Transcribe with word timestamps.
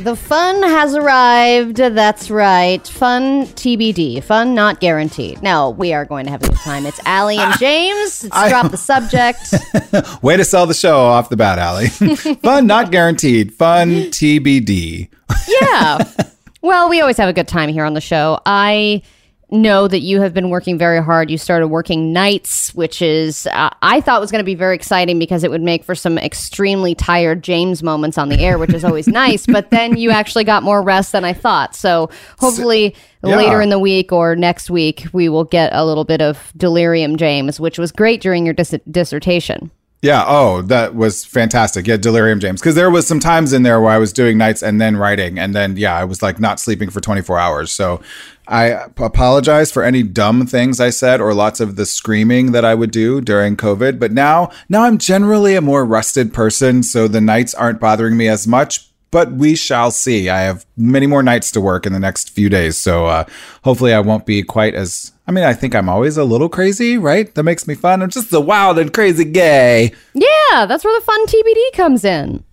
The 0.00 0.16
fun 0.16 0.62
has 0.62 0.94
arrived. 0.94 1.76
That's 1.76 2.30
right. 2.30 2.86
Fun 2.88 3.44
TBD. 3.48 4.22
Fun 4.24 4.54
not 4.54 4.80
guaranteed. 4.80 5.42
Now, 5.42 5.70
we 5.70 5.92
are 5.92 6.06
going 6.06 6.24
to 6.24 6.30
have 6.30 6.42
a 6.42 6.48
good 6.48 6.56
time. 6.58 6.86
It's 6.86 6.98
Allie 7.04 7.36
and 7.36 7.54
James. 7.58 8.24
Let's 8.24 8.34
I- 8.34 8.48
drop 8.48 8.70
the 8.70 8.78
subject. 8.78 9.52
Way 10.22 10.38
to 10.38 10.44
sell 10.44 10.66
the 10.66 10.72
show 10.74 10.96
off 10.98 11.28
the 11.28 11.36
bat, 11.36 11.58
Allie. 11.58 11.88
Fun, 12.42 12.66
not 12.66 12.90
guaranteed. 12.90 13.52
Fun, 13.52 13.88
TBD. 14.10 15.08
yeah. 15.60 15.98
Well, 16.62 16.88
we 16.88 17.00
always 17.02 17.18
have 17.18 17.28
a 17.28 17.32
good 17.34 17.48
time 17.48 17.68
here 17.68 17.84
on 17.84 17.92
the 17.94 18.00
show. 18.00 18.40
I 18.46 19.02
know 19.52 19.88
that 19.88 20.00
you 20.00 20.20
have 20.20 20.32
been 20.32 20.50
working 20.50 20.78
very 20.78 21.02
hard. 21.02 21.30
You 21.30 21.38
started 21.38 21.68
working 21.68 22.12
nights, 22.12 22.74
which 22.74 23.02
is, 23.02 23.46
uh, 23.48 23.70
I 23.82 24.00
thought 24.00 24.20
was 24.20 24.30
going 24.30 24.40
to 24.40 24.44
be 24.44 24.54
very 24.54 24.74
exciting 24.74 25.18
because 25.18 25.44
it 25.44 25.50
would 25.50 25.62
make 25.62 25.84
for 25.84 25.94
some 25.94 26.18
extremely 26.18 26.94
tired 26.94 27.42
James 27.42 27.82
moments 27.82 28.18
on 28.18 28.28
the 28.28 28.38
air, 28.38 28.58
which 28.58 28.72
is 28.72 28.84
always 28.84 29.06
nice. 29.22 29.46
But 29.46 29.70
then 29.70 29.96
you 29.96 30.10
actually 30.10 30.44
got 30.44 30.62
more 30.62 30.82
rest 30.82 31.12
than 31.12 31.24
I 31.24 31.32
thought. 31.32 31.74
So 31.74 32.10
hopefully 32.38 32.94
yeah. 33.24 33.36
later 33.36 33.60
in 33.60 33.70
the 33.70 33.78
week 33.78 34.12
or 34.12 34.36
next 34.36 34.70
week, 34.70 35.06
we 35.12 35.28
will 35.28 35.44
get 35.44 35.72
a 35.72 35.84
little 35.84 36.04
bit 36.04 36.20
of 36.20 36.52
delirium 36.56 37.16
James, 37.16 37.58
which 37.58 37.78
was 37.78 37.92
great 37.92 38.20
during 38.20 38.44
your 38.44 38.54
dis- 38.54 38.78
dissertation. 38.90 39.70
Yeah. 40.02 40.24
Oh, 40.26 40.62
that 40.62 40.94
was 40.94 41.26
fantastic. 41.26 41.86
Yeah, 41.86 41.98
Delirium 41.98 42.40
James. 42.40 42.60
Because 42.60 42.74
there 42.74 42.90
was 42.90 43.06
some 43.06 43.20
times 43.20 43.52
in 43.52 43.64
there 43.64 43.80
where 43.80 43.92
I 43.92 43.98
was 43.98 44.14
doing 44.14 44.38
nights 44.38 44.62
and 44.62 44.80
then 44.80 44.96
writing, 44.96 45.38
and 45.38 45.54
then 45.54 45.76
yeah, 45.76 45.94
I 45.94 46.04
was 46.04 46.22
like 46.22 46.40
not 46.40 46.58
sleeping 46.58 46.88
for 46.88 47.00
24 47.00 47.38
hours. 47.38 47.70
So 47.70 48.00
I 48.48 48.64
apologize 48.96 49.70
for 49.70 49.84
any 49.84 50.02
dumb 50.02 50.46
things 50.46 50.80
I 50.80 50.90
said 50.90 51.20
or 51.20 51.34
lots 51.34 51.60
of 51.60 51.76
the 51.76 51.86
screaming 51.86 52.52
that 52.52 52.64
I 52.64 52.74
would 52.74 52.90
do 52.90 53.20
during 53.20 53.56
COVID. 53.56 53.98
But 53.98 54.12
now, 54.12 54.50
now 54.68 54.82
I'm 54.82 54.98
generally 54.98 55.54
a 55.54 55.60
more 55.60 55.84
rested 55.84 56.32
person, 56.32 56.82
so 56.82 57.06
the 57.06 57.20
nights 57.20 57.54
aren't 57.54 57.78
bothering 57.78 58.16
me 58.16 58.26
as 58.26 58.48
much. 58.48 58.89
But 59.10 59.32
we 59.32 59.56
shall 59.56 59.90
see. 59.90 60.28
I 60.28 60.40
have 60.42 60.64
many 60.76 61.06
more 61.06 61.22
nights 61.22 61.50
to 61.52 61.60
work 61.60 61.84
in 61.84 61.92
the 61.92 61.98
next 61.98 62.30
few 62.30 62.48
days, 62.48 62.76
so 62.76 63.06
uh, 63.06 63.24
hopefully 63.64 63.92
I 63.92 64.00
won't 64.00 64.24
be 64.24 64.42
quite 64.42 64.74
as. 64.74 65.12
I 65.26 65.32
mean, 65.32 65.44
I 65.44 65.52
think 65.52 65.74
I'm 65.74 65.88
always 65.88 66.16
a 66.16 66.24
little 66.24 66.48
crazy, 66.48 66.96
right? 66.96 67.32
That 67.34 67.42
makes 67.42 67.66
me 67.66 67.74
fun. 67.74 68.02
I'm 68.02 68.10
just 68.10 68.32
a 68.32 68.40
wild 68.40 68.78
and 68.78 68.92
crazy 68.92 69.24
gay. 69.24 69.92
Yeah, 70.14 70.66
that's 70.66 70.84
where 70.84 70.98
the 70.98 71.04
fun 71.04 71.26
TBD 71.26 71.72
comes 71.74 72.04
in. 72.04 72.44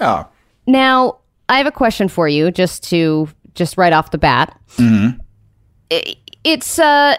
Yeah. 0.00 0.24
Now, 0.66 1.18
I 1.48 1.58
have 1.58 1.66
a 1.66 1.72
question 1.72 2.08
for 2.08 2.28
you, 2.28 2.50
just 2.50 2.82
to 2.90 3.28
just 3.54 3.76
right 3.76 3.92
off 3.92 4.10
the 4.10 4.18
bat. 4.18 4.58
It, 5.90 6.16
it's 6.44 6.78
uh, 6.78 7.16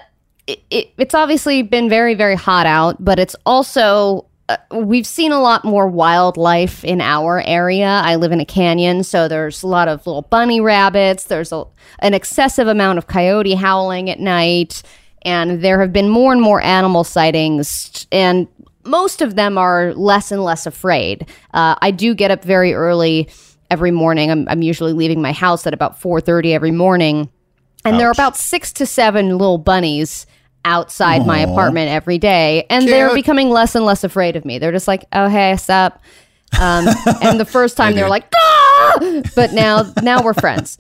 it, 0.48 0.64
it, 0.70 0.92
it's 0.98 1.14
obviously 1.14 1.62
been 1.62 1.90
very 1.90 2.16
very 2.16 2.36
hot 2.36 2.66
out, 2.66 3.04
but 3.04 3.20
it's 3.20 3.36
also 3.46 4.26
uh, 4.50 4.58
we've 4.72 5.06
seen 5.06 5.32
a 5.32 5.40
lot 5.40 5.64
more 5.64 5.88
wildlife 5.88 6.84
in 6.84 7.02
our 7.02 7.40
area. 7.42 8.02
I 8.04 8.16
live 8.16 8.32
in 8.32 8.42
a 8.42 8.46
canyon, 8.46 9.04
so 9.04 9.28
there's 9.28 9.62
a 9.62 9.68
lot 9.68 9.88
of 9.88 10.06
little 10.08 10.24
bunny 10.24 10.60
rabbits. 10.60 11.26
There's 11.26 11.52
a, 11.52 11.66
an 12.00 12.16
excessive 12.16 12.68
amount 12.68 12.98
of 12.98 13.06
coyote 13.06 13.54
howling 13.54 14.10
at 14.10 14.20
night, 14.20 14.82
and 15.22 15.62
there 15.62 15.80
have 15.80 15.94
been 15.94 16.10
more 16.10 16.34
and 16.34 16.42
more 16.42 16.60
animal 16.62 17.04
sightings. 17.04 18.08
And 18.12 18.48
most 18.86 19.22
of 19.22 19.36
them 19.36 19.56
are 19.56 19.94
less 19.94 20.32
and 20.32 20.44
less 20.44 20.66
afraid. 20.66 21.30
Uh, 21.54 21.76
I 21.80 21.92
do 21.92 22.16
get 22.16 22.32
up 22.32 22.44
very 22.44 22.74
early 22.74 23.30
every 23.70 23.92
morning. 23.92 24.32
I'm, 24.32 24.50
I'm 24.50 24.64
usually 24.64 24.94
leaving 24.94 25.22
my 25.22 25.32
house 25.32 25.68
at 25.68 25.76
about 25.76 26.02
4:30 26.02 26.54
every 26.56 26.72
morning, 26.72 27.30
and 27.86 28.00
there 28.00 28.08
are 28.08 28.12
about 28.12 28.36
six 28.36 28.74
to 28.74 28.88
seven 28.88 29.38
little 29.38 29.60
bunnies 29.60 30.26
outside 30.66 31.26
my 31.26 31.40
apartment 31.40 31.90
every 31.90 32.18
day, 32.18 32.66
and 32.70 32.88
they're 32.88 33.14
becoming 33.14 33.50
less 33.50 33.76
and 33.76 33.86
less 33.86 34.04
afraid 34.04 34.36
of 34.36 34.46
me. 34.46 34.60
They're 34.60 34.72
just 34.72 34.88
like, 34.88 35.06
"Oh 35.14 35.28
hey, 35.30 35.56
sup?" 35.58 36.02
Um, 36.60 36.88
and 37.22 37.40
the 37.40 37.46
first 37.46 37.78
time 37.78 37.96
they 37.96 38.04
were 38.04 38.10
like, 38.10 38.26
"Ah!" 38.36 39.22
but 39.36 39.54
now 39.54 39.92
now 40.02 40.22
we're 40.24 40.34
friends. 40.34 40.78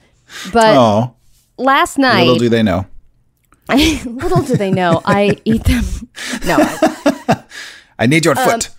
But 0.53 0.75
Oh, 0.77 1.15
last 1.57 1.97
night, 1.97 2.23
little 2.25 2.37
do 2.39 2.49
they 2.49 2.63
know. 2.63 2.85
little 3.69 4.41
do 4.41 4.55
they 4.57 4.71
know, 4.71 5.01
I 5.05 5.37
eat 5.45 5.63
them. 5.65 5.83
No, 6.45 6.57
I- 6.59 7.43
I 7.99 8.05
need 8.07 8.25
your 8.25 8.37
Um, 8.39 8.49
foot. 8.49 8.69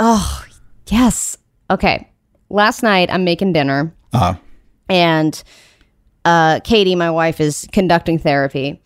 Oh 0.00 0.44
yes. 0.88 1.36
Okay. 1.70 2.08
Last 2.50 2.82
night 2.82 3.08
I'm 3.10 3.24
making 3.24 3.52
dinner 3.54 3.92
Uh-huh. 4.12 4.34
and 4.88 5.42
uh, 6.24 6.60
Katie, 6.64 6.94
my 6.94 7.10
wife, 7.10 7.40
is 7.40 7.66
conducting 7.72 8.18
therapy, 8.18 8.80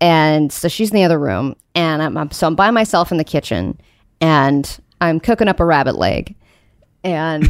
and 0.00 0.52
so 0.52 0.68
she's 0.68 0.90
in 0.90 0.96
the 0.96 1.04
other 1.04 1.18
room, 1.18 1.56
and 1.74 2.02
I'm, 2.02 2.16
I'm 2.16 2.30
so 2.30 2.46
I'm 2.46 2.54
by 2.54 2.70
myself 2.70 3.10
in 3.10 3.18
the 3.18 3.24
kitchen, 3.24 3.80
and 4.20 4.78
I'm 5.00 5.20
cooking 5.20 5.48
up 5.48 5.60
a 5.60 5.64
rabbit 5.64 5.96
leg, 5.96 6.34
and 7.02 7.48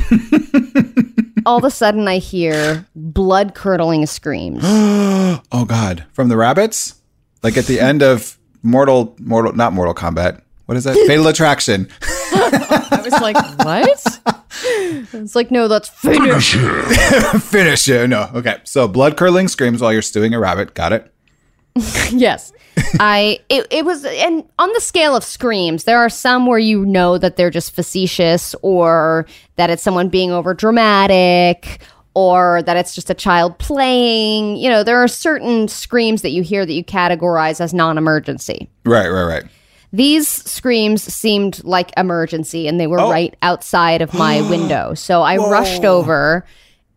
all 1.47 1.59
of 1.59 1.65
a 1.65 1.71
sudden 1.71 2.09
I 2.09 2.19
hear 2.19 2.87
blood 2.95 3.55
curdling 3.55 4.07
screams. 4.07 4.63
Oh 5.53 5.65
God, 5.65 6.05
from 6.13 6.29
the 6.29 6.37
rabbits? 6.37 6.95
Like 7.43 7.57
at 7.57 7.67
the 7.67 7.81
end 7.81 8.03
of 8.03 8.39
Mortal, 8.63 9.17
Mortal, 9.21 9.53
not 9.53 9.73
Mortal 9.73 9.95
Kombat. 9.95 10.41
What 10.67 10.77
is 10.77 10.85
that? 10.85 10.97
Fatal 11.07 11.27
Attraction. 11.27 11.89
I 12.03 13.01
was 13.05 13.21
like, 13.21 13.37
"What?" 13.59 14.21
It's 15.13 15.35
like, 15.37 15.51
no, 15.51 15.69
that's 15.69 15.89
finish. 15.89 16.55
Finish 16.55 17.89
it. 17.89 18.09
No. 18.09 18.31
Okay. 18.35 18.59
So 18.65 18.89
blood 18.89 19.17
curdling 19.17 19.49
screams 19.49 19.81
while 19.81 19.93
you're 19.93 20.03
stewing 20.03 20.35
a 20.35 20.41
rabbit. 20.41 20.75
Got 20.75 20.93
it. 20.93 21.14
yes 22.13 22.53
i 23.01 23.39
it, 23.49 23.67
it 23.71 23.85
was 23.85 24.05
and 24.05 24.45
on 24.61 24.73
the 24.75 24.81
scale 24.81 25.17
of 25.17 25.25
screams 25.25 25.85
there 25.85 25.99
are 25.99 26.09
some 26.09 26.47
where 26.47 26.59
you 26.59 26.87
know 26.87 27.19
that 27.19 27.37
they're 27.37 27.51
just 27.51 27.75
facetious 27.75 28.55
or 28.63 29.27
that 29.57 29.71
it's 29.71 29.83
someone 29.83 30.09
being 30.09 30.31
over 30.31 30.55
dramatic 30.55 31.81
or 32.15 32.63
that 32.63 32.77
it's 32.77 32.95
just 32.95 33.11
a 33.11 33.15
child 33.15 33.59
playing 33.59 34.57
you 34.57 34.71
know 34.71 34.85
there 34.85 35.03
are 35.03 35.09
certain 35.09 35.67
screams 35.67 36.23
that 36.23 36.31
you 36.31 36.45
hear 36.45 36.65
that 36.65 36.75
you 36.75 36.85
categorize 36.85 37.61
as 37.61 37.75
non-emergency 37.75 38.69
Right. 38.85 39.09
Right. 39.09 39.25
Right. 39.25 39.45
these 39.93 40.29
screams 40.29 41.03
seemed 41.03 41.63
like 41.65 41.91
emergency 41.97 42.69
and 42.69 42.79
they 42.79 42.87
were 42.87 43.01
oh. 43.01 43.11
right 43.11 43.35
outside 43.43 44.01
of 44.01 44.15
my 44.15 44.41
window. 44.51 44.95
So 44.95 45.23
I 45.23 45.39
rushed 45.39 45.85
over 45.85 46.45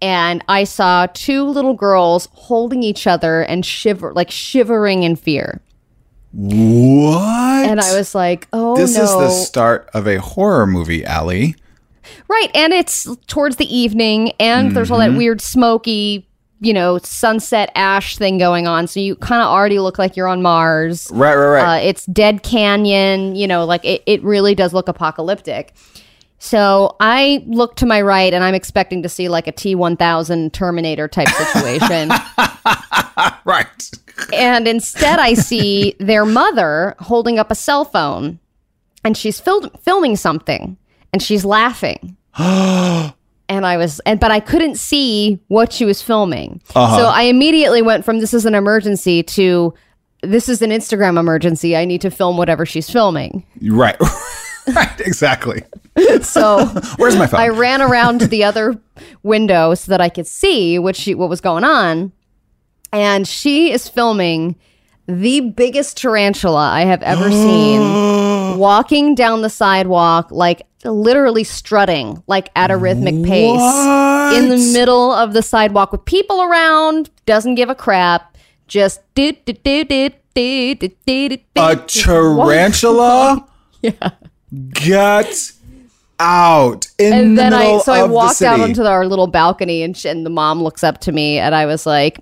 and 0.01 0.43
I 0.47 0.63
saw 0.63 1.07
two 1.13 1.43
little 1.43 1.73
girls 1.73 2.27
holding 2.33 2.83
each 2.83 3.07
other 3.07 3.41
and 3.41 3.65
shiver 3.65 4.13
like 4.13 4.29
shivering 4.31 5.03
in 5.03 5.15
fear. 5.15 5.61
What? 6.33 7.67
And 7.69 7.79
I 7.79 7.97
was 7.97 8.13
like, 8.13 8.47
"Oh 8.53 8.75
This 8.77 8.95
no." 8.95 9.03
is 9.03 9.11
the 9.11 9.29
start 9.29 9.89
of 9.93 10.07
a 10.07 10.17
horror 10.19 10.67
movie, 10.67 11.03
Allie. 11.05 11.55
right, 12.27 12.49
and 12.53 12.73
it's 12.73 13.07
towards 13.27 13.55
the 13.57 13.75
evening 13.75 14.31
and 14.39 14.71
there's 14.75 14.91
all 14.91 14.99
that 14.99 15.09
Mm-hmm. 15.09 15.17
weird 15.17 15.41
smoky, 15.41 16.27
you 16.59 16.73
know, 16.73 16.99
sunset 16.99 17.71
ash 17.75 18.17
thing 18.17 18.37
going 18.37 18.67
on. 18.67 18.87
So 18.87 18.99
you 18.99 19.15
kind 19.15 19.41
of 19.41 19.47
already 19.47 19.79
look 19.79 19.97
like 19.97 20.15
you're 20.15 20.27
on 20.27 20.41
Mars. 20.41 21.09
Right. 21.11 21.35
Right. 21.35 21.61
Right. 21.63 21.77
Uh, 21.77 21.81
it's 21.81 22.05
Dead 22.05 22.43
Canyon, 22.43 23.35
you 23.35 23.47
know, 23.47 23.65
like 23.65 23.83
it, 23.83 24.03
it 24.05 24.23
really 24.23 24.53
does 24.55 24.73
look 24.73 24.87
apocalyptic. 24.87 25.73
So 26.39 26.95
I 26.99 27.43
look 27.47 27.75
to 27.77 27.85
my 27.85 28.01
right 28.01 28.33
and 28.33 28.43
I'm 28.43 28.53
expecting 28.53 29.01
to 29.03 29.09
see 29.09 29.27
like 29.29 29.47
a 29.47 29.51
T 29.51 29.75
1000 29.75 30.53
Terminator 30.53 31.07
type 31.07 31.29
situation. 31.29 32.09
right. 33.45 33.91
and 34.33 34.67
instead 34.67 35.19
I 35.19 35.33
see 35.33 35.95
their 35.99 36.25
mother 36.25 36.95
holding 36.99 37.39
up 37.39 37.49
a 37.49 37.55
cell 37.55 37.85
phone 37.85 38.39
and 39.03 39.17
she's 39.17 39.39
fil- 39.39 39.71
filming 39.81 40.15
something 40.15 40.77
and 41.11 41.21
she's 41.21 41.43
laughing. 41.43 42.15
and 42.37 43.13
I 43.49 43.77
was, 43.77 43.99
and 44.01 44.19
but 44.19 44.31
I 44.31 44.39
couldn't 44.39 44.75
see 44.75 45.39
what 45.47 45.73
she 45.73 45.85
was 45.85 46.01
filming. 46.01 46.61
Uh-huh. 46.75 46.97
So 46.97 47.05
I 47.07 47.23
immediately 47.23 47.81
went 47.81 48.05
from 48.05 48.19
this 48.19 48.33
is 48.33 48.45
an 48.45 48.53
emergency 48.53 49.23
to 49.23 49.73
this 50.21 50.49
is 50.49 50.61
an 50.61 50.71
Instagram 50.71 51.19
emergency. 51.19 51.75
I 51.75 51.85
need 51.85 52.01
to 52.01 52.11
film 52.11 52.37
whatever 52.37 52.65
she's 52.65 52.89
filming. 52.89 53.45
Right. 53.61 53.97
right, 54.75 54.99
exactly. 55.01 55.63
so 56.21 56.65
where's 56.97 57.15
my 57.15 57.27
phone? 57.27 57.39
I 57.39 57.47
ran 57.49 57.81
around 57.81 58.19
to 58.19 58.27
the 58.27 58.43
other 58.43 58.79
window 59.23 59.73
so 59.73 59.91
that 59.91 60.01
I 60.01 60.09
could 60.09 60.27
see 60.27 60.77
what 60.79 60.95
she 60.95 61.15
what 61.15 61.29
was 61.29 61.41
going 61.41 61.63
on, 61.63 62.11
and 62.91 63.27
she 63.27 63.71
is 63.71 63.87
filming 63.87 64.55
the 65.07 65.39
biggest 65.39 65.97
tarantula 65.97 66.69
I 66.69 66.81
have 66.81 67.01
ever 67.01 67.31
seen 67.31 67.79
walking 68.57 69.15
down 69.15 69.41
the 69.41 69.49
sidewalk 69.49 70.31
like 70.31 70.63
literally 70.83 71.43
strutting 71.43 72.21
like 72.27 72.49
at 72.55 72.71
a 72.71 72.77
rhythmic 72.77 73.23
pace 73.23 73.57
what? 73.57 74.35
in 74.35 74.49
the 74.49 74.57
middle 74.73 75.11
of 75.13 75.33
the 75.33 75.41
sidewalk 75.41 75.91
with 75.91 76.03
people 76.05 76.41
around 76.41 77.09
doesn't 77.25 77.55
give 77.55 77.69
a 77.69 77.75
crap 77.75 78.35
just 78.67 79.01
do 79.15 79.31
do 79.45 79.53
do 79.53 79.83
do 79.85 80.09
do 80.35 80.75
do 80.75 80.89
do 81.05 81.37
a 81.55 81.75
tarantula 81.77 83.47
yeah 83.81 84.09
Get 84.69 85.51
out 86.19 86.87
in 86.97 87.13
and 87.13 87.31
the 87.37 87.41
then 87.43 87.53
I 87.53 87.59
middle 87.65 87.79
so 87.81 87.91
I 87.93 87.99
of 87.99 88.09
the 88.09 88.15
walked 88.15 88.41
out 88.41 88.59
onto 88.59 88.81
our 88.83 89.05
little 89.05 89.27
balcony 89.27 89.83
and, 89.83 89.95
sh- 89.95 90.05
and 90.05 90.25
the 90.25 90.29
mom 90.31 90.63
looks 90.63 90.83
up 90.83 90.99
to 91.01 91.11
me 91.11 91.37
and 91.37 91.53
I 91.53 91.65
was 91.65 91.85
like, 91.85 92.19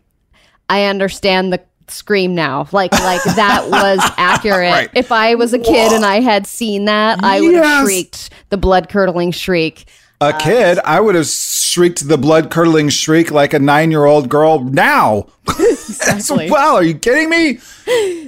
I 0.70 0.86
understand 0.86 1.54
the 1.54 1.62
scream 1.88 2.34
now. 2.36 2.68
Like 2.72 2.92
like 2.92 3.24
that 3.24 3.68
was 3.70 4.00
accurate. 4.18 4.72
Right. 4.72 4.90
If 4.96 5.12
I 5.12 5.36
was 5.36 5.54
a 5.54 5.60
kid 5.60 5.92
and 5.94 6.04
I 6.04 6.20
had 6.20 6.48
seen 6.48 6.86
that, 6.86 7.24
I 7.24 7.40
would 7.40 7.54
have 7.54 7.64
Yes. 7.64 7.84
shrieked 7.86 8.30
the 8.50 8.58
blood 8.58 8.90
curdling 8.90 9.32
shriek. 9.32 9.86
A 10.22 10.32
kid, 10.34 10.80
I 10.86 11.02
would 11.02 11.16
have 11.16 11.28
shrieked 11.28 12.08
the 12.08 12.18
blood 12.18 12.50
curdling 12.50 12.88
shriek 12.90 13.32
like 13.32 13.54
a 13.54 13.60
nine 13.60 13.92
year 13.92 14.06
old 14.06 14.30
girl 14.30 14.64
now. 14.64 15.28
Exactly. 15.88 16.50
well, 16.50 16.76
are 16.76 16.84
you 16.84 16.96
kidding 16.96 17.30
me? 17.30 17.60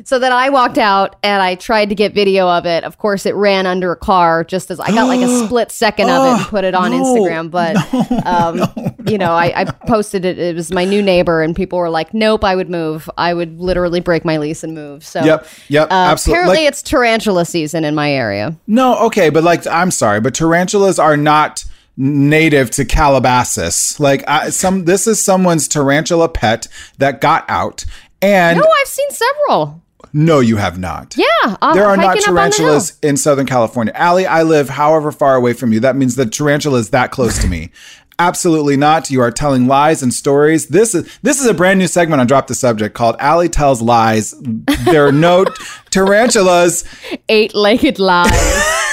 So 0.06 0.20
then 0.20 0.32
I 0.32 0.50
walked 0.50 0.78
out 0.78 1.16
and 1.24 1.42
I 1.42 1.56
tried 1.56 1.90
to 1.90 1.96
get 1.96 2.14
video 2.14 2.48
of 2.48 2.66
it. 2.66 2.84
Of 2.84 2.98
course, 3.00 3.26
it 3.26 3.34
ran 3.36 3.66
under 3.66 3.92
a 3.92 3.96
car 3.96 4.44
just 4.44 4.70
as 4.70 4.80
I 4.80 4.92
got 4.92 5.08
like 5.08 5.22
a 5.22 5.28
split 5.46 5.72
second 5.72 6.10
of 6.10 6.24
it 6.26 6.42
and 6.42 6.48
put 6.48 6.64
it 6.64 6.76
on 6.76 6.92
no, 6.92 7.04
Instagram. 7.04 7.50
But, 7.50 7.76
um, 8.26 8.60
you 9.08 9.18
know, 9.18 9.32
I, 9.32 9.62
I 9.62 9.66
posted 9.66 10.24
it. 10.24 10.38
It 10.38 10.56
was 10.56 10.72
my 10.72 10.86
new 10.86 11.02
neighbor, 11.02 11.42
and 11.42 11.56
people 11.56 11.80
were 11.80 11.90
like, 11.90 12.14
nope, 12.14 12.44
I 12.44 12.56
would 12.56 12.70
move. 12.70 13.10
I 13.18 13.34
would 13.34 13.60
literally 13.60 14.00
break 14.00 14.24
my 14.24 14.38
lease 14.38 14.64
and 14.64 14.76
move. 14.76 15.04
So, 15.04 15.24
Yep, 15.24 15.48
yep, 15.68 15.92
uh, 15.92 15.94
absolutely. 15.94 16.38
Apparently, 16.38 16.64
Like- 16.66 16.68
it's 16.68 16.82
tarantula 16.84 17.46
season 17.46 17.84
in 17.84 17.96
my 17.96 18.12
area. 18.12 18.56
No, 18.68 18.98
okay, 19.08 19.30
but 19.30 19.44
like 19.44 19.66
I'm 19.66 19.92
sorry, 19.92 20.22
but 20.22 20.36
tarantulas 20.36 21.00
are 21.00 21.18
not 21.18 21.66
native 21.98 22.70
to 22.72 22.86
Calabasas. 22.86 24.00
Like 24.00 24.24
I, 24.28 24.50
some, 24.52 24.86
this 24.86 25.08
is 25.08 25.24
someone's 25.24 25.68
tarantula 25.68 26.30
pet 26.30 26.68
that 27.00 27.20
got 27.22 27.46
out, 27.50 27.84
and 28.22 28.60
No, 28.60 28.66
I've 28.82 28.88
seen 28.88 29.10
several. 29.12 29.82
no, 30.14 30.40
you 30.40 30.58
have 30.58 30.78
not. 30.80 31.16
Yeah. 31.18 31.26
There 31.74 31.86
are 31.86 31.98
not 31.98 32.06
hiking 32.18 32.24
up 32.24 32.30
on 32.30 32.36
the 32.36 32.42
hill. 32.42 32.58
tarantulas 32.58 33.00
in 33.02 33.18
Southern 33.18 33.46
California. 33.46 33.94
Allie, 33.96 34.26
I 34.28 34.44
live 34.44 34.70
however 34.70 35.12
far 35.12 35.36
away 35.36 35.54
from 35.54 35.74
you. 35.74 35.80
That 35.80 35.96
means 35.96 36.16
the 36.16 36.26
tarantula 36.26 36.80
is 36.80 36.92
that 36.92 37.12
close 37.12 37.40
to 37.40 37.48
me. 37.48 37.72
Absolutely 38.20 38.78
not. 38.78 39.12
You 39.12 39.22
are 39.22 39.30
telling 39.30 39.68
lies 39.68 40.02
and 40.02 40.12
stories. 40.12 40.70
This 40.70 40.96
is 40.96 41.20
this 41.22 41.40
is 41.40 41.46
a 41.46 41.54
brand 41.54 41.78
new 41.78 41.86
segment 41.86 42.20
on 42.20 42.26
Drop 42.26 42.48
the 42.48 42.56
Subject 42.56 42.96
called 42.96 43.16
Allie 43.20 43.48
Tells 43.48 43.80
Lies. 43.80 44.34
There 44.86 45.06
are 45.06 45.12
no 45.12 45.46
tarantulas 45.92 46.84
Eight 47.30 47.54
legged 47.54 48.00
lies. 48.00 48.32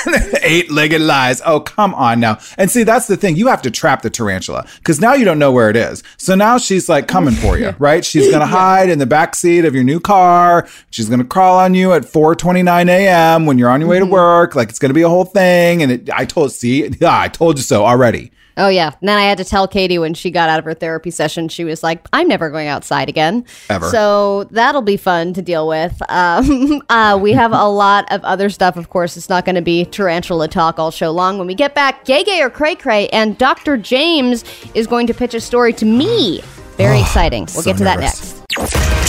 Eight 0.43 0.71
legged 0.71 1.01
lies. 1.01 1.41
Oh, 1.45 1.61
come 1.61 1.95
on 1.95 2.21
now. 2.21 2.39
And 2.59 2.71
see, 2.71 2.83
that's 2.83 3.07
the 3.07 3.17
thing. 3.17 3.37
You 3.37 3.49
have 3.49 3.63
to 3.63 3.71
trap 3.71 4.03
the 4.03 4.11
tarantula 4.11 4.67
because 4.79 5.01
now 5.01 5.15
you 5.15 5.25
don't 5.25 5.39
know 5.39 5.53
where 5.53 5.71
it 5.71 5.77
is. 5.77 6.03
So 6.17 6.35
now 6.35 6.59
she's 6.59 6.89
like 6.89 7.09
coming 7.09 7.35
for 7.35 7.59
you, 7.59 7.75
right? 7.79 8.05
She's 8.05 8.29
going 8.29 8.41
to 8.41 8.47
hide 8.47 8.89
in 8.89 8.99
the 8.99 9.07
back 9.07 9.35
seat 9.35 9.65
of 9.65 9.75
your 9.75 9.85
new 9.85 10.01
car. 10.01 10.69
She's 10.91 11.09
going 11.09 11.21
to 11.21 11.27
crawl 11.27 11.59
on 11.59 11.75
you 11.75 11.93
at 11.93 12.03
4:29 12.03 12.89
a.m. 12.89 13.47
when 13.47 13.59
you're 13.59 13.71
on 13.71 13.81
your 13.81 13.91
way 13.91 13.99
to 13.99 14.05
mm-hmm. 14.05 14.13
work. 14.13 14.55
Like 14.55 14.69
it's 14.69 14.79
going 14.79 14.91
to 14.91 14.95
be 14.95 15.03
a 15.03 15.09
whole 15.09 15.25
thing. 15.25 15.83
And 15.83 15.93
it, 15.93 16.11
I 16.13 16.25
told, 16.25 16.53
see, 16.53 16.91
I 17.03 17.29
told 17.29 17.57
you 17.57 17.63
so 17.63 17.85
already. 17.85 18.33
Oh 18.57 18.69
yeah. 18.69 18.93
And 19.01 19.09
then 19.09 19.19
I 19.19 19.23
had 19.23 19.39
to 19.39 19.45
tell 19.45 19.67
Katie 19.67 19.99
when 19.99 20.15
she 20.15 20.31
got 20.31 20.49
out 20.49 20.59
of 20.59 20.65
her 20.65 20.75
therapy 20.75 21.11
session, 21.11 21.49
she 21.49 21.65
was 21.65 21.83
like, 21.83 22.07
"I'm 22.13 22.29
never 22.29 22.51
going 22.51 22.69
outside 22.69 23.09
again." 23.09 23.45
Ever. 23.69 23.89
So 23.91 24.45
that'll 24.45 24.83
be 24.83 24.97
fun 24.97 25.33
to 25.35 25.43
deal 25.43 25.69
with. 25.69 26.01
Um, 26.15 26.81
uh, 26.89 27.19
we 27.21 27.33
have 27.33 27.53
a 27.53 27.69
lot 27.69 28.11
of 28.13 28.23
other 28.25 28.49
stuff. 28.49 28.77
Of 28.77 28.89
course, 28.89 29.17
it's 29.17 29.29
not 29.29 29.45
going 29.45 29.57
to 29.57 29.63
be 29.63 29.85
tarantula 29.85 30.49
talk 30.49 30.79
all 30.79 30.91
show 30.91 31.11
long. 31.11 31.39
When 31.39 31.47
we 31.47 31.55
get 31.55 31.75
back, 31.75 32.05
Gay 32.05 32.23
Gay 32.23 32.41
or 32.41 32.51
Cray 32.51 32.77
Cray, 32.77 33.09
and 33.09 33.37
Dr. 33.37 33.77
James 33.77 34.45
is 34.75 34.87
going 34.87 35.07
to 35.09 35.15
pitch 35.15 35.35
a 35.35 35.41
story 35.41 35.73
to 35.75 35.85
me. 35.85 36.41
Very 36.77 37.01
exciting. 37.01 37.43
We'll 37.55 37.63
so 37.63 37.71
get 37.73 37.79
to 37.79 37.85
that 37.85 37.99
next. 37.99 38.45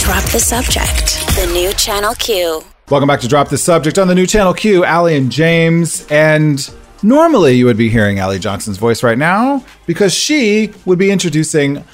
Drop 0.02 0.24
the 0.24 0.40
subject. 0.40 1.24
The 1.36 1.50
new 1.52 1.72
Channel 1.74 2.14
Q. 2.14 2.62
Welcome 2.88 3.08
back 3.08 3.20
to 3.20 3.28
Drop 3.28 3.48
the 3.48 3.58
Subject 3.58 3.98
on 3.98 4.06
the 4.06 4.14
new 4.14 4.28
channel 4.28 4.54
Q, 4.54 4.84
Allie 4.84 5.16
and 5.16 5.30
James. 5.30 6.06
And 6.08 6.70
normally 7.02 7.54
you 7.54 7.66
would 7.66 7.76
be 7.76 7.88
hearing 7.88 8.18
Allie 8.18 8.38
Johnson's 8.38 8.78
voice 8.78 9.02
right 9.02 9.18
now 9.18 9.64
because 9.86 10.14
she 10.14 10.72
would 10.84 10.98
be 10.98 11.10
introducing 11.10 11.84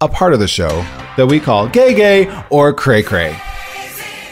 a 0.00 0.08
part 0.08 0.32
of 0.32 0.40
the 0.40 0.48
show 0.48 0.84
that 1.16 1.26
we 1.26 1.40
call 1.40 1.68
Gay 1.68 1.94
Gay 1.94 2.44
or 2.50 2.72
Cray 2.72 3.02
Cray. 3.02 3.32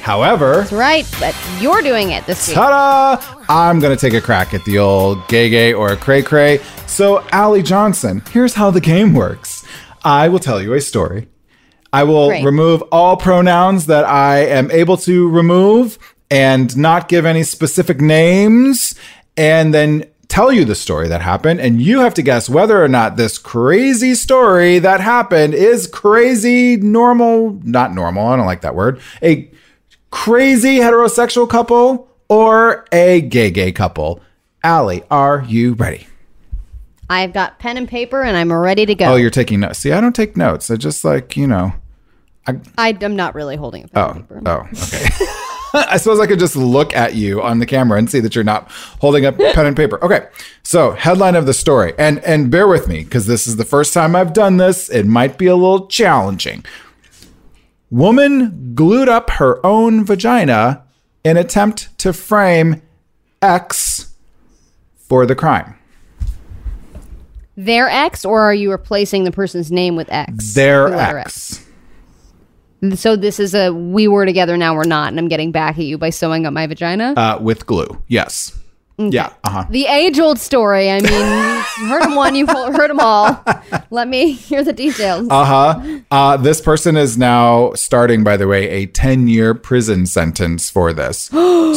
However, 0.02 0.58
That's 0.58 0.72
right, 0.72 1.06
but 1.18 1.34
you're 1.60 1.82
doing 1.82 2.10
it 2.12 2.24
this 2.26 2.46
week. 2.46 2.54
ta 2.54 3.18
da! 3.18 3.44
I'm 3.48 3.80
going 3.80 3.96
to 3.96 4.00
take 4.00 4.14
a 4.14 4.20
crack 4.20 4.54
at 4.54 4.64
the 4.64 4.78
old 4.78 5.26
Gay 5.26 5.50
Gay 5.50 5.72
or 5.74 5.96
Cray 5.96 6.22
Cray. 6.22 6.60
So, 6.86 7.26
Allie 7.32 7.64
Johnson, 7.64 8.22
here's 8.30 8.54
how 8.54 8.70
the 8.70 8.80
game 8.80 9.14
works 9.14 9.64
I 10.04 10.28
will 10.28 10.38
tell 10.38 10.62
you 10.62 10.74
a 10.74 10.80
story. 10.80 11.26
I 11.92 12.04
will 12.04 12.28
Great. 12.28 12.44
remove 12.44 12.82
all 12.92 13.16
pronouns 13.16 13.86
that 13.86 14.04
I 14.04 14.44
am 14.46 14.70
able 14.70 14.96
to 14.98 15.28
remove 15.28 15.98
and 16.30 16.76
not 16.76 17.08
give 17.08 17.24
any 17.26 17.42
specific 17.42 18.00
names 18.00 18.94
and 19.36 19.72
then 19.72 20.04
tell 20.28 20.50
you 20.52 20.64
the 20.64 20.74
story 20.74 21.06
that 21.08 21.22
happened 21.22 21.60
and 21.60 21.80
you 21.80 22.00
have 22.00 22.12
to 22.14 22.22
guess 22.22 22.48
whether 22.48 22.82
or 22.82 22.88
not 22.88 23.16
this 23.16 23.38
crazy 23.38 24.12
story 24.14 24.78
that 24.80 25.00
happened 25.00 25.54
is 25.54 25.86
crazy 25.86 26.76
normal 26.76 27.52
not 27.62 27.94
normal 27.94 28.26
I 28.26 28.36
don't 28.36 28.44
like 28.46 28.62
that 28.62 28.74
word 28.74 29.00
a 29.22 29.48
crazy 30.10 30.78
heterosexual 30.78 31.48
couple 31.48 32.08
or 32.28 32.86
a 32.90 33.20
gay 33.20 33.50
gay 33.52 33.70
couple 33.70 34.20
Allie 34.64 35.04
are 35.10 35.44
you 35.46 35.74
ready 35.74 36.08
I've 37.08 37.32
got 37.32 37.60
pen 37.60 37.76
and 37.76 37.86
paper, 37.88 38.24
and 38.24 38.36
I'm 38.36 38.52
ready 38.52 38.84
to 38.84 38.94
go. 38.96 39.12
Oh 39.12 39.14
you're 39.14 39.30
taking 39.30 39.60
notes 39.60 39.78
see 39.78 39.92
I 39.92 40.00
don't 40.00 40.16
take 40.16 40.36
notes 40.36 40.72
I 40.72 40.76
just 40.76 41.04
like 41.04 41.36
you 41.36 41.46
know 41.46 41.72
I, 42.48 42.58
I 42.76 42.98
am 43.00 43.14
not 43.14 43.36
really 43.36 43.54
holding 43.54 43.84
a 43.84 43.88
pen 43.88 44.02
Oh, 44.04 44.10
and 44.10 44.28
paper. 44.28 44.42
oh, 44.48 44.68
okay. 44.82 45.08
I 45.74 45.96
suppose 45.96 46.20
I 46.20 46.26
could 46.26 46.38
just 46.38 46.56
look 46.56 46.94
at 46.94 47.14
you 47.14 47.42
on 47.42 47.58
the 47.58 47.66
camera 47.66 47.98
and 47.98 48.10
see 48.10 48.20
that 48.20 48.34
you're 48.34 48.44
not 48.44 48.70
holding 49.00 49.26
up 49.26 49.36
pen 49.36 49.66
and 49.66 49.76
paper. 49.76 50.02
Okay. 50.04 50.26
So, 50.62 50.92
headline 50.92 51.36
of 51.36 51.46
the 51.46 51.54
story. 51.54 51.92
And 51.98 52.18
and 52.20 52.50
bear 52.50 52.66
with 52.68 52.88
me 52.88 53.04
because 53.04 53.26
this 53.26 53.46
is 53.46 53.56
the 53.56 53.64
first 53.64 53.92
time 53.94 54.16
I've 54.16 54.32
done 54.32 54.56
this. 54.56 54.88
It 54.88 55.06
might 55.06 55.38
be 55.38 55.46
a 55.46 55.56
little 55.56 55.86
challenging. 55.86 56.64
Woman 57.90 58.74
glued 58.74 59.08
up 59.08 59.30
her 59.30 59.64
own 59.64 60.04
vagina 60.04 60.84
in 61.24 61.36
attempt 61.36 61.96
to 61.98 62.12
frame 62.12 62.82
X 63.42 64.14
for 64.96 65.26
the 65.26 65.34
crime. 65.34 65.76
Their 67.56 67.88
ex, 67.88 68.24
or 68.24 68.42
are 68.42 68.54
you 68.54 68.70
replacing 68.70 69.24
the 69.24 69.32
person's 69.32 69.72
name 69.72 69.96
with 69.96 70.12
X? 70.12 70.54
Their 70.54 70.92
ex. 70.92 71.65
So 72.94 73.16
this 73.16 73.40
is 73.40 73.54
a 73.54 73.72
we 73.72 74.06
were 74.08 74.26
together, 74.26 74.56
now 74.56 74.74
we're 74.74 74.84
not, 74.84 75.08
and 75.08 75.18
I'm 75.18 75.28
getting 75.28 75.50
back 75.52 75.78
at 75.78 75.84
you 75.84 75.98
by 75.98 76.10
sewing 76.10 76.46
up 76.46 76.52
my 76.52 76.66
vagina. 76.66 77.14
Uh, 77.16 77.38
with 77.40 77.66
glue. 77.66 78.02
Yes. 78.08 78.56
Yeah. 78.98 79.32
Uh 79.44 79.50
huh. 79.50 79.64
the 79.68 79.86
age 79.86 80.18
old 80.18 80.38
story. 80.38 80.90
I 80.90 81.00
mean, 81.00 81.64
you've 81.78 81.90
heard 81.90 82.02
them 82.02 82.14
one, 82.14 82.34
you've 82.34 82.48
heard 82.48 82.88
them 82.88 83.00
all. 83.00 83.42
Let 83.90 84.08
me 84.08 84.32
hear 84.32 84.64
the 84.64 84.72
details. 84.72 85.28
Uh-huh. 85.30 86.00
Uh 86.10 86.36
This 86.38 86.62
person 86.62 86.96
is 86.96 87.18
now 87.18 87.74
starting, 87.74 88.24
by 88.24 88.38
the 88.38 88.48
way, 88.48 88.68
a 88.70 88.86
10 88.86 89.28
year 89.28 89.52
prison 89.54 90.06
sentence 90.06 90.70
for 90.70 90.94
this. 90.94 91.24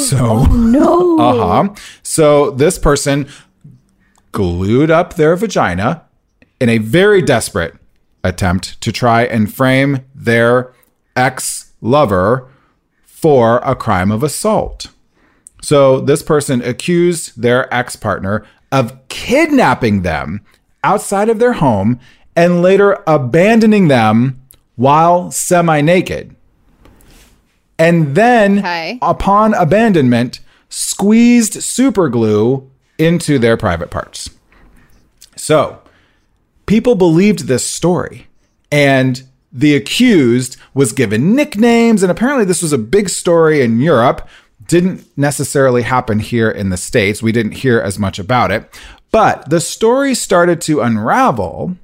so, 0.10 0.46
no. 0.46 1.20
uh 1.20 1.64
huh. 1.64 1.76
So, 2.04 2.52
this 2.52 2.80
person 2.80 3.28
glued 4.32 4.90
up 4.92 5.16
their 5.16 5.36
vagina 5.36 6.06
in 6.62 6.70
a 6.70 6.78
very 6.78 7.22
desperate 7.22 7.76
attempt 8.24 8.80
to 8.82 8.92
try 8.92 9.24
and 9.24 9.54
frame 9.54 10.06
their 10.16 10.74
ex 11.20 11.74
lover 11.82 12.48
for 13.06 13.58
a 13.60 13.76
crime 13.76 14.12
of 14.12 14.24
assault. 14.24 14.88
So 15.62 16.00
this 16.00 16.24
person 16.24 16.62
accused 16.62 17.42
their 17.42 17.72
ex 17.74 17.96
partner 17.98 18.46
of 18.72 18.96
kidnapping 19.10 20.04
them 20.04 20.42
outside 20.84 21.28
of 21.30 21.40
their 21.40 21.54
home 21.54 22.00
and 22.36 22.62
later 22.62 23.04
abandoning 23.06 23.90
them 23.90 24.40
while 24.78 25.30
semi 25.32 25.82
naked. 25.82 26.36
And 27.78 28.16
then, 28.16 28.60
Okay. 28.60 28.98
upon 29.02 29.54
abandonment, 29.54 30.40
squeezed 30.70 31.62
super 31.64 32.08
glue 32.10 32.70
into 32.98 33.40
their 33.40 33.58
private 33.58 33.90
parts. 33.90 34.30
So, 35.36 35.80
people 36.66 36.96
believed 36.96 37.48
this 37.48 37.66
story 37.66 38.28
and 38.72 39.24
the 39.52 39.76
accused 39.76 40.58
was 40.74 40.94
given 40.94 41.36
nicknames 41.36 42.04
and 42.04 42.12
apparently 42.12 42.46
this 42.46 42.62
was 42.62 42.74
a 42.74 42.78
big 42.78 43.10
story 43.10 43.62
in 43.62 43.80
Europe. 43.80 44.28
Didn't 44.68 45.06
necessarily 45.18 45.82
happen 45.82 46.20
here 46.20 46.50
in 46.50 46.70
the 46.70 46.78
states. 46.78 47.24
We 47.24 47.32
didn't 47.32 47.54
hear 47.54 47.80
as 47.80 47.98
much 47.98 48.20
about 48.20 48.52
it. 48.52 48.70
But 49.12 49.50
the 49.50 49.60
story 49.60 50.14
started 50.14 50.62
to 50.62 50.82
unravel 50.82 51.76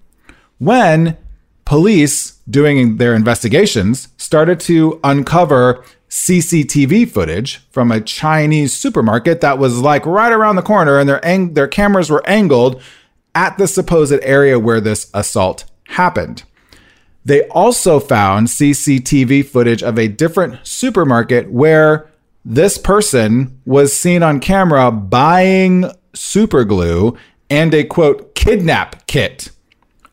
when 0.60 1.18
police 1.66 2.40
doing 2.48 2.98
their 2.98 3.16
investigations 3.16 4.10
started 4.18 4.60
to 4.62 5.00
uncover 5.04 5.84
CCTV 6.10 7.10
footage 7.10 7.68
from 7.72 7.92
a 7.92 8.00
Chinese 8.00 8.76
supermarket 8.76 9.42
that 9.42 9.58
was 9.58 9.80
like 9.80 10.06
right 10.06 10.32
around 10.32 10.56
the 10.56 10.62
corner 10.62 11.00
and 11.00 11.10
their 11.10 11.26
ang- 11.26 11.56
their 11.56 11.68
cameras 11.68 12.10
were 12.10 12.24
angled 12.28 12.82
at 13.34 13.58
the 13.58 13.68
supposed 13.68 14.14
area 14.22 14.58
where 14.60 14.80
this 14.80 15.10
assault 15.14 15.66
happened. 15.90 16.44
They 17.26 17.48
also 17.48 18.00
found 18.00 18.48
CCTV 18.48 19.48
footage 19.48 19.82
of 19.82 19.98
a 19.98 20.08
different 20.08 20.66
supermarket 20.66 21.52
where 21.52 22.08
this 22.46 22.78
person 22.78 23.60
was 23.66 23.96
seen 23.96 24.22
on 24.22 24.40
camera 24.40 24.92
buying 24.92 25.90
super 26.14 26.64
glue 26.64 27.18
and 27.50 27.74
a 27.74 27.84
quote 27.84 28.36
kidnap 28.36 29.08
kit. 29.08 29.50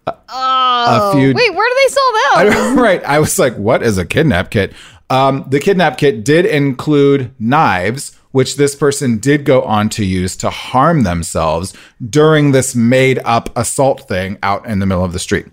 a 0.06 1.12
few 1.12 1.34
Wait, 1.34 1.54
where 1.54 1.68
do 1.68 1.76
they 1.76 1.92
sell 1.92 2.12
that? 2.12 2.74
right. 2.78 3.04
I 3.04 3.18
was 3.18 3.38
like, 3.38 3.56
what 3.56 3.82
is 3.82 3.98
a 3.98 4.06
kidnap 4.06 4.50
kit? 4.50 4.72
Um, 5.10 5.44
the 5.48 5.60
kidnap 5.60 5.98
kit 5.98 6.24
did 6.24 6.46
include 6.46 7.34
knives, 7.38 8.16
which 8.30 8.56
this 8.56 8.74
person 8.74 9.18
did 9.18 9.44
go 9.44 9.60
on 9.62 9.90
to 9.90 10.04
use 10.06 10.34
to 10.36 10.48
harm 10.48 11.02
themselves 11.02 11.74
during 12.08 12.52
this 12.52 12.74
made 12.74 13.18
up 13.26 13.54
assault 13.54 14.08
thing 14.08 14.38
out 14.42 14.64
in 14.64 14.78
the 14.78 14.86
middle 14.86 15.04
of 15.04 15.12
the 15.12 15.18
street. 15.18 15.46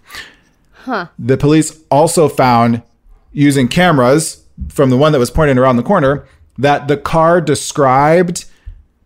The 1.18 1.38
police 1.38 1.80
also 1.90 2.30
found 2.30 2.82
using 3.32 3.68
cameras 3.68 4.46
from 4.70 4.90
the 4.90 4.98
one 4.98 5.12
that 5.12 5.20
was 5.20 5.32
pointed 5.32 5.58
around 5.58 5.78
the 5.78 5.84
corner 5.84 6.28
that 6.58 6.88
the 6.88 6.98
car 6.98 7.40
described 7.40 8.46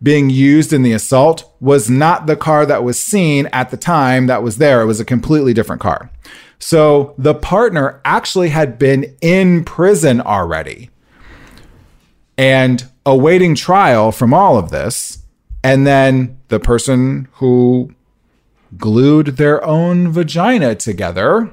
being 0.02 0.30
used 0.30 0.74
in 0.74 0.84
the 0.84 0.92
assault 0.92 1.50
was 1.62 1.90
not 1.90 2.26
the 2.26 2.36
car 2.36 2.66
that 2.66 2.84
was 2.84 3.00
seen 3.00 3.46
at 3.48 3.70
the 3.72 3.78
time 3.78 4.28
that 4.28 4.44
was 4.44 4.58
there. 4.58 4.82
It 4.82 4.86
was 4.86 5.00
a 5.00 5.06
completely 5.06 5.54
different 5.54 5.82
car. 5.82 6.10
So 6.60 7.14
the 7.18 7.34
partner 7.34 8.02
actually 8.04 8.50
had 8.50 8.78
been 8.78 9.16
in 9.22 9.64
prison 9.64 10.20
already 10.20 10.90
and 12.38 12.90
awaiting 13.06 13.56
trial 13.56 14.12
from 14.12 14.34
all 14.34 14.58
of 14.58 14.72
this. 14.72 15.20
And 15.64 15.88
then 15.88 16.40
the 16.50 16.60
person 16.60 17.30
who 17.34 17.94
glued 18.78 19.38
their 19.38 19.64
own 19.64 20.12
vagina 20.12 20.76
together. 20.76 21.52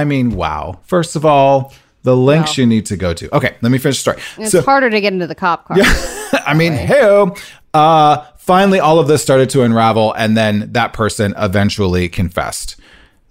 I 0.00 0.04
mean, 0.04 0.30
wow. 0.34 0.80
First 0.84 1.16
of 1.16 1.24
all, 1.24 1.72
the 2.02 2.16
links 2.16 2.50
Wow. 2.58 2.62
you 2.62 2.66
need 2.66 2.86
to 2.86 2.96
go 2.96 3.14
to. 3.14 3.34
Okay, 3.36 3.56
let 3.62 3.70
me 3.72 3.78
finish 3.78 3.96
the 4.02 4.12
story. 4.12 4.18
It's 4.38 4.52
So- 4.52 4.62
harder 4.62 4.90
to 4.90 5.00
get 5.00 5.12
into 5.12 5.26
the 5.26 5.34
cop 5.34 5.66
car. 5.66 5.76
I 6.46 6.54
mean, 6.54 6.72
hey, 6.72 7.24
uh, 7.72 8.16
finally, 8.38 8.80
all 8.80 8.98
of 8.98 9.06
this 9.08 9.22
started 9.22 9.48
to 9.50 9.62
unravel, 9.62 10.12
and 10.14 10.36
then 10.36 10.70
that 10.72 10.92
person 10.92 11.34
eventually 11.38 12.08
confessed. 12.08 12.76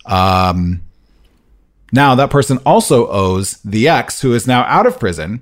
Um, 0.05 0.81
now, 1.91 2.15
that 2.15 2.29
person 2.29 2.57
also 2.65 3.07
owes 3.09 3.59
the 3.63 3.87
ex, 3.87 4.21
who 4.21 4.33
is 4.33 4.47
now 4.47 4.63
out 4.63 4.85
of 4.87 4.99
prison, 4.99 5.41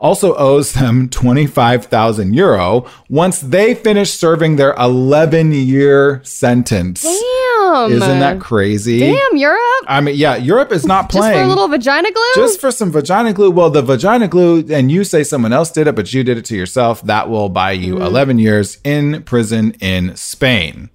also 0.00 0.34
owes 0.36 0.72
them 0.74 1.08
25,000 1.08 2.32
euro 2.34 2.86
once 3.08 3.40
they 3.40 3.74
finish 3.74 4.10
serving 4.12 4.56
their 4.56 4.74
11 4.74 5.52
year 5.52 6.20
sentence. 6.24 7.02
Damn. 7.02 7.92
Isn't 7.92 8.20
that 8.20 8.40
crazy? 8.40 9.00
Damn, 9.00 9.36
Europe? 9.36 9.58
I 9.86 10.00
mean, 10.00 10.16
yeah, 10.16 10.36
Europe 10.36 10.72
is 10.72 10.86
not 10.86 11.10
playing. 11.10 11.34
Just 11.34 11.38
for 11.42 11.44
a 11.44 11.48
little 11.48 11.68
vagina 11.68 12.10
glue? 12.10 12.32
Just 12.34 12.60
for 12.60 12.70
some 12.70 12.90
vagina 12.90 13.32
glue. 13.32 13.50
Well, 13.50 13.68
the 13.70 13.82
vagina 13.82 14.26
glue, 14.26 14.64
and 14.70 14.90
you 14.90 15.04
say 15.04 15.22
someone 15.22 15.52
else 15.52 15.70
did 15.70 15.86
it, 15.86 15.94
but 15.94 16.12
you 16.14 16.24
did 16.24 16.38
it 16.38 16.44
to 16.46 16.56
yourself, 16.56 17.02
that 17.02 17.28
will 17.28 17.48
buy 17.48 17.72
you 17.72 17.94
Mm-hmm. 17.96 18.02
11 18.06 18.38
years 18.38 18.78
in 18.84 19.22
prison 19.24 19.72
in 19.80 20.16
Spain. 20.16 20.88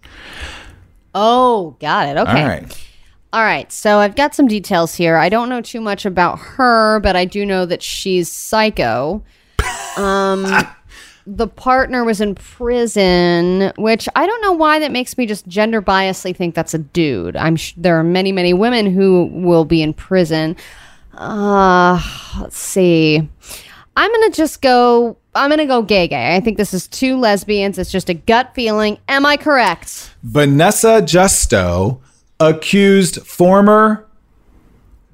oh, 1.14 1.76
got 1.80 2.08
it. 2.08 2.18
Okay. 2.18 2.42
All 2.42 2.48
right. 2.48 2.83
All 3.34 3.42
right, 3.42 3.72
so 3.72 3.98
I've 3.98 4.16
got 4.16 4.36
some 4.36 4.46
details 4.46 4.94
here. 4.94 5.18
I 5.18 5.28
don't 5.28 5.50
know 5.50 5.60
too 5.60 5.82
much 5.82 6.06
about 6.06 6.38
her, 6.38 7.00
but 7.00 7.16
I 7.16 7.25
do 7.25 7.48
know 7.48 7.66
that 7.66 7.82
she's 7.82 8.32
psycho. 8.32 9.24
Um, 9.96 10.48
the 11.28 11.48
partner 11.48 12.04
was 12.04 12.20
in 12.20 12.34
prison, 12.34 13.72
which 13.78 14.10
I 14.16 14.25
don't 14.25 14.42
know 14.42 14.54
why 14.54 14.80
that 14.80 14.92
makes 14.92 15.20
me 15.20 15.28
just 15.28 15.46
gender 15.46 15.84
biasly 15.84 16.36
think 16.36 16.56
that's 16.56 16.74
a 16.74 16.80
dude. 16.80 17.36
I'm 17.36 17.56
sh- 17.56 17.75
there 17.78 18.00
are 18.00 18.04
many, 18.04 18.32
many 18.32 18.54
women 18.56 18.92
who 18.92 19.30
will 19.32 19.66
be 19.66 19.84
in 19.84 19.94
prison. 19.94 20.56
Uh, 21.13 22.02
let's 22.42 22.58
see. 22.58 23.18
I'm 23.96 24.12
gonna 24.12 24.32
just 24.32 24.63
go. 24.63 25.16
I'm 25.36 25.52
gonna 25.52 25.68
go 25.68 25.84
gay 25.84 26.08
gay. 26.08 26.36
I 26.36 26.40
think 26.40 26.58
this 26.58 26.74
is 26.74 26.88
two 26.88 27.18
lesbians. 27.18 27.78
It's 27.78 27.92
just 27.92 28.10
a 28.10 28.16
gut 28.16 28.56
feeling. 28.56 28.98
Am 29.08 29.28
I 29.28 29.38
correct? 29.38 30.16
Vanessa 30.24 31.04
Justo 31.04 32.02
accused 32.44 33.26
former 33.26 34.06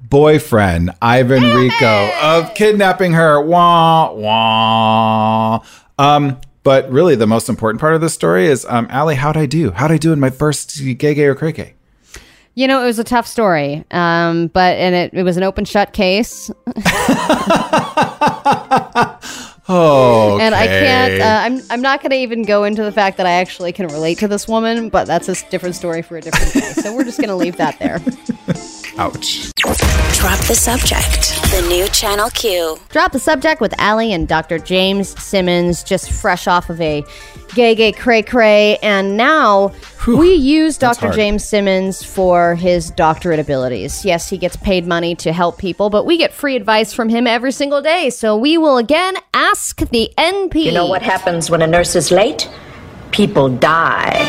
boyfriend 0.02 0.90
Ivan 1.00 1.54
Rico 1.54 2.10
of 2.20 2.52
kidnapping 2.54 3.12
her. 3.12 3.40
Wah, 3.40 4.12
wah. 4.12 5.60
Um, 5.98 6.40
but 6.62 6.90
really, 6.90 7.14
the 7.14 7.28
most 7.28 7.48
important 7.48 7.80
part 7.80 7.94
of 7.94 8.00
this 8.00 8.12
story 8.12 8.46
is, 8.46 8.66
um, 8.68 8.86
Allie, 8.90 9.14
how'd 9.14 9.36
I 9.36 9.46
do? 9.46 9.70
How'd 9.70 9.92
I 9.92 9.96
do 9.96 10.12
in 10.12 10.20
my 10.20 10.30
first 10.30 10.78
gay, 10.98 11.14
gay, 11.14 11.24
or 11.24 11.34
cray 11.34 11.52
gay? 11.52 11.74
You 12.54 12.66
know, 12.66 12.82
it 12.82 12.86
was 12.86 12.98
a 12.98 13.04
tough 13.04 13.28
story, 13.28 13.84
um, 13.92 14.48
but 14.48 14.76
and 14.76 14.94
it, 14.94 15.14
it 15.14 15.22
was 15.22 15.36
an 15.36 15.44
open 15.44 15.64
shut 15.64 15.92
case, 15.92 16.50
Oh, 19.72 20.38
and 20.40 20.52
I 20.52 20.66
can't. 20.66 21.22
Uh, 21.22 21.40
I'm 21.42 21.62
I'm 21.70 21.80
not 21.80 22.02
going 22.02 22.10
to 22.10 22.16
even 22.16 22.42
go 22.42 22.64
into 22.64 22.82
the 22.82 22.90
fact 22.90 23.18
that 23.18 23.26
I 23.26 23.32
actually 23.32 23.72
can 23.72 23.86
relate 23.86 24.18
to 24.18 24.26
this 24.26 24.48
woman, 24.48 24.88
but 24.88 25.04
that's 25.04 25.28
a 25.28 25.48
different 25.48 25.76
story 25.76 26.02
for 26.02 26.16
a 26.16 26.20
different 26.20 26.52
day. 26.52 26.72
So 26.82 26.94
we're 26.94 27.04
just 27.04 27.18
going 27.18 27.28
to 27.28 27.36
leave 27.36 27.56
that 27.58 27.78
there. 27.78 28.00
Ouch. 29.00 29.50
Drop 30.12 30.38
the 30.40 30.54
subject. 30.54 31.40
The 31.52 31.66
new 31.70 31.88
Channel 31.88 32.28
Q. 32.28 32.76
Drop 32.90 33.12
the 33.12 33.18
subject 33.18 33.62
with 33.62 33.72
Allie 33.78 34.12
and 34.12 34.28
Dr. 34.28 34.58
James 34.58 35.18
Simmons, 35.18 35.82
just 35.82 36.12
fresh 36.12 36.46
off 36.46 36.68
of 36.68 36.78
a 36.82 37.02
gay, 37.54 37.74
gay, 37.74 37.92
cray, 37.92 38.20
cray. 38.22 38.76
And 38.82 39.16
now 39.16 39.72
we 40.06 40.34
use 40.34 40.76
Dr. 40.76 41.10
James 41.12 41.48
Simmons 41.48 42.04
for 42.04 42.56
his 42.56 42.90
doctorate 42.90 43.40
abilities. 43.40 44.04
Yes, 44.04 44.28
he 44.28 44.36
gets 44.36 44.56
paid 44.56 44.86
money 44.86 45.14
to 45.14 45.32
help 45.32 45.56
people, 45.56 45.88
but 45.88 46.04
we 46.04 46.18
get 46.18 46.34
free 46.34 46.54
advice 46.54 46.92
from 46.92 47.08
him 47.08 47.26
every 47.26 47.52
single 47.52 47.80
day. 47.80 48.10
So 48.10 48.36
we 48.36 48.58
will 48.58 48.76
again 48.76 49.16
ask 49.32 49.78
the 49.78 50.12
NP. 50.18 50.62
You 50.62 50.72
know 50.72 50.86
what 50.86 51.00
happens 51.00 51.50
when 51.50 51.62
a 51.62 51.66
nurse 51.66 51.96
is 51.96 52.10
late? 52.10 52.50
People 53.12 53.48
die. 53.48 54.28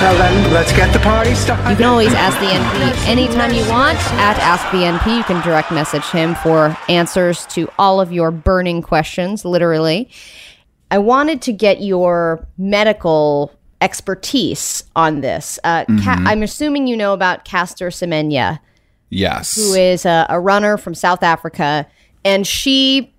Well 0.00 0.18
then, 0.18 0.52
let's 0.52 0.72
get 0.72 0.92
the 0.92 0.98
party 1.00 1.34
started. 1.34 1.70
You 1.70 1.76
can 1.76 1.84
always 1.84 2.12
ask 2.14 2.38
the 2.40 2.46
NP 2.46 3.08
anytime 3.08 3.52
you 3.52 3.68
want. 3.70 3.98
At 4.14 4.38
Ask 4.38 4.64
the 4.72 4.78
NP, 4.78 5.18
you 5.18 5.24
can 5.24 5.42
direct 5.44 5.70
message 5.70 6.04
him 6.06 6.34
for 6.36 6.76
answers 6.88 7.46
to 7.48 7.68
all 7.78 8.00
of 8.00 8.12
your 8.12 8.30
burning 8.30 8.82
questions, 8.82 9.44
literally. 9.44 10.10
I 10.90 10.98
wanted 10.98 11.42
to 11.42 11.52
get 11.52 11.82
your 11.82 12.46
medical 12.56 13.52
expertise 13.80 14.84
on 14.96 15.20
this. 15.20 15.58
Uh, 15.62 15.84
Ca- 15.86 16.22
I'm 16.26 16.42
assuming 16.42 16.86
you 16.86 16.96
know 16.96 17.12
about 17.12 17.44
Caster 17.44 17.88
Semenya, 17.88 18.60
Yes. 19.10 19.54
who 19.56 19.74
is 19.74 20.04
a, 20.06 20.26
a 20.30 20.40
runner 20.40 20.76
from 20.78 20.94
South 20.94 21.22
Africa, 21.22 21.86
and 22.24 22.46
she 22.46 23.12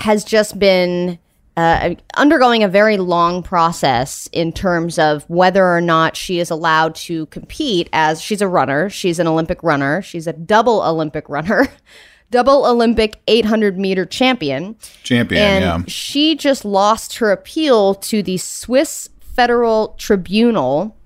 has 0.00 0.24
just 0.24 0.58
been 0.58 1.18
uh, 1.60 1.94
undergoing 2.14 2.62
a 2.62 2.68
very 2.68 2.96
long 2.96 3.42
process 3.42 4.28
in 4.32 4.50
terms 4.50 4.98
of 4.98 5.28
whether 5.28 5.66
or 5.66 5.80
not 5.82 6.16
she 6.16 6.38
is 6.38 6.50
allowed 6.50 6.94
to 6.94 7.26
compete 7.26 7.86
as 7.92 8.22
she's 8.22 8.40
a 8.40 8.48
runner. 8.48 8.88
She's 8.88 9.18
an 9.18 9.26
Olympic 9.26 9.62
runner. 9.62 10.00
She's 10.00 10.26
a 10.26 10.32
double 10.32 10.82
Olympic 10.82 11.28
runner, 11.28 11.68
double 12.30 12.64
Olympic 12.64 13.20
800 13.28 13.78
meter 13.78 14.06
champion. 14.06 14.74
Champion, 15.02 15.42
And 15.42 15.62
yeah. 15.62 15.82
she 15.86 16.34
just 16.34 16.64
lost 16.64 17.18
her 17.18 17.30
appeal 17.30 17.94
to 17.96 18.22
the 18.22 18.38
Swiss 18.38 19.10
Federal 19.20 19.94
Tribunal, 19.98 20.96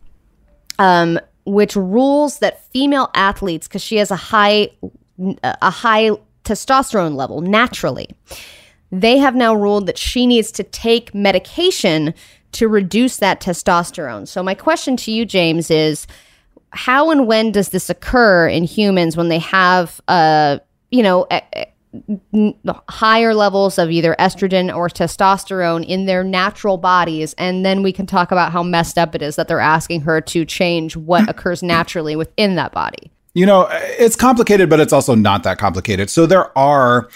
um, 0.79 1.19
which 1.45 1.75
rules 1.75 2.39
that 2.39 2.65
female 2.71 3.11
athletes, 3.15 3.67
because 3.67 3.83
she 3.83 3.97
has 3.97 4.13
a 4.13 4.17
high 4.17 4.71
a 5.43 5.71
high 5.71 6.11
testosterone 6.45 7.17
level 7.17 7.41
naturally, 7.41 8.09
they 9.01 9.19
have 9.19 9.35
now 9.35 9.55
ruled 9.55 9.87
that 9.87 9.99
she 9.99 10.27
needs 10.27 10.51
to 10.53 10.63
take 10.63 11.15
medication 11.15 12.15
to 12.53 12.69
reduce 12.69 13.17
that 13.19 13.41
testosterone. 13.41 14.29
So 14.29 14.43
my 14.43 14.55
question 14.55 14.97
to 14.99 15.13
you, 15.13 15.25
James, 15.25 15.71
is 15.71 16.07
how 16.71 17.11
and 17.11 17.27
when 17.27 17.53
does 17.53 17.71
this 17.71 17.89
occur 17.89 18.49
in 18.49 18.65
humans 18.65 19.17
when 19.17 19.29
they 19.29 19.39
have 19.39 20.01
uh 20.09 20.59
you 20.91 21.03
know 21.03 21.27
n- 22.33 22.55
higher 22.89 23.33
levels 23.33 23.79
of 23.79 23.91
either 23.93 24.17
estrogen 24.19 24.75
or 24.75 24.89
testosterone 24.89 25.87
in 25.87 26.07
their 26.07 26.25
natural 26.25 26.77
bodies 26.77 27.33
and 27.39 27.65
then 27.65 27.83
we 27.85 27.93
can 27.93 28.07
talk 28.07 28.33
about 28.33 28.51
how 28.51 28.63
messed 28.63 28.99
up 28.99 29.15
it 29.15 29.23
is 29.23 29.37
that 29.37 29.47
they're 29.47 29.61
asking 29.61 30.01
her 30.01 30.21
to 30.21 30.45
change 30.45 30.97
what 30.97 31.29
occurs 31.31 31.63
naturally 31.63 32.17
within 32.17 32.57
that 32.57 32.73
body 32.73 33.13
You 33.35 33.47
know, 33.47 33.69
it's 33.73 34.15
complicated, 34.15 34.71
but 34.71 34.79
it's 34.79 34.93
also 34.93 35.17
not 35.17 35.43
that 35.43 35.59
complicated. 35.59 36.09
So 36.09 36.25
there 36.25 36.57
are, 36.57 37.09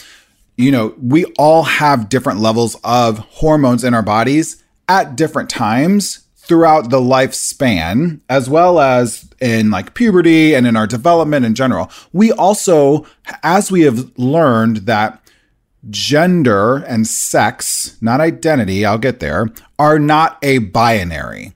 you 0.59 0.73
know, 0.73 0.93
we 1.00 1.25
all 1.38 1.62
have 1.62 2.09
different 2.09 2.41
levels 2.41 2.77
of 2.83 3.19
hormones 3.21 3.85
in 3.85 3.95
our 3.95 4.03
bodies 4.03 4.62
at 4.88 5.17
different 5.17 5.49
times 5.49 6.25
throughout 6.37 6.91
the 6.91 7.00
lifespan, 7.00 8.21
as 8.29 8.50
well 8.50 8.81
as 8.81 9.31
in 9.41 9.71
like 9.71 9.95
puberty 9.95 10.55
and 10.55 10.67
in 10.67 10.77
our 10.77 10.87
development 10.87 11.47
in 11.47 11.55
general. 11.55 11.91
We 12.12 12.33
also, 12.33 13.07
as 13.45 13.71
we 13.71 13.83
have 13.83 14.11
learned 14.19 14.79
that 14.79 15.23
gender 15.91 16.79
and 16.79 17.07
sex, 17.07 17.97
not 18.00 18.21
identity, 18.21 18.85
I'll 18.85 18.99
get 18.99 19.21
there, 19.21 19.49
are 19.79 20.00
not 20.00 20.38
a 20.43 20.59
binary. 20.59 21.53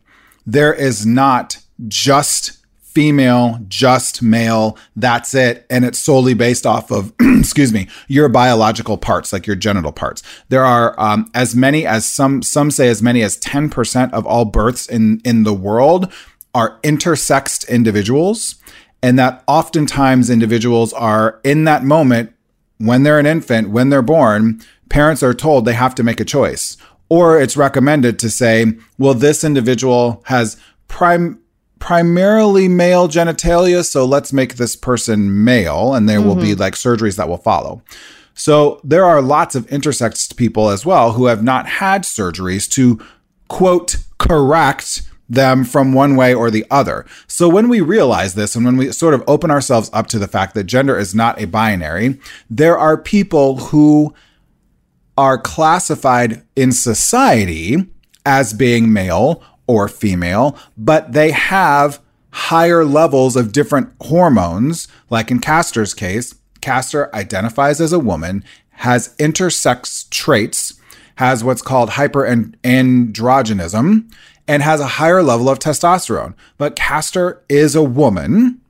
There 0.47 0.73
is 0.73 1.05
not 1.05 1.59
just 1.89 2.62
female, 2.95 3.59
just 3.69 4.23
male, 4.23 4.77
that's 4.97 5.35
it. 5.35 5.67
And 5.71 5.85
it's 5.85 5.99
solely 5.99 6.35
based 6.35 6.67
off 6.67 6.91
of, 6.91 7.13
excuse 7.21 7.73
me, 7.73 7.89
your 8.09 8.29
biological 8.29 8.99
parts, 8.99 9.33
like 9.33 9.47
your 9.47 9.57
genital 9.57 9.93
parts. 9.93 10.23
There 10.49 10.65
are 10.65 10.99
um, 11.01 11.31
as 11.35 11.57
many 11.57 11.87
as 11.87 12.05
some, 12.05 12.43
some 12.43 12.71
say 12.71 12.89
as 12.89 13.03
many 13.03 13.23
as 13.23 13.39
10% 13.39 14.13
of 14.13 14.27
all 14.27 14.45
births 14.45 14.87
in, 14.87 15.21
in 15.25 15.45
the 15.45 15.55
world 15.55 16.13
are 16.55 16.79
intersexed 16.83 17.69
individuals. 17.69 18.57
And 19.03 19.19
that 19.19 19.43
oftentimes 19.49 20.31
individuals 20.31 20.93
are 20.93 21.41
in 21.43 21.65
that 21.65 21.83
moment 21.83 22.35
when 22.79 23.03
they're 23.03 23.19
an 23.19 23.27
infant, 23.27 23.71
when 23.71 23.89
they're 23.89 24.03
born, 24.03 24.61
parents 24.89 25.23
are 25.23 25.35
told 25.35 25.65
they 25.65 25.73
have 25.73 25.95
to 25.97 26.03
make 26.03 26.21
a 26.21 26.25
choice. 26.25 26.77
Or 27.09 27.41
it's 27.41 27.57
recommended 27.57 28.19
to 28.21 28.31
say, 28.31 28.73
well, 28.99 29.15
this 29.15 29.45
individual 29.45 30.23
has 30.27 30.57
prime 30.89 31.42
primarily 31.83 32.69
male 32.69 33.09
genitalia, 33.09 33.85
so 33.85 34.05
let's 34.05 34.33
make 34.33 34.55
this 34.55 34.77
person 34.77 35.43
male, 35.43 35.95
and 35.95 36.09
there 36.09 36.23
will 36.23 36.37
be 36.37 36.53
mm-hmm. 36.53 36.61
like 36.61 36.75
surgeries 36.75 37.17
that 37.17 37.29
will 37.29 37.37
follow. 37.37 37.83
So 38.35 38.81
there 38.85 39.05
are 39.05 39.21
lots 39.21 39.57
of 39.57 39.67
intersex 39.67 40.35
people 40.37 40.69
as 40.69 40.87
well 40.87 41.15
who 41.15 41.27
have 41.27 41.43
not 41.43 41.67
had 41.67 42.05
surgeries 42.05 42.71
to 42.71 43.05
quote 43.49 43.97
correct 44.19 45.03
them 45.29 45.65
from 45.65 45.93
one 45.93 46.15
way 46.15 46.33
or 46.33 46.53
the 46.53 46.65
other. 46.71 47.05
So 47.27 47.49
when 47.49 47.69
we 47.69 47.81
realize 47.81 48.35
this 48.35 48.55
and 48.55 48.65
when 48.65 48.77
we 48.77 48.93
sort 48.93 49.13
of 49.13 49.25
open 49.27 49.51
ourselves 49.51 49.91
up 49.93 50.07
to 50.09 50.21
the 50.21 50.29
fact 50.29 50.55
that 50.55 50.65
gender 50.65 50.97
is 50.97 51.17
not 51.17 51.43
a 51.43 51.47
binary, 51.47 52.21
there 52.49 52.79
are 52.79 52.97
people 52.97 53.57
who 53.57 54.15
are 55.19 55.37
classified 55.37 56.43
in 56.55 56.71
society 56.71 57.89
as 58.25 58.53
being 58.53 58.93
male 58.93 59.43
or 59.67 59.89
female, 59.89 60.59
but 60.77 61.13
they 61.13 61.31
have 61.31 62.01
higher 62.31 62.85
levels 62.85 63.37
of 63.37 63.53
different 63.53 63.93
hormones, 64.01 64.89
like 65.11 65.31
in 65.31 65.39
Caster's 65.39 65.95
case. 65.95 66.35
Caster 66.61 67.15
identifies 67.15 67.81
as 67.81 67.93
a 67.93 67.99
woman, 67.99 68.45
has 68.71 69.15
intersex 69.17 70.09
traits, 70.11 70.75
has 71.17 71.45
what's 71.45 71.63
called 71.63 71.91
hyperandrogenism, 71.91 74.13
and 74.49 74.63
has 74.63 74.81
a 74.81 74.87
higher 74.87 75.23
level 75.23 75.49
of 75.49 75.59
testosterone. 75.59 76.35
But 76.59 76.77
Caster 76.77 77.43
is 77.49 77.75
a 77.75 77.83
woman 77.83 78.61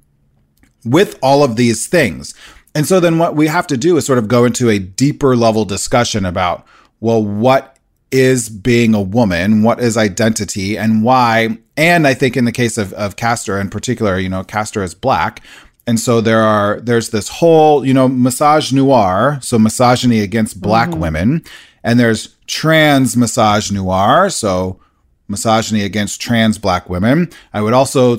with 0.84 1.18
all 1.22 1.44
of 1.44 1.56
these 1.56 1.86
things. 1.86 2.34
And 2.74 2.86
so 2.86 3.00
then 3.00 3.18
what 3.18 3.36
we 3.36 3.46
have 3.46 3.66
to 3.68 3.76
do 3.76 3.96
is 3.96 4.06
sort 4.06 4.18
of 4.18 4.28
go 4.28 4.44
into 4.44 4.70
a 4.70 4.78
deeper 4.78 5.36
level 5.36 5.64
discussion 5.64 6.24
about, 6.24 6.66
well, 7.00 7.24
what 7.24 7.76
is 8.12 8.48
being 8.48 8.94
a 8.94 9.00
woman? 9.00 9.62
What 9.62 9.80
is 9.80 9.96
identity 9.96 10.76
and 10.78 11.02
why? 11.02 11.58
And 11.76 12.06
I 12.06 12.14
think 12.14 12.36
in 12.36 12.44
the 12.44 12.52
case 12.52 12.78
of, 12.78 12.92
of 12.92 13.16
Caster 13.16 13.58
in 13.58 13.70
particular, 13.70 14.18
you 14.18 14.28
know, 14.28 14.44
Caster 14.44 14.82
is 14.82 14.94
black. 14.94 15.42
And 15.86 15.98
so 15.98 16.20
there 16.20 16.42
are 16.42 16.80
there's 16.80 17.10
this 17.10 17.28
whole, 17.28 17.84
you 17.84 17.92
know, 17.92 18.08
misogynoir, 18.08 19.42
so 19.42 19.58
misogyny 19.58 20.20
against 20.20 20.60
black 20.60 20.90
mm-hmm. 20.90 21.00
women, 21.00 21.44
and 21.82 21.98
there's 21.98 22.36
trans 22.46 23.16
misogynoir, 23.16 24.32
so 24.32 24.78
misogyny 25.26 25.82
against 25.82 26.20
trans 26.20 26.56
black 26.56 26.88
women. 26.88 27.30
I 27.52 27.62
would 27.62 27.72
also 27.72 28.16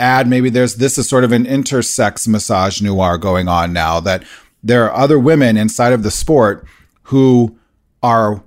add 0.00 0.26
maybe 0.26 0.50
there's 0.50 0.76
this 0.76 0.98
is 0.98 1.08
sort 1.08 1.22
of 1.22 1.30
an 1.30 1.44
intersex 1.44 2.26
misogynoir 2.26 3.20
going 3.20 3.46
on 3.46 3.72
now 3.72 4.00
that 4.00 4.24
there 4.64 4.84
are 4.84 4.94
other 4.94 5.18
women 5.18 5.56
inside 5.56 5.92
of 5.92 6.02
the 6.02 6.10
sport 6.10 6.66
who 7.04 7.56
are 8.02 8.42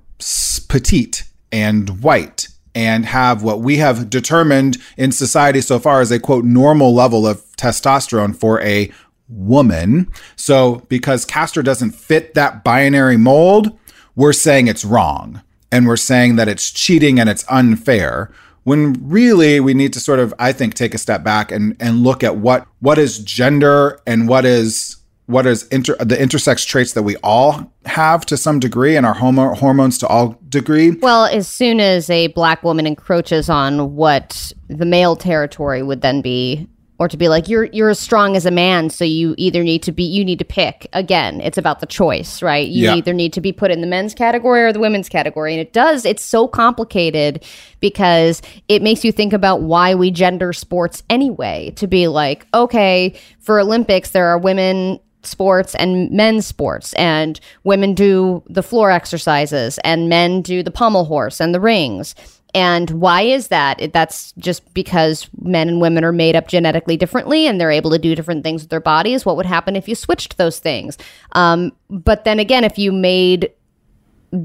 petite 0.68 1.24
and 1.52 2.02
white 2.02 2.48
and 2.74 3.06
have 3.06 3.42
what 3.42 3.60
we 3.60 3.78
have 3.78 4.08
determined 4.08 4.78
in 4.96 5.12
society 5.12 5.60
so 5.60 5.78
far 5.78 6.00
as 6.00 6.10
a 6.10 6.20
quote 6.20 6.44
normal 6.44 6.94
level 6.94 7.26
of 7.26 7.44
testosterone 7.56 8.34
for 8.34 8.60
a 8.62 8.90
woman. 9.28 10.10
So 10.36 10.86
because 10.88 11.24
Caster 11.24 11.62
doesn't 11.62 11.92
fit 11.92 12.34
that 12.34 12.64
binary 12.64 13.16
mold, 13.16 13.76
we're 14.14 14.32
saying 14.32 14.68
it's 14.68 14.84
wrong 14.84 15.42
and 15.72 15.86
we're 15.86 15.96
saying 15.96 16.36
that 16.36 16.48
it's 16.48 16.70
cheating 16.70 17.18
and 17.18 17.28
it's 17.28 17.44
unfair 17.48 18.30
when 18.64 18.94
really 19.08 19.58
we 19.58 19.72
need 19.72 19.92
to 19.92 20.00
sort 20.00 20.18
of 20.18 20.34
i 20.38 20.52
think 20.52 20.74
take 20.74 20.94
a 20.94 20.98
step 20.98 21.24
back 21.24 21.50
and 21.50 21.76
and 21.80 22.02
look 22.02 22.22
at 22.22 22.36
what 22.36 22.66
what 22.80 22.98
is 22.98 23.18
gender 23.20 23.98
and 24.06 24.28
what 24.28 24.44
is 24.44 24.96
what 25.30 25.46
is 25.46 25.66
inter, 25.68 25.94
the 25.96 26.16
intersex 26.16 26.66
traits 26.66 26.92
that 26.94 27.02
we 27.02 27.16
all 27.22 27.72
have 27.86 28.26
to 28.26 28.36
some 28.36 28.58
degree 28.58 28.96
and 28.96 29.06
our 29.06 29.14
homo, 29.14 29.54
hormones 29.54 29.96
to 29.98 30.06
all 30.06 30.38
degree 30.48 30.90
Well, 30.90 31.24
as 31.26 31.46
soon 31.48 31.80
as 31.80 32.10
a 32.10 32.26
black 32.28 32.62
woman 32.62 32.86
encroaches 32.86 33.48
on 33.48 33.94
what 33.94 34.52
the 34.68 34.84
male 34.84 35.16
territory 35.16 35.82
would 35.82 36.00
then 36.00 36.20
be, 36.20 36.68
or 36.98 37.08
to 37.08 37.16
be 37.16 37.28
like 37.28 37.48
you're 37.48 37.64
you're 37.72 37.88
as 37.88 37.98
strong 37.98 38.36
as 38.36 38.44
a 38.44 38.50
man, 38.50 38.90
so 38.90 39.04
you 39.06 39.34
either 39.38 39.62
need 39.62 39.82
to 39.84 39.92
be 39.92 40.02
you 40.02 40.22
need 40.22 40.38
to 40.38 40.44
pick. 40.44 40.86
Again, 40.92 41.40
it's 41.40 41.56
about 41.56 41.80
the 41.80 41.86
choice, 41.86 42.42
right? 42.42 42.68
You 42.68 42.84
Yeah. 42.84 42.96
either 42.96 43.14
need 43.14 43.32
to 43.32 43.40
be 43.40 43.52
put 43.52 43.70
in 43.70 43.80
the 43.80 43.86
men's 43.86 44.12
category 44.12 44.62
or 44.62 44.70
the 44.72 44.80
women's 44.80 45.08
category, 45.08 45.54
and 45.54 45.60
it 45.62 45.72
does. 45.72 46.04
It's 46.04 46.22
so 46.22 46.46
complicated 46.46 47.42
because 47.80 48.42
it 48.68 48.82
makes 48.82 49.02
you 49.02 49.12
think 49.12 49.32
about 49.32 49.62
why 49.62 49.94
we 49.94 50.10
gender 50.10 50.52
sports 50.52 51.02
anyway. 51.08 51.72
To 51.76 51.86
be 51.86 52.06
like, 52.06 52.46
okay, 52.52 53.14
for 53.38 53.58
Olympics, 53.60 54.10
there 54.10 54.26
are 54.26 54.36
women 54.38 55.00
sports 55.22 55.74
and 55.74 56.10
men's 56.10 56.46
sports 56.46 56.92
and 56.94 57.40
women 57.64 57.94
do 57.94 58.42
the 58.48 58.62
floor 58.62 58.90
exercises 58.90 59.78
and 59.84 60.08
men 60.08 60.42
do 60.42 60.62
the 60.62 60.70
pommel 60.70 61.04
horse 61.04 61.40
and 61.40 61.54
the 61.54 61.60
rings. 61.60 62.14
And 62.52 62.90
why 62.90 63.22
is 63.22 63.48
that? 63.48 63.92
That's 63.92 64.32
just 64.32 64.74
because 64.74 65.28
men 65.40 65.68
and 65.68 65.80
women 65.80 66.04
are 66.04 66.12
made 66.12 66.34
up 66.34 66.48
genetically 66.48 66.96
differently 66.96 67.46
and 67.46 67.60
they're 67.60 67.70
able 67.70 67.92
to 67.92 67.98
do 67.98 68.16
different 68.16 68.42
things 68.42 68.62
with 68.62 68.70
their 68.70 68.80
bodies. 68.80 69.24
What 69.24 69.36
would 69.36 69.46
happen 69.46 69.76
if 69.76 69.86
you 69.86 69.94
switched 69.94 70.36
those 70.36 70.58
things? 70.58 70.98
Um, 71.32 71.72
but 71.88 72.24
then 72.24 72.38
again 72.38 72.64
if 72.64 72.78
you 72.78 72.92
made 72.92 73.52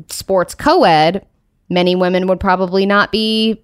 sports 0.09 0.55
co-ed 0.55 1.25
many 1.69 1.95
women 1.95 2.27
would 2.27 2.39
probably 2.39 2.85
not 2.85 3.11
be 3.11 3.63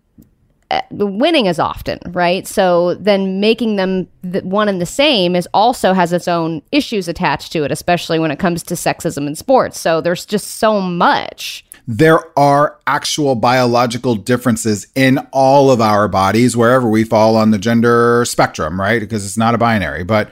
Uh, 0.72 0.82
winning 0.92 1.50
as 1.50 1.60
often, 1.60 2.00
right? 2.14 2.48
So 2.48 2.96
then 2.96 3.42
making 3.42 3.76
them 3.76 4.08
the 4.24 4.40
one 4.42 4.70
and 4.70 4.80
the 4.80 4.86
same 4.86 5.36
is 5.36 5.46
also 5.54 5.92
has 5.92 6.14
its 6.14 6.30
own 6.30 6.62
issues 6.72 7.10
attached 7.10 7.52
to 7.52 7.66
it, 7.66 7.72
especially 7.72 8.20
when 8.20 8.32
it 8.32 8.40
comes 8.40 8.64
to 8.64 8.76
sexism 8.76 9.28
in 9.28 9.36
sports. 9.36 9.78
So 9.78 10.00
there's 10.00 10.26
just 10.26 10.48
so 10.60 10.80
much. 10.80 11.66
there 11.88 12.20
are 12.38 12.80
actual 12.88 13.36
biological 13.36 14.16
differences 14.16 14.88
in 14.96 15.18
all 15.32 15.72
of 15.72 15.82
our 15.82 16.08
bodies 16.08 16.56
wherever 16.56 16.88
we 16.90 17.04
fall 17.04 17.36
on 17.36 17.52
the 17.52 17.58
gender 17.58 18.24
spectrum 18.26 18.80
right 18.80 19.00
because 19.00 19.26
it's 19.26 19.38
not 19.38 19.56
a 19.56 19.58
binary 19.58 20.04
but 20.04 20.32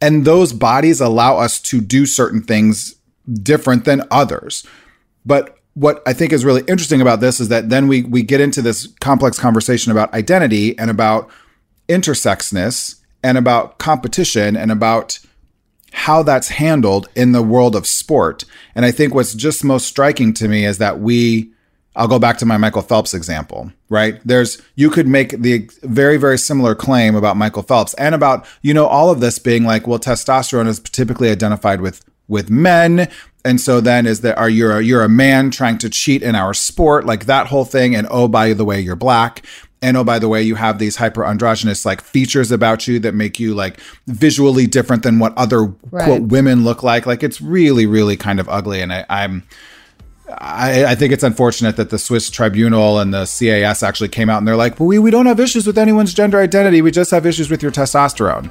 and 0.00 0.24
those 0.24 0.52
bodies 0.52 1.00
allow 1.00 1.38
us 1.38 1.60
to 1.60 1.80
do 1.80 2.04
certain 2.06 2.42
things 2.42 2.96
different 3.42 3.84
than 3.84 4.02
others 4.10 4.66
but 5.24 5.58
what 5.74 6.02
I 6.06 6.12
think 6.12 6.32
is 6.32 6.44
really 6.44 6.62
interesting 6.68 7.00
about 7.00 7.20
this 7.20 7.40
is 7.40 7.48
that 7.48 7.70
then 7.70 7.88
we 7.88 8.02
we 8.02 8.22
get 8.22 8.40
into 8.40 8.62
this 8.62 8.88
complex 9.00 9.38
conversation 9.38 9.90
about 9.90 10.12
identity 10.12 10.78
and 10.78 10.90
about 10.90 11.30
intersexness 11.88 13.00
and 13.22 13.38
about 13.38 13.78
competition 13.78 14.56
and 14.56 14.70
about 14.70 15.18
how 15.92 16.22
that's 16.22 16.48
handled 16.48 17.08
in 17.14 17.32
the 17.32 17.42
world 17.42 17.76
of 17.76 17.86
sport. 17.86 18.44
And 18.74 18.84
I 18.84 18.90
think 18.90 19.14
what's 19.14 19.34
just 19.34 19.62
most 19.62 19.86
striking 19.86 20.32
to 20.34 20.48
me 20.48 20.64
is 20.64 20.78
that 20.78 21.00
we 21.00 21.50
I'll 21.94 22.08
go 22.08 22.18
back 22.18 22.38
to 22.38 22.46
my 22.46 22.56
Michael 22.56 22.80
Phelps 22.80 23.12
example, 23.12 23.70
right? 23.90 24.18
There's 24.24 24.60
you 24.76 24.88
could 24.90 25.06
make 25.06 25.30
the 25.42 25.68
very 25.82 26.16
very 26.16 26.38
similar 26.38 26.74
claim 26.74 27.14
about 27.14 27.36
Michael 27.36 27.62
Phelps 27.62 27.94
and 27.94 28.14
about, 28.14 28.46
you 28.62 28.74
know, 28.74 28.86
all 28.86 29.10
of 29.10 29.20
this 29.20 29.38
being 29.38 29.64
like, 29.64 29.86
well, 29.86 29.98
testosterone 29.98 30.66
is 30.66 30.80
typically 30.80 31.30
identified 31.30 31.80
with 31.80 32.04
with 32.28 32.48
men 32.48 33.10
and 33.44 33.60
so 33.60 33.80
then 33.80 34.06
is 34.06 34.20
that 34.20 34.38
are 34.38 34.48
you 34.48 34.70
a, 34.70 34.80
you're 34.80 35.02
a 35.04 35.08
man 35.08 35.50
trying 35.50 35.78
to 35.78 35.90
cheat 35.90 36.22
in 36.22 36.34
our 36.34 36.54
sport 36.54 37.04
like 37.04 37.26
that 37.26 37.46
whole 37.48 37.64
thing 37.64 37.94
and 37.94 38.06
oh 38.10 38.28
by 38.28 38.52
the 38.52 38.64
way 38.64 38.80
you're 38.80 38.96
black 38.96 39.44
and 39.80 39.96
oh 39.96 40.04
by 40.04 40.18
the 40.18 40.28
way 40.28 40.42
you 40.42 40.54
have 40.54 40.78
these 40.78 40.96
hyper 40.96 41.24
androgynous 41.24 41.84
like 41.84 42.00
features 42.00 42.52
about 42.52 42.86
you 42.86 42.98
that 43.00 43.14
make 43.14 43.40
you 43.40 43.54
like 43.54 43.80
visually 44.06 44.66
different 44.66 45.02
than 45.02 45.18
what 45.18 45.36
other 45.36 45.64
Right. 45.90 46.04
quote 46.04 46.22
women 46.22 46.64
look 46.64 46.82
like 46.82 47.04
like 47.06 47.22
it's 47.22 47.40
really 47.40 47.86
really 47.86 48.16
kind 48.16 48.38
of 48.40 48.48
ugly 48.48 48.80
and 48.80 48.92
I, 48.92 49.04
i'm 49.08 49.42
I, 50.38 50.84
I 50.86 50.94
think 50.94 51.12
it's 51.12 51.24
unfortunate 51.24 51.76
that 51.76 51.90
the 51.90 51.98
Swiss 51.98 52.30
tribunal 52.30 52.98
and 53.00 53.12
the 53.12 53.26
CAS 53.26 53.82
actually 53.82 54.08
came 54.08 54.30
out 54.30 54.38
and 54.38 54.48
they're 54.48 54.56
like, 54.56 54.80
well, 54.80 54.86
we, 54.86 54.98
we 54.98 55.10
don't 55.10 55.26
have 55.26 55.38
issues 55.38 55.66
with 55.66 55.76
anyone's 55.76 56.14
gender 56.14 56.40
identity. 56.40 56.80
We 56.80 56.90
just 56.90 57.10
have 57.10 57.26
issues 57.26 57.50
with 57.50 57.62
your 57.62 57.70
testosterone. 57.72 58.50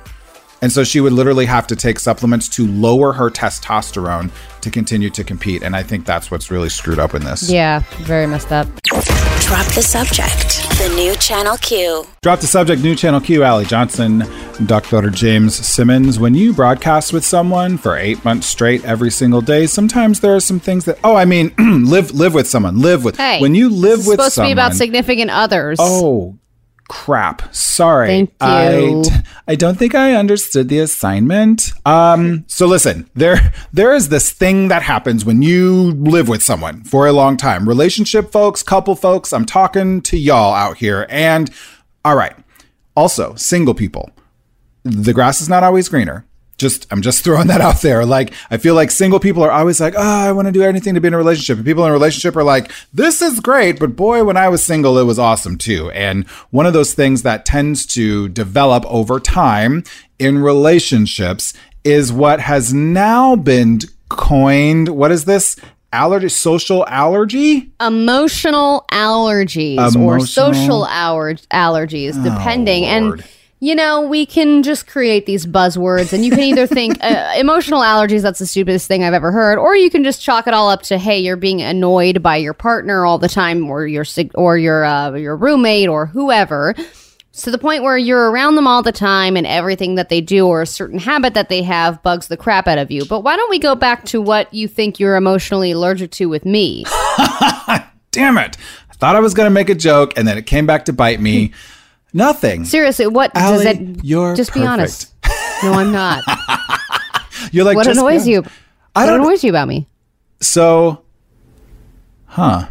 And 0.61 0.71
so 0.71 0.83
she 0.83 0.99
would 0.99 1.13
literally 1.13 1.45
have 1.45 1.65
to 1.67 1.75
take 1.75 1.99
supplements 1.99 2.47
to 2.49 2.67
lower 2.67 3.13
her 3.13 3.29
testosterone 3.29 4.31
to 4.61 4.69
continue 4.69 5.09
to 5.09 5.23
compete. 5.23 5.63
And 5.63 5.75
I 5.75 5.81
think 5.83 6.05
that's 6.05 6.29
what's 6.29 6.51
really 6.51 6.69
screwed 6.69 6.99
up 6.99 7.15
in 7.15 7.23
this. 7.23 7.49
Yeah, 7.49 7.79
very 8.01 8.27
messed 8.27 8.51
up. 8.51 8.67
Drop 8.83 9.65
the 9.73 9.81
subject. 9.81 10.69
The 10.77 10.93
new 10.95 11.15
Channel 11.15 11.57
Q. 11.57 12.05
Drop 12.21 12.39
the 12.39 12.47
subject, 12.47 12.83
new 12.83 12.95
channel 12.95 13.19
Q, 13.19 13.43
Allie 13.43 13.65
Johnson, 13.65 14.23
Dr. 14.65 15.09
James 15.09 15.55
Simmons. 15.55 16.19
When 16.19 16.35
you 16.35 16.53
broadcast 16.53 17.11
with 17.11 17.25
someone 17.25 17.77
for 17.77 17.97
eight 17.97 18.23
months 18.23 18.45
straight 18.47 18.85
every 18.85 19.09
single 19.09 19.41
day, 19.41 19.65
sometimes 19.67 20.19
there 20.19 20.35
are 20.35 20.39
some 20.39 20.59
things 20.59 20.85
that, 20.85 20.99
oh, 21.03 21.15
I 21.15 21.25
mean, 21.25 21.53
live 21.57 22.11
live 22.11 22.33
with 22.33 22.47
someone, 22.47 22.79
live 22.79 23.03
with. 23.03 23.17
Hey, 23.17 23.41
when 23.41 23.55
you 23.55 23.69
live 23.69 23.99
it's 23.99 24.07
with 24.07 24.17
supposed 24.19 24.33
someone, 24.35 24.49
to 24.51 24.55
be 24.55 24.59
about 24.61 24.73
significant 24.75 25.31
others. 25.31 25.79
Oh, 25.81 26.37
crap. 26.91 27.55
Sorry. 27.55 28.05
Thank 28.07 28.33
I, 28.41 28.79
you. 28.79 29.03
I 29.47 29.55
don't 29.55 29.79
think 29.79 29.95
I 29.95 30.13
understood 30.13 30.67
the 30.67 30.79
assignment. 30.79 31.71
Um, 31.85 32.43
so 32.47 32.67
listen, 32.67 33.09
there 33.15 33.53
there 33.71 33.95
is 33.95 34.09
this 34.09 34.29
thing 34.31 34.67
that 34.67 34.83
happens 34.83 35.23
when 35.23 35.41
you 35.41 35.91
live 35.93 36.27
with 36.27 36.43
someone 36.43 36.83
for 36.83 37.07
a 37.07 37.13
long 37.13 37.37
time. 37.37 37.67
Relationship 37.67 38.29
folks, 38.33 38.61
couple 38.61 38.97
folks, 38.97 39.31
I'm 39.31 39.45
talking 39.45 40.01
to 40.01 40.17
y'all 40.17 40.53
out 40.53 40.77
here. 40.77 41.07
And 41.09 41.49
all 42.03 42.17
right. 42.17 42.35
Also, 42.93 43.35
single 43.35 43.73
people. 43.73 44.09
The 44.83 45.13
grass 45.13 45.39
is 45.39 45.47
not 45.47 45.63
always 45.63 45.87
greener. 45.87 46.25
Just 46.61 46.87
I'm 46.91 47.01
just 47.01 47.23
throwing 47.25 47.47
that 47.47 47.59
out 47.59 47.81
there. 47.81 48.05
Like 48.05 48.33
I 48.49 48.55
feel 48.57 48.75
like 48.75 48.91
single 48.91 49.19
people 49.19 49.43
are 49.43 49.51
always 49.51 49.81
like, 49.81 49.95
oh, 49.97 50.01
I 50.01 50.31
want 50.31 50.45
to 50.45 50.53
do 50.53 50.63
anything 50.63 50.93
to 50.93 51.01
be 51.01 51.09
in 51.09 51.13
a 51.13 51.17
relationship. 51.17 51.57
And 51.57 51.65
people 51.65 51.83
in 51.83 51.89
a 51.89 51.93
relationship 51.93 52.37
are 52.37 52.43
like, 52.43 52.71
this 52.93 53.21
is 53.21 53.41
great, 53.41 53.79
but 53.79 53.97
boy, 53.97 54.23
when 54.23 54.37
I 54.37 54.47
was 54.47 54.63
single, 54.63 54.97
it 54.97 55.03
was 55.03 55.19
awesome 55.19 55.57
too. 55.57 55.91
And 55.91 56.25
one 56.51 56.65
of 56.65 56.71
those 56.71 56.93
things 56.93 57.23
that 57.23 57.45
tends 57.45 57.85
to 57.87 58.29
develop 58.29 58.85
over 58.85 59.19
time 59.19 59.83
in 60.19 60.39
relationships 60.39 61.53
is 61.83 62.13
what 62.13 62.39
has 62.39 62.73
now 62.73 63.35
been 63.35 63.79
coined. 64.09 64.89
What 64.89 65.11
is 65.11 65.25
this? 65.25 65.57
Allergy, 65.93 66.29
social 66.29 66.85
allergy? 66.87 67.69
Emotional 67.81 68.85
allergies 68.91 69.93
or 69.99 70.21
social 70.21 70.85
aller- 70.85 71.35
allergies, 71.51 72.23
depending. 72.23 72.85
Oh, 72.85 72.87
and 72.87 73.23
you 73.63 73.75
know, 73.75 74.01
we 74.01 74.25
can 74.25 74.63
just 74.63 74.87
create 74.87 75.27
these 75.27 75.45
buzzwords, 75.45 76.13
and 76.13 76.25
you 76.25 76.31
can 76.31 76.39
either 76.39 76.65
think 76.65 76.97
uh, 77.03 77.33
emotional 77.37 77.81
allergies, 77.81 78.23
that's 78.23 78.39
the 78.39 78.47
stupidest 78.47 78.87
thing 78.87 79.03
I've 79.03 79.13
ever 79.13 79.31
heard, 79.31 79.59
or 79.59 79.75
you 79.75 79.91
can 79.91 80.03
just 80.03 80.19
chalk 80.19 80.47
it 80.47 80.55
all 80.55 80.67
up 80.67 80.81
to, 80.83 80.97
hey, 80.97 81.19
you're 81.19 81.37
being 81.37 81.61
annoyed 81.61 82.23
by 82.23 82.37
your 82.37 82.55
partner 82.55 83.05
all 83.05 83.19
the 83.19 83.29
time, 83.29 83.69
or 83.69 83.85
your 83.85 84.03
or 84.33 84.57
your 84.57 84.83
uh, 84.83 85.13
your 85.13 85.37
roommate, 85.37 85.87
or 85.87 86.07
whoever. 86.07 86.73
To 87.33 87.51
the 87.51 87.57
point 87.57 87.83
where 87.83 87.97
you're 87.97 88.29
around 88.29 88.55
them 88.55 88.67
all 88.67 88.83
the 88.83 88.91
time 88.91 89.37
and 89.37 89.47
everything 89.47 89.95
that 89.95 90.09
they 90.09 90.19
do 90.19 90.47
or 90.47 90.63
a 90.63 90.67
certain 90.67 90.99
habit 90.99 91.33
that 91.35 91.47
they 91.47 91.61
have 91.63 92.03
bugs 92.03 92.27
the 92.27 92.35
crap 92.35 92.67
out 92.67 92.77
of 92.77 92.91
you. 92.91 93.05
But 93.05 93.21
why 93.21 93.37
don't 93.37 93.49
we 93.49 93.57
go 93.57 93.73
back 93.73 94.03
to 94.07 94.21
what 94.21 94.53
you 94.53 94.67
think 94.67 94.99
you're 94.99 95.15
emotionally 95.15 95.71
allergic 95.71 96.11
to 96.11 96.25
with 96.25 96.43
me? 96.43 96.83
Damn 98.11 98.37
it. 98.37 98.57
I 98.89 98.93
thought 98.95 99.15
I 99.15 99.21
was 99.21 99.33
going 99.33 99.45
to 99.45 99.51
make 99.51 99.69
a 99.69 99.75
joke 99.75 100.17
and 100.17 100.27
then 100.27 100.37
it 100.37 100.45
came 100.45 100.65
back 100.65 100.85
to 100.85 100.93
bite 100.93 101.21
me. 101.21 101.53
Nothing. 102.13 102.65
Seriously, 102.65 103.07
what 103.07 103.31
Allie, 103.35 103.63
does 103.63 103.77
that 103.77 104.05
you're 104.05 104.35
just 104.35 104.53
be 104.53 104.65
honest? 104.65 105.13
No, 105.63 105.73
I'm 105.73 105.91
not. 105.91 106.23
You're 107.51 107.65
like, 107.65 107.75
what 107.75 107.87
annoys 107.87 108.27
you? 108.27 108.43
I 108.95 109.05
don't 109.05 109.21
annoys 109.21 109.43
you 109.43 109.49
about 109.51 109.67
me? 109.67 109.87
So, 110.39 111.03
huh? 112.25 112.67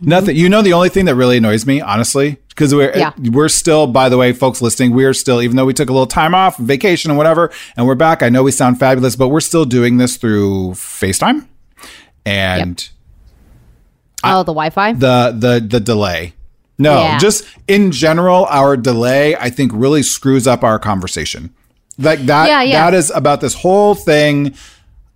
Nothing. 0.00 0.36
You 0.36 0.48
know, 0.48 0.62
the 0.62 0.72
only 0.72 0.88
thing 0.88 1.04
that 1.06 1.14
really 1.14 1.36
annoys 1.36 1.66
me, 1.66 1.80
honestly, 1.80 2.38
because 2.48 2.74
we're 2.74 2.96
Yeah. 2.96 3.12
we're 3.30 3.48
still, 3.48 3.86
by 3.86 4.08
the 4.08 4.16
way, 4.18 4.32
folks 4.32 4.60
listening, 4.60 4.92
we 4.92 5.04
are 5.04 5.14
still, 5.14 5.40
even 5.40 5.56
though 5.56 5.64
we 5.64 5.72
took 5.74 5.88
a 5.88 5.92
little 5.92 6.06
time 6.06 6.34
off, 6.34 6.56
vacation 6.58 7.10
and 7.10 7.18
whatever, 7.18 7.50
and 7.76 7.86
we're 7.86 7.94
back. 7.94 8.22
I 8.22 8.28
know 8.28 8.42
we 8.42 8.50
sound 8.50 8.78
fabulous, 8.78 9.14
but 9.16 9.28
we're 9.28 9.40
still 9.40 9.64
doing 9.64 9.98
this 9.98 10.16
through 10.16 10.72
FaceTime, 10.72 11.46
and 12.26 12.88
oh, 14.24 14.38
the 14.42 14.52
Wi-Fi. 14.52 14.92
the 14.94 15.34
the 15.36 15.64
the 15.66 15.80
delay. 15.80 16.34
No, 16.82 16.98
Yeah. 17.00 17.18
just 17.18 17.44
in 17.68 17.92
general, 17.92 18.46
our 18.50 18.76
delay 18.76 19.36
I 19.36 19.50
think 19.50 19.72
really 19.74 20.02
screws 20.02 20.46
up 20.46 20.62
our 20.62 20.78
conversation. 20.78 21.50
Like 21.98 22.20
that. 22.26 22.48
Yeah, 22.48 22.62
yeah. 22.62 22.90
That 22.90 22.96
is 22.96 23.10
about 23.10 23.40
this 23.40 23.54
whole 23.54 23.94
thing. 23.94 24.54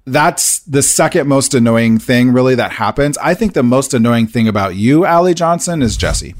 That's 0.07 0.61
the 0.61 0.83
second 0.83 1.26
most 1.26 1.55
annoying 1.55 1.98
thing, 1.98 2.33
really, 2.33 2.55
that 2.55 2.72
happens. 2.72 3.18
I 3.18 3.35
think 3.35 3.55
the 3.55 3.64
most 3.64 3.92
annoying 3.92 4.29
thing 4.29 4.46
about 4.46 4.76
you, 4.76 5.05
Allie 5.05 5.35
Johnson, 5.35 5.83
is 5.83 5.96
Jesse. 5.96 6.35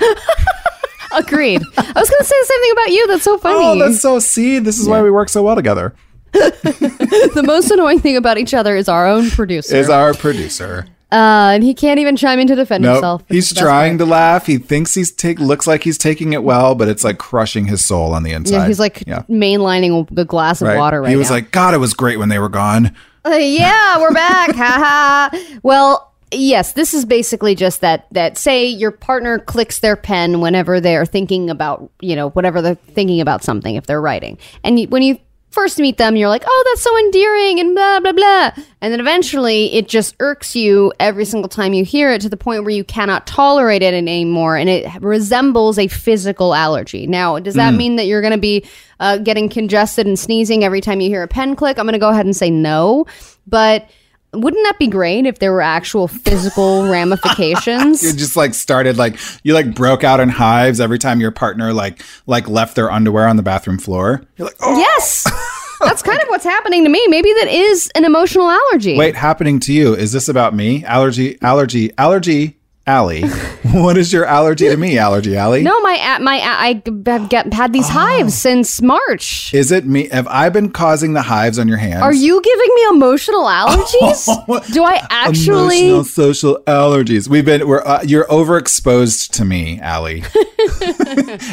Agreed. 1.12 1.62
I 1.76 2.00
was 2.00 2.10
going 2.10 2.20
to 2.20 2.24
say 2.24 2.34
the 2.40 2.46
same 2.46 2.60
thing 2.60 2.72
about 2.72 2.90
you. 2.90 3.06
That's 3.06 3.24
so 3.24 3.34
oh, 3.34 3.38
funny. 3.38 3.64
Oh, 3.64 3.78
that's 3.78 4.00
so. 4.00 4.18
See, 4.18 4.58
this 4.58 4.78
is 4.78 4.88
why 4.88 5.02
we 5.02 5.10
work 5.10 5.28
so 5.28 5.42
well 5.42 5.54
together. 5.54 5.94
the 6.32 7.44
most 7.46 7.70
annoying 7.70 8.00
thing 8.00 8.16
about 8.16 8.38
each 8.38 8.54
other 8.54 8.74
is 8.74 8.88
our 8.88 9.06
own 9.06 9.30
producer, 9.30 9.76
Is 9.76 9.88
our 9.88 10.14
producer. 10.14 10.86
Uh, 11.14 11.52
and 11.54 11.62
he 11.62 11.72
can't 11.74 12.00
even 12.00 12.16
chime 12.16 12.38
in 12.40 12.46
to 12.48 12.56
defend 12.56 12.82
No, 12.82 12.94
himself. 12.94 13.22
he's 13.28 13.44
is 13.44 13.48
the 13.50 13.54
best 13.54 13.62
trying 13.64 13.98
to 13.98 14.04
laugh. 14.04 14.46
He 14.46 14.58
thinks 14.58 14.94
he's 14.94 15.12
take 15.12 15.38
looks 15.38 15.66
like 15.66 15.84
he's 15.84 15.96
taking 15.98 16.32
it 16.32 16.42
well, 16.42 16.74
but 16.74 16.88
it's 16.88 17.04
like 17.04 17.18
crushing 17.18 17.66
his 17.66 17.84
soul 17.84 18.12
on 18.12 18.22
the 18.24 18.32
inside. 18.32 18.56
Yeah, 18.56 18.66
he's 18.66 18.80
like 18.80 19.04
Yeah. 19.06 19.22
mainlining 19.30 20.08
the 20.10 20.24
glass 20.24 20.60
of 20.60 20.68
Right. 20.68 20.78
water 20.78 21.00
right 21.02 21.10
he 21.10 21.16
was 21.16 21.28
now. 21.30 21.36
like, 21.36 21.50
God, 21.52 21.72
it 21.74 21.78
was 21.78 21.94
great 21.94 22.18
when 22.18 22.28
they 22.30 22.38
were 22.38 22.48
gone. 22.48 22.94
Uh, 23.26 23.36
yeah, 23.36 23.98
we're 24.00 24.12
back. 24.12 24.54
ha 24.54 25.30
ha. 25.32 25.40
Well, 25.62 26.12
yes, 26.32 26.72
this 26.72 26.92
is 26.92 27.04
basically 27.04 27.54
just 27.54 27.80
that 27.80 28.06
that 28.12 28.36
say 28.36 28.66
your 28.66 28.90
partner 28.90 29.38
clicks 29.38 29.78
their 29.78 29.96
pen 29.96 30.40
whenever 30.40 30.80
they're 30.80 31.06
thinking 31.06 31.48
about, 31.48 31.90
you 32.00 32.16
know, 32.16 32.30
whatever 32.30 32.60
they're 32.60 32.74
thinking 32.74 33.20
about 33.20 33.42
something 33.44 33.76
if 33.76 33.86
they're 33.86 34.00
writing. 34.00 34.36
And 34.64 34.80
you, 34.80 34.88
when 34.88 35.02
you 35.02 35.18
first 35.54 35.78
meet 35.78 35.96
them, 35.96 36.16
you're 36.16 36.28
like, 36.28 36.44
"Oh, 36.46 36.64
that's 36.66 36.82
so 36.82 36.98
endearing," 36.98 37.60
and 37.60 37.74
blah 37.74 38.00
blah 38.00 38.12
blah. 38.12 38.52
And 38.80 38.92
then 38.92 39.00
eventually, 39.00 39.74
it 39.74 39.88
just 39.88 40.14
irks 40.20 40.54
you 40.54 40.92
every 41.00 41.24
single 41.24 41.48
time 41.48 41.72
you 41.72 41.84
hear 41.84 42.10
it 42.10 42.20
to 42.22 42.28
the 42.28 42.36
point 42.36 42.64
where 42.64 42.74
you 42.74 42.84
cannot 42.84 43.26
tolerate 43.26 43.82
it 43.82 43.94
anymore, 43.94 44.56
and 44.56 44.68
it 44.68 44.90
resembles 45.00 45.78
a 45.78 45.88
physical 45.88 46.54
allergy. 46.54 47.06
Now, 47.06 47.38
does 47.38 47.54
that 47.54 47.72
mean 47.74 47.96
that 47.96 48.06
you're 48.06 48.20
going 48.20 48.32
to 48.32 48.38
be 48.38 48.64
uh, 49.00 49.18
getting 49.18 49.48
congested 49.48 50.06
and 50.06 50.18
sneezing 50.18 50.64
every 50.64 50.80
time 50.80 51.00
you 51.00 51.08
hear 51.08 51.22
a 51.22 51.28
pen 51.28 51.56
click? 51.56 51.78
I'm 51.78 51.86
going 51.86 51.94
to 51.94 51.98
go 51.98 52.10
ahead 52.10 52.26
and 52.26 52.36
say 52.36 52.50
no, 52.50 53.06
but. 53.46 53.88
Wouldn't 54.34 54.64
that 54.64 54.78
be 54.78 54.86
great 54.86 55.26
if 55.26 55.38
there 55.38 55.52
were 55.52 55.62
actual 55.62 56.08
physical 56.08 56.82
ramifications? 56.90 58.02
You 58.02 58.12
just 58.12 58.36
like 58.36 58.54
started 58.54 58.96
like 58.96 59.18
you 59.42 59.54
like 59.54 59.74
broke 59.74 60.04
out 60.04 60.20
in 60.20 60.28
hives 60.28 60.80
every 60.80 60.98
time 60.98 61.20
your 61.20 61.30
partner 61.30 61.72
like 61.72 62.02
like 62.26 62.48
left 62.48 62.76
their 62.76 62.90
underwear 62.90 63.26
on 63.26 63.36
the 63.36 63.42
bathroom 63.42 63.78
floor. 63.78 64.22
You're 64.36 64.48
like, 64.48 64.56
oh 64.60 64.78
yes. 64.78 65.24
That's 65.80 66.02
kind 66.02 66.20
of 66.20 66.28
what's 66.28 66.44
happening 66.44 66.84
to 66.84 66.88
me. 66.88 67.04
Maybe 67.08 67.30
that 67.40 67.48
is 67.48 67.90
an 67.94 68.04
emotional 68.04 68.48
allergy. 68.48 68.96
wait, 68.96 69.16
happening 69.16 69.60
to 69.60 69.72
you? 69.72 69.94
Is 69.94 70.12
this 70.12 70.28
about 70.28 70.54
me? 70.54 70.84
Allergy, 70.84 71.36
allergy, 71.42 71.92
allergy, 71.98 72.56
Allie. 72.86 73.22
what 73.72 73.96
is 73.96 74.12
your 74.12 74.26
allergy 74.26 74.68
to 74.68 74.76
me, 74.76 74.98
allergy, 74.98 75.36
Allie? 75.36 75.62
No, 75.62 75.80
my 75.80 76.18
my 76.20 76.36
I 76.38 76.82
have 77.06 77.28
get, 77.30 77.52
had 77.52 77.70
Oh. 77.70 77.72
these 77.72 77.88
hives 77.88 78.34
since 78.34 78.82
March. 78.82 79.54
Is 79.54 79.72
it 79.72 79.86
me? 79.86 80.08
Have 80.10 80.26
I 80.28 80.50
been 80.50 80.70
causing 80.70 81.14
the 81.14 81.22
hives 81.22 81.58
on 81.58 81.66
your 81.66 81.78
hands? 81.78 82.02
Are 82.02 82.12
you 82.12 82.42
giving 82.42 82.68
me 82.74 82.86
emotional 82.90 83.44
allergies? 83.44 84.72
Do 84.72 84.84
I 84.84 85.00
actually? 85.08 85.88
Emotional 85.88 86.04
social 86.04 86.62
allergies. 86.66 87.26
We've 87.26 87.44
been. 87.44 87.66
We're. 87.66 87.82
Uh, 87.82 88.02
you're 88.04 88.26
overexposed 88.26 89.30
to 89.32 89.44
me, 89.46 89.80
Allie. 89.80 90.22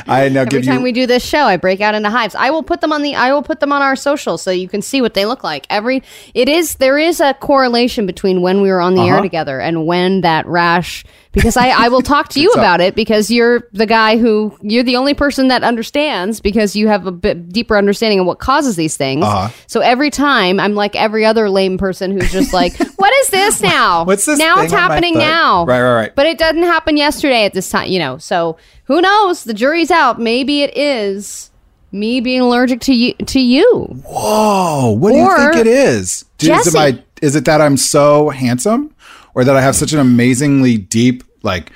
I 0.08 0.30
now 0.32 0.42
Every 0.42 0.50
give 0.60 0.66
time 0.66 0.78
you. 0.80 0.84
we 0.84 0.92
do 0.92 1.08
this 1.08 1.24
show, 1.24 1.44
I 1.44 1.56
break 1.58 1.80
out 1.82 1.96
into 1.96 2.10
hives. 2.10 2.36
I 2.36 2.50
will 2.50 2.64
put 2.64 2.82
them 2.82 2.92
on 2.92 3.02
the. 3.04 3.16
I 3.16 3.32
will 3.32 3.44
put 3.44 3.60
them 3.62 3.72
on 3.72 3.82
our 3.82 3.96
social 3.96 4.38
so 4.38 4.52
you 4.52 4.68
can 4.68 4.82
see 4.82 5.02
what 5.02 5.14
they 5.14 5.26
look 5.26 5.44
like. 5.44 5.66
Every 5.70 6.04
it 6.34 6.50
is 6.50 6.76
there 6.76 6.98
is 6.98 7.20
a 7.22 7.34
correlation 7.36 8.06
between 8.06 8.42
when 8.42 8.62
we 8.62 8.70
were 8.70 8.82
on 8.82 8.96
the 8.96 9.04
air 9.04 9.14
Uh-huh. 9.16 9.22
together 9.24 9.60
and 9.62 9.86
when 9.86 10.22
that 10.22 10.46
rash. 10.46 11.04
Because 11.34 11.56
I, 11.56 11.70
I 11.70 11.88
will 11.88 12.02
talk 12.02 12.28
to 12.30 12.42
you 12.42 12.52
about 12.52 12.82
it 12.82 12.94
because 12.94 13.32
you're 13.32 13.68
the 13.72 13.86
guy 13.86 14.18
who 14.18 14.58
you're 14.62 14.84
the 14.84 14.98
only 14.98 15.14
person 15.14 15.48
that 15.48 15.64
understands 15.64 16.42
because 16.42 16.76
you 16.76 16.90
have 16.90 17.08
a 17.08 17.12
bit 17.12 17.50
deeper 17.50 17.78
understanding 17.78 18.20
of 18.20 18.26
what 18.26 18.40
causes 18.40 18.76
these 18.76 18.98
things. 18.98 19.24
Uh-huh. 19.24 19.50
So 19.68 19.80
every 19.80 20.10
time 20.10 20.60
I'm 20.60 20.76
like 20.76 20.94
every 20.96 21.24
other 21.26 21.50
lame 21.50 21.78
person 21.78 22.12
who's 22.12 22.32
just 22.34 22.52
like, 22.62 22.78
what 22.98 23.14
is 23.22 23.30
this 23.30 23.62
now? 23.62 24.04
What's 24.04 24.26
this 24.26 24.40
Now 24.40 24.62
it's 24.62 24.74
happening 24.74 25.18
now. 25.18 25.66
Right, 25.66 25.82
right, 25.82 25.96
right. 25.96 26.16
But 26.16 26.26
it 26.26 26.38
doesn't 26.38 26.64
happen 26.64 26.98
yesterday 26.98 27.46
at 27.46 27.54
this 27.54 27.70
time, 27.70 27.90
you 27.90 28.00
know. 28.00 28.18
So 28.18 28.58
who 28.86 29.00
knows? 29.00 29.46
The 29.46 29.54
jury's 29.54 29.90
out. 29.92 30.20
Maybe 30.20 30.64
it 30.64 30.76
is 30.76 31.50
me 31.94 32.20
being 32.20 32.42
allergic 32.42 32.82
to 32.82 32.94
you. 32.94 33.14
To 33.14 33.40
you. 33.40 33.86
Whoa! 34.06 34.92
what 34.98 35.12
do 35.12 35.18
you 35.18 35.38
think 35.38 35.56
it 35.56 35.68
is? 35.68 36.26
Do- 36.38 36.52
Is 36.54 36.68
it, 36.68 36.72
Jesse. 36.72 36.78
my, 36.78 37.04
is 37.22 37.36
it 37.36 37.46
that 37.46 37.62
I'm 37.62 37.78
so 37.78 38.30
handsome, 38.30 38.91
or 39.34 39.44
that 39.44 39.56
I 39.56 39.62
have 39.62 39.76
such 39.76 39.94
an 39.94 40.00
amazingly 40.00 40.78
deep, 40.78 41.24
like, 41.44 41.72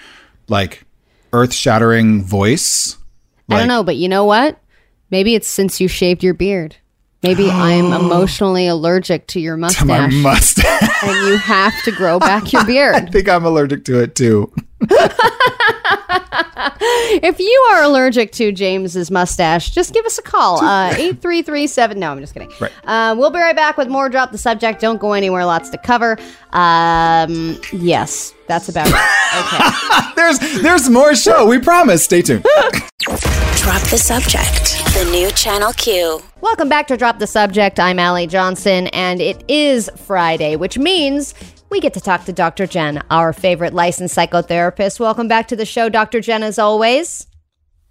like, 0.47 0.83
earth-shattering 1.33 2.23
voice? 2.23 2.97
I 3.49 3.59
don't 3.59 3.67
know, 3.67 3.83
but 3.83 3.95
you 3.95 4.09
know 4.09 4.25
what? 4.25 4.59
Maybe 5.11 5.35
it's 5.35 5.47
since 5.47 5.79
you 5.79 5.87
shaved 5.87 6.23
your 6.23 6.33
beard. 6.33 6.75
Maybe 7.23 7.49
I'm 7.51 7.93
emotionally 7.93 8.67
allergic 8.67 9.27
to 9.27 9.39
your 9.39 9.57
mustache. 9.57 9.81
To 9.81 9.85
my 9.85 10.07
mustache, 10.07 10.81
mustache. 10.81 11.03
and 11.03 11.27
you 11.27 11.37
have 11.37 11.73
to 11.83 11.91
grow 11.91 12.19
back 12.19 12.51
your 12.53 12.65
beard. 12.67 12.95
I 12.95 13.05
think 13.05 13.29
I'm 13.29 13.45
allergic 13.45 13.85
to 13.85 14.01
it 14.01 14.15
too. 14.15 14.53
if 17.23 17.39
you 17.39 17.67
are 17.71 17.83
allergic 17.83 18.31
to 18.33 18.51
James's 18.51 19.09
mustache, 19.11 19.71
just 19.71 19.93
give 19.93 20.05
us 20.05 20.17
a 20.17 20.21
call. 20.21 20.63
Uh, 20.63 20.93
eight 20.95 21.21
three 21.21 21.41
three 21.41 21.67
seven. 21.67 21.99
No, 21.99 22.11
I'm 22.11 22.19
just 22.19 22.33
kidding. 22.33 22.51
Right. 22.59 22.71
Uh, 22.83 23.15
we'll 23.17 23.31
be 23.31 23.39
right 23.39 23.55
back 23.55 23.77
with 23.77 23.87
more. 23.87 24.09
Drop 24.09 24.31
the 24.31 24.37
subject. 24.37 24.81
Don't 24.81 24.99
go 24.99 25.13
anywhere. 25.13 25.45
Lots 25.45 25.69
to 25.69 25.77
cover. 25.77 26.17
Um, 26.51 27.59
yes, 27.73 28.33
that's 28.47 28.69
about 28.69 28.87
it. 28.87 28.93
Okay. 28.93 30.11
There's 30.15 30.61
there's 30.61 30.89
more 30.89 31.15
show. 31.15 31.45
We 31.45 31.59
promise. 31.59 32.03
Stay 32.03 32.21
tuned. 32.21 32.43
Drop 33.65 33.81
the 33.89 33.97
subject. 33.97 34.77
The 34.93 35.09
new 35.11 35.29
Channel 35.31 35.73
Q. 35.73 36.21
Welcome 36.41 36.69
back 36.69 36.87
to 36.87 36.97
Drop 36.97 37.19
the 37.19 37.27
Subject. 37.27 37.79
I'm 37.79 37.99
Allie 37.99 38.27
Johnson, 38.27 38.87
and 38.87 39.19
it 39.19 39.43
is 39.47 39.89
Friday, 39.97 40.55
which 40.55 40.77
means 40.77 41.33
we 41.69 41.79
get 41.79 41.93
to 41.93 42.01
talk 42.01 42.25
to 42.25 42.33
Dr. 42.33 42.67
Jen, 42.67 43.01
our 43.09 43.33
favorite 43.33 43.73
licensed 43.73 44.15
psychotherapist. 44.15 44.99
Welcome 44.99 45.27
back 45.27 45.47
to 45.49 45.55
the 45.55 45.65
show, 45.65 45.89
Dr. 45.89 46.21
Jen, 46.21 46.43
as 46.43 46.59
always. 46.59 47.27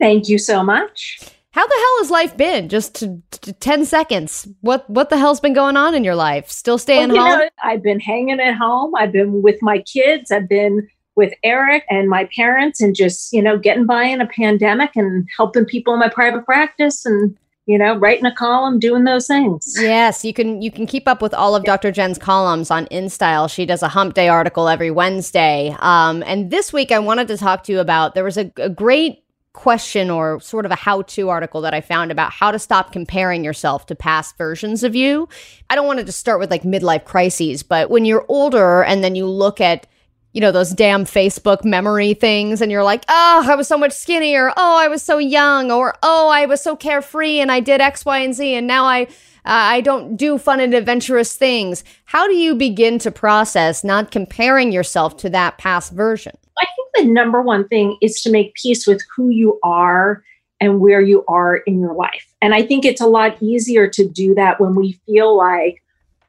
Thank 0.00 0.28
you 0.28 0.38
so 0.38 0.62
much. 0.62 1.18
How 1.52 1.64
the 1.66 1.74
hell 1.74 1.98
has 2.00 2.10
life 2.10 2.36
been? 2.36 2.68
Just 2.68 2.96
to, 2.96 3.22
to 3.30 3.52
10 3.52 3.84
seconds. 3.84 4.48
What 4.60 4.88
what 4.90 5.08
the 5.08 5.18
hell's 5.18 5.38
been 5.38 5.52
going 5.52 5.76
on 5.76 5.94
in 5.94 6.02
your 6.02 6.16
life? 6.16 6.50
Still 6.50 6.78
staying 6.78 7.10
Well, 7.10 7.16
you 7.16 7.22
home? 7.22 7.38
know, 7.40 7.48
I've 7.62 7.82
been 7.82 8.00
hanging 8.00 8.40
at 8.40 8.56
home. 8.56 8.92
I've 8.96 9.12
been 9.12 9.40
with 9.40 9.62
my 9.62 9.78
kids. 9.82 10.32
I've 10.32 10.48
been 10.48 10.88
with 11.14 11.32
Eric 11.44 11.84
and 11.90 12.08
my 12.08 12.28
parents 12.34 12.80
and 12.80 12.92
just, 12.96 13.32
you 13.32 13.40
know, 13.40 13.56
getting 13.56 13.86
by 13.86 14.02
in 14.02 14.20
a 14.20 14.26
pandemic 14.26 14.96
and 14.96 15.28
helping 15.36 15.64
people 15.64 15.94
in 15.94 16.00
my 16.00 16.08
private 16.08 16.44
practice 16.44 17.06
and 17.06 17.36
you 17.66 17.78
know, 17.78 17.96
writing 17.96 18.26
a 18.26 18.34
column, 18.34 18.78
doing 18.78 19.04
those 19.04 19.26
things. 19.26 19.74
Yes, 19.80 20.24
you 20.24 20.34
can 20.34 20.60
you 20.60 20.70
can 20.70 20.86
keep 20.86 21.08
up 21.08 21.22
with 21.22 21.32
all 21.32 21.56
of 21.56 21.64
Dr. 21.64 21.90
Jen's 21.90 22.18
columns 22.18 22.70
on 22.70 22.86
InStyle. 22.86 23.50
She 23.50 23.64
does 23.64 23.82
a 23.82 23.88
Hump 23.88 24.14
Day 24.14 24.28
article 24.28 24.68
every 24.68 24.90
Wednesday. 24.90 25.74
Um, 25.78 26.22
and 26.26 26.50
this 26.50 26.72
week, 26.72 26.92
I 26.92 26.98
wanted 26.98 27.28
to 27.28 27.38
talk 27.38 27.64
to 27.64 27.72
you 27.72 27.80
about 27.80 28.14
there 28.14 28.24
was 28.24 28.36
a, 28.36 28.52
a 28.56 28.68
great 28.68 29.24
question 29.54 30.10
or 30.10 30.40
sort 30.40 30.66
of 30.66 30.72
a 30.72 30.74
how 30.74 31.02
to 31.02 31.30
article 31.30 31.60
that 31.62 31.72
I 31.72 31.80
found 31.80 32.10
about 32.10 32.32
how 32.32 32.50
to 32.50 32.58
stop 32.58 32.92
comparing 32.92 33.44
yourself 33.44 33.86
to 33.86 33.94
past 33.94 34.36
versions 34.36 34.82
of 34.82 34.94
you. 34.94 35.28
I 35.70 35.76
don't 35.76 35.86
want 35.86 36.00
to 36.00 36.04
just 36.04 36.18
start 36.18 36.40
with 36.40 36.50
like 36.50 36.64
midlife 36.64 37.04
crises, 37.04 37.62
but 37.62 37.88
when 37.88 38.04
you're 38.04 38.26
older 38.28 38.82
and 38.82 39.02
then 39.02 39.14
you 39.14 39.26
look 39.26 39.60
at 39.60 39.86
you 40.34 40.40
know, 40.40 40.52
those 40.52 40.72
damn 40.72 41.04
Facebook 41.04 41.64
memory 41.64 42.12
things, 42.12 42.60
and 42.60 42.70
you're 42.70 42.84
like, 42.84 43.04
oh, 43.08 43.44
I 43.48 43.54
was 43.54 43.68
so 43.68 43.78
much 43.78 43.92
skinnier. 43.92 44.52
Oh, 44.56 44.76
I 44.78 44.88
was 44.88 45.02
so 45.02 45.16
young. 45.18 45.70
Or, 45.70 45.94
oh, 46.02 46.28
I 46.28 46.44
was 46.44 46.60
so 46.60 46.76
carefree 46.76 47.38
and 47.38 47.50
I 47.50 47.60
did 47.60 47.80
X, 47.80 48.04
Y, 48.04 48.18
and 48.18 48.34
Z, 48.34 48.54
and 48.54 48.66
now 48.66 48.84
I. 48.84 49.06
Uh, 49.46 49.76
I 49.76 49.82
don't 49.82 50.16
do 50.16 50.38
fun 50.38 50.58
and 50.58 50.72
adventurous 50.72 51.36
things. 51.36 51.84
How 52.06 52.26
do 52.26 52.34
you 52.34 52.54
begin 52.54 52.98
to 53.00 53.10
process 53.10 53.84
not 53.84 54.10
comparing 54.10 54.72
yourself 54.72 55.18
to 55.18 55.28
that 55.28 55.58
past 55.58 55.92
version? 55.92 56.34
I 56.58 56.64
think 56.64 57.06
the 57.06 57.12
number 57.12 57.42
one 57.42 57.68
thing 57.68 57.98
is 58.00 58.22
to 58.22 58.30
make 58.30 58.54
peace 58.54 58.86
with 58.86 59.02
who 59.14 59.28
you 59.28 59.60
are 59.62 60.24
and 60.60 60.80
where 60.80 61.02
you 61.02 61.26
are 61.28 61.56
in 61.56 61.78
your 61.78 61.92
life. 61.92 62.26
And 62.40 62.54
I 62.54 62.62
think 62.62 62.86
it's 62.86 63.02
a 63.02 63.06
lot 63.06 63.36
easier 63.42 63.86
to 63.86 64.08
do 64.08 64.34
that 64.34 64.58
when 64.60 64.74
we 64.74 64.98
feel 65.04 65.36
like 65.36 65.82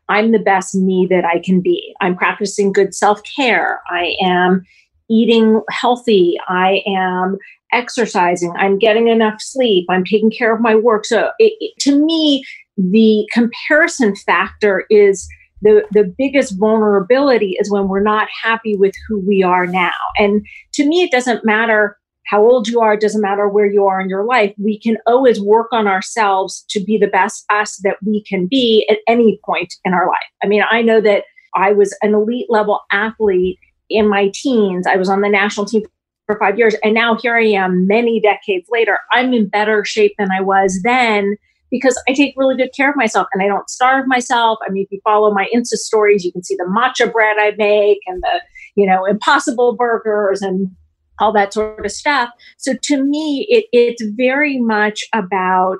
I'm 0.10 0.32
the 0.32 0.40
best 0.40 0.76
me 0.76 1.08
that 1.10 1.26
I 1.26 1.40
can 1.40 1.62
be. 1.62 1.96
I'm 2.02 2.16
practicing 2.16 2.72
good 2.72 2.94
self 2.94 3.22
care. 3.36 3.82
I 3.90 4.16
am 4.22 4.64
eating 5.10 5.62
healthy. 5.70 6.38
I 6.48 6.82
am 6.88 7.38
exercising. 7.72 8.54
I'm 8.58 8.80
getting 8.80 9.08
enough 9.08 9.42
sleep. 9.42 9.86
I'm 9.90 10.06
taking 10.06 10.32
care 10.32 10.54
of 10.54 10.62
my 10.62 10.76
work. 10.76 11.06
So 11.06 11.32
it, 11.40 11.54
it, 11.60 11.74
to 11.82 12.04
me, 12.04 12.44
the 12.78 13.28
comparison 13.34 14.16
factor 14.16 14.86
is 14.90 15.28
the, 15.62 15.86
the 15.92 16.14
biggest 16.18 16.60
vulnerability 16.60 17.58
is 17.60 17.72
when 17.72 17.88
we're 17.88 18.04
not 18.04 18.28
happy 18.44 18.76
with 18.76 18.94
who 19.08 19.20
we 19.20 19.42
are 19.42 19.66
now. 19.66 19.94
And 20.18 20.46
to 20.74 20.86
me, 20.86 21.04
it 21.04 21.12
doesn't 21.12 21.46
matter 21.46 21.98
how 22.26 22.42
old 22.42 22.68
you 22.68 22.82
are, 22.82 22.98
doesn't 22.98 23.22
matter 23.22 23.48
where 23.48 23.66
you 23.66 23.86
are 23.86 24.02
in 24.02 24.10
your 24.10 24.26
life. 24.26 24.54
We 24.58 24.80
can 24.80 24.98
always 25.06 25.40
work 25.40 25.68
on 25.72 25.88
ourselves 25.88 26.66
to 26.70 26.84
be 26.84 26.98
the 26.98 27.08
best 27.08 27.46
us 27.52 27.78
that 27.84 27.98
we 28.04 28.24
can 28.24 28.48
be 28.48 28.88
at 28.90 28.98
any 29.08 29.40
point 29.46 29.74
in 29.86 29.94
our 29.94 30.08
life. 30.08 30.18
I 30.44 30.48
mean, 30.48 30.64
I 30.70 30.82
know 30.82 31.02
that 31.02 31.26
I 31.56 31.72
was 31.72 31.96
an 32.02 32.14
elite 32.14 32.48
level 32.50 32.82
athlete 32.92 33.60
in 33.90 34.10
my 34.10 34.32
teens. 34.34 34.88
I 34.88 34.96
was 34.96 35.10
on 35.10 35.22
the 35.22 35.30
national 35.30 35.68
team 35.68 35.84
for 36.26 36.38
five 36.40 36.58
years. 36.58 36.76
And 36.84 36.94
now 36.94 37.16
here 37.16 37.36
I 37.36 37.46
am 37.46 37.86
many 37.88 38.20
decades 38.20 38.68
later. 38.70 38.98
I'm 39.12 39.34
in 39.34 39.48
better 39.48 39.86
shape 39.86 40.14
than 40.18 40.32
I 40.32 40.42
was 40.42 40.82
then 40.84 41.36
because 41.70 42.02
I 42.08 42.14
take 42.14 42.34
really 42.38 42.58
good 42.58 42.74
care 42.76 42.90
of 42.90 42.96
myself 42.96 43.28
and 43.34 43.44
I 43.44 43.48
don't 43.48 43.70
starve 43.70 44.08
myself. 44.08 44.58
I 44.68 44.72
mean, 44.72 44.84
if 44.84 44.92
you 44.92 45.00
follow 45.04 45.32
my 45.32 45.48
Insta 45.54 45.76
stories, 45.76 46.26
you 46.26 46.32
can 46.32 46.44
see 46.44 46.56
the 46.56 46.66
matcha 46.66 47.12
bread 47.12 47.38
I 47.40 47.52
make 47.58 48.00
and 48.08 48.22
the, 48.24 48.42
you 48.76 48.88
know, 48.88 49.06
impossible 49.06 49.76
burgers 49.76 50.42
and 50.42 50.70
all 51.20 51.32
that 51.34 51.54
sort 51.54 51.86
of 51.86 51.92
stuff. 51.92 52.30
So 52.58 52.74
to 52.84 53.04
me, 53.04 53.48
it, 53.50 53.66
it's 53.72 54.04
very 54.16 54.60
much 54.60 55.04
about 55.14 55.78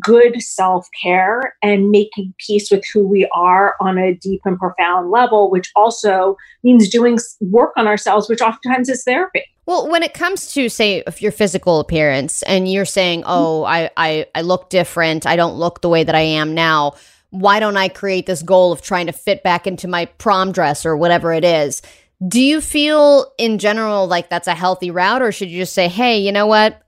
good 0.00 0.40
self 0.42 0.88
care 1.00 1.54
and 1.62 1.90
making 1.90 2.34
peace 2.44 2.70
with 2.70 2.84
who 2.92 3.06
we 3.06 3.28
are 3.34 3.74
on 3.80 3.98
a 3.98 4.14
deep 4.14 4.40
and 4.44 4.58
profound 4.58 5.10
level, 5.10 5.50
which 5.50 5.70
also 5.76 6.36
means 6.62 6.88
doing 6.88 7.18
work 7.40 7.72
on 7.76 7.86
ourselves, 7.86 8.28
which 8.28 8.40
oftentimes 8.40 8.88
is 8.88 9.04
therapy. 9.04 9.44
Well, 9.66 9.88
when 9.88 10.02
it 10.02 10.14
comes 10.14 10.52
to 10.52 10.68
say 10.68 11.02
if 11.06 11.20
your 11.20 11.32
physical 11.32 11.80
appearance 11.80 12.42
and 12.44 12.70
you're 12.70 12.84
saying, 12.84 13.20
mm-hmm. 13.20 13.30
"Oh, 13.30 13.64
I, 13.64 13.90
I 13.96 14.26
I 14.34 14.42
look 14.42 14.70
different. 14.70 15.26
I 15.26 15.36
don't 15.36 15.56
look 15.56 15.80
the 15.80 15.88
way 15.88 16.04
that 16.04 16.14
I 16.14 16.20
am 16.22 16.54
now." 16.54 16.94
Why 17.30 17.58
don't 17.58 17.76
I 17.76 17.88
create 17.88 18.26
this 18.26 18.40
goal 18.40 18.72
of 18.72 18.80
trying 18.80 19.06
to 19.06 19.12
fit 19.12 19.42
back 19.42 19.66
into 19.66 19.88
my 19.88 20.06
prom 20.06 20.52
dress 20.52 20.86
or 20.86 20.96
whatever 20.96 21.32
it 21.32 21.44
is? 21.44 21.82
Do 22.26 22.40
you 22.40 22.60
feel 22.60 23.32
in 23.36 23.58
general 23.58 24.06
like 24.06 24.30
that's 24.30 24.48
a 24.48 24.54
healthy 24.54 24.90
route, 24.90 25.20
or 25.20 25.32
should 25.32 25.50
you 25.50 25.62
just 25.62 25.74
say, 25.74 25.88
hey, 25.88 26.18
you 26.18 26.32
know 26.32 26.46
what? 26.46 26.80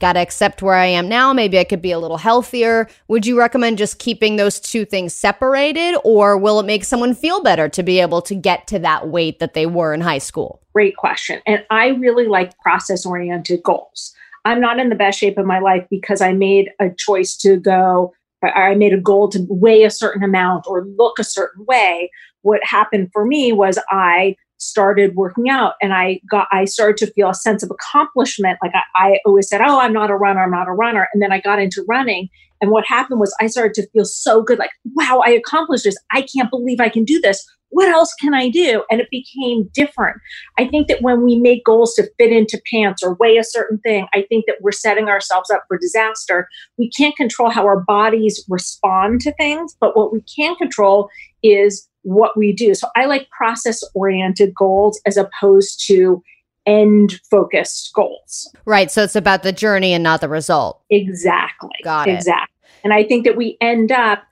Got 0.00 0.14
to 0.14 0.20
accept 0.20 0.62
where 0.62 0.74
I 0.74 0.86
am 0.86 1.08
now. 1.08 1.32
Maybe 1.32 1.58
I 1.58 1.64
could 1.64 1.80
be 1.80 1.92
a 1.92 1.98
little 1.98 2.16
healthier. 2.16 2.88
Would 3.08 3.26
you 3.26 3.38
recommend 3.38 3.78
just 3.78 3.98
keeping 3.98 4.36
those 4.36 4.60
two 4.60 4.84
things 4.84 5.14
separated, 5.14 5.96
or 6.04 6.36
will 6.36 6.60
it 6.60 6.66
make 6.66 6.84
someone 6.84 7.14
feel 7.14 7.42
better 7.42 7.68
to 7.68 7.82
be 7.82 8.00
able 8.00 8.20
to 8.22 8.34
get 8.34 8.66
to 8.68 8.78
that 8.80 9.08
weight 9.08 9.38
that 9.38 9.54
they 9.54 9.66
were 9.66 9.94
in 9.94 10.00
high 10.00 10.18
school? 10.18 10.60
Great 10.74 10.96
question. 10.96 11.40
And 11.46 11.64
I 11.70 11.88
really 11.88 12.26
like 12.26 12.58
process 12.58 13.06
oriented 13.06 13.62
goals. 13.62 14.14
I'm 14.44 14.60
not 14.60 14.78
in 14.78 14.90
the 14.90 14.96
best 14.96 15.18
shape 15.18 15.38
of 15.38 15.46
my 15.46 15.60
life 15.60 15.86
because 15.88 16.20
I 16.20 16.32
made 16.32 16.70
a 16.78 16.90
choice 16.90 17.36
to 17.38 17.56
go, 17.56 18.12
I 18.42 18.74
made 18.74 18.92
a 18.92 19.00
goal 19.00 19.28
to 19.30 19.46
weigh 19.48 19.84
a 19.84 19.90
certain 19.90 20.22
amount 20.22 20.66
or 20.66 20.84
look 20.98 21.18
a 21.18 21.24
certain 21.24 21.64
way. 21.64 22.10
What 22.42 22.60
happened 22.62 23.10
for 23.12 23.24
me 23.24 23.52
was 23.52 23.78
I 23.90 24.36
started 24.58 25.14
working 25.14 25.48
out 25.48 25.74
and 25.82 25.92
I 25.92 26.20
got 26.30 26.48
I 26.52 26.64
started 26.64 26.96
to 26.98 27.12
feel 27.12 27.30
a 27.30 27.34
sense 27.34 27.62
of 27.62 27.70
accomplishment. 27.70 28.58
Like 28.62 28.72
I, 28.74 28.82
I, 28.94 29.18
always 29.26 29.48
said, 29.48 29.60
Oh, 29.60 29.80
I'm 29.80 29.92
not 29.92 30.10
a 30.10 30.16
runner, 30.16 30.42
I'm 30.42 30.50
not 30.50 30.68
a 30.68 30.72
runner. 30.72 31.08
And 31.12 31.22
then 31.22 31.32
I 31.32 31.40
got 31.40 31.58
into 31.58 31.84
running. 31.88 32.28
And 32.60 32.70
what 32.70 32.86
happened 32.86 33.20
was 33.20 33.34
I 33.40 33.46
started 33.48 33.74
to 33.74 33.88
feel 33.90 34.04
so 34.04 34.42
good, 34.42 34.58
like, 34.58 34.70
wow, 34.94 35.20
I 35.24 35.30
accomplished 35.30 35.84
this. 35.84 35.98
I 36.12 36.22
can't 36.22 36.50
believe 36.50 36.80
I 36.80 36.88
can 36.88 37.04
do 37.04 37.20
this. 37.20 37.44
What 37.68 37.88
else 37.88 38.14
can 38.20 38.34
I 38.34 38.48
do? 38.48 38.84
And 38.90 39.00
it 39.00 39.08
became 39.10 39.68
different. 39.74 40.18
I 40.58 40.68
think 40.68 40.86
that 40.86 41.02
when 41.02 41.22
we 41.22 41.38
make 41.38 41.64
goals 41.64 41.92
to 41.94 42.08
fit 42.18 42.30
into 42.30 42.62
pants 42.72 43.02
or 43.02 43.14
weigh 43.14 43.36
a 43.36 43.44
certain 43.44 43.78
thing, 43.78 44.06
I 44.14 44.24
think 44.28 44.46
that 44.46 44.58
we're 44.60 44.70
setting 44.70 45.08
ourselves 45.08 45.50
up 45.50 45.64
for 45.66 45.76
disaster. 45.76 46.48
We 46.78 46.88
can't 46.88 47.16
control 47.16 47.50
how 47.50 47.64
our 47.64 47.80
bodies 47.80 48.44
respond 48.48 49.22
to 49.22 49.32
things, 49.32 49.76
but 49.80 49.96
what 49.96 50.12
we 50.12 50.22
can 50.22 50.54
control 50.54 51.10
is 51.42 51.88
what 52.04 52.36
we 52.36 52.52
do. 52.52 52.74
So 52.74 52.88
I 52.94 53.06
like 53.06 53.28
process 53.30 53.82
oriented 53.94 54.54
goals 54.54 55.00
as 55.06 55.16
opposed 55.16 55.84
to 55.88 56.22
end 56.66 57.20
focused 57.30 57.92
goals. 57.94 58.50
Right. 58.64 58.90
So 58.90 59.02
it's 59.02 59.16
about 59.16 59.42
the 59.42 59.52
journey 59.52 59.92
and 59.92 60.02
not 60.02 60.20
the 60.20 60.28
result. 60.28 60.82
Exactly. 60.90 61.70
Got 61.82 62.08
it. 62.08 62.14
Exactly. 62.14 62.54
And 62.84 62.92
I 62.92 63.04
think 63.04 63.24
that 63.24 63.36
we 63.36 63.56
end 63.60 63.92
up 63.92 64.22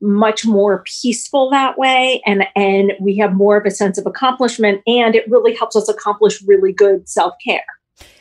much 0.00 0.46
more 0.46 0.84
peaceful 1.02 1.50
that 1.50 1.76
way 1.76 2.22
and 2.24 2.44
and 2.54 2.92
we 3.00 3.16
have 3.16 3.34
more 3.34 3.56
of 3.56 3.66
a 3.66 3.70
sense 3.70 3.98
of 3.98 4.06
accomplishment 4.06 4.80
and 4.86 5.16
it 5.16 5.28
really 5.28 5.52
helps 5.56 5.74
us 5.74 5.88
accomplish 5.88 6.40
really 6.46 6.72
good 6.72 7.08
self-care 7.08 7.64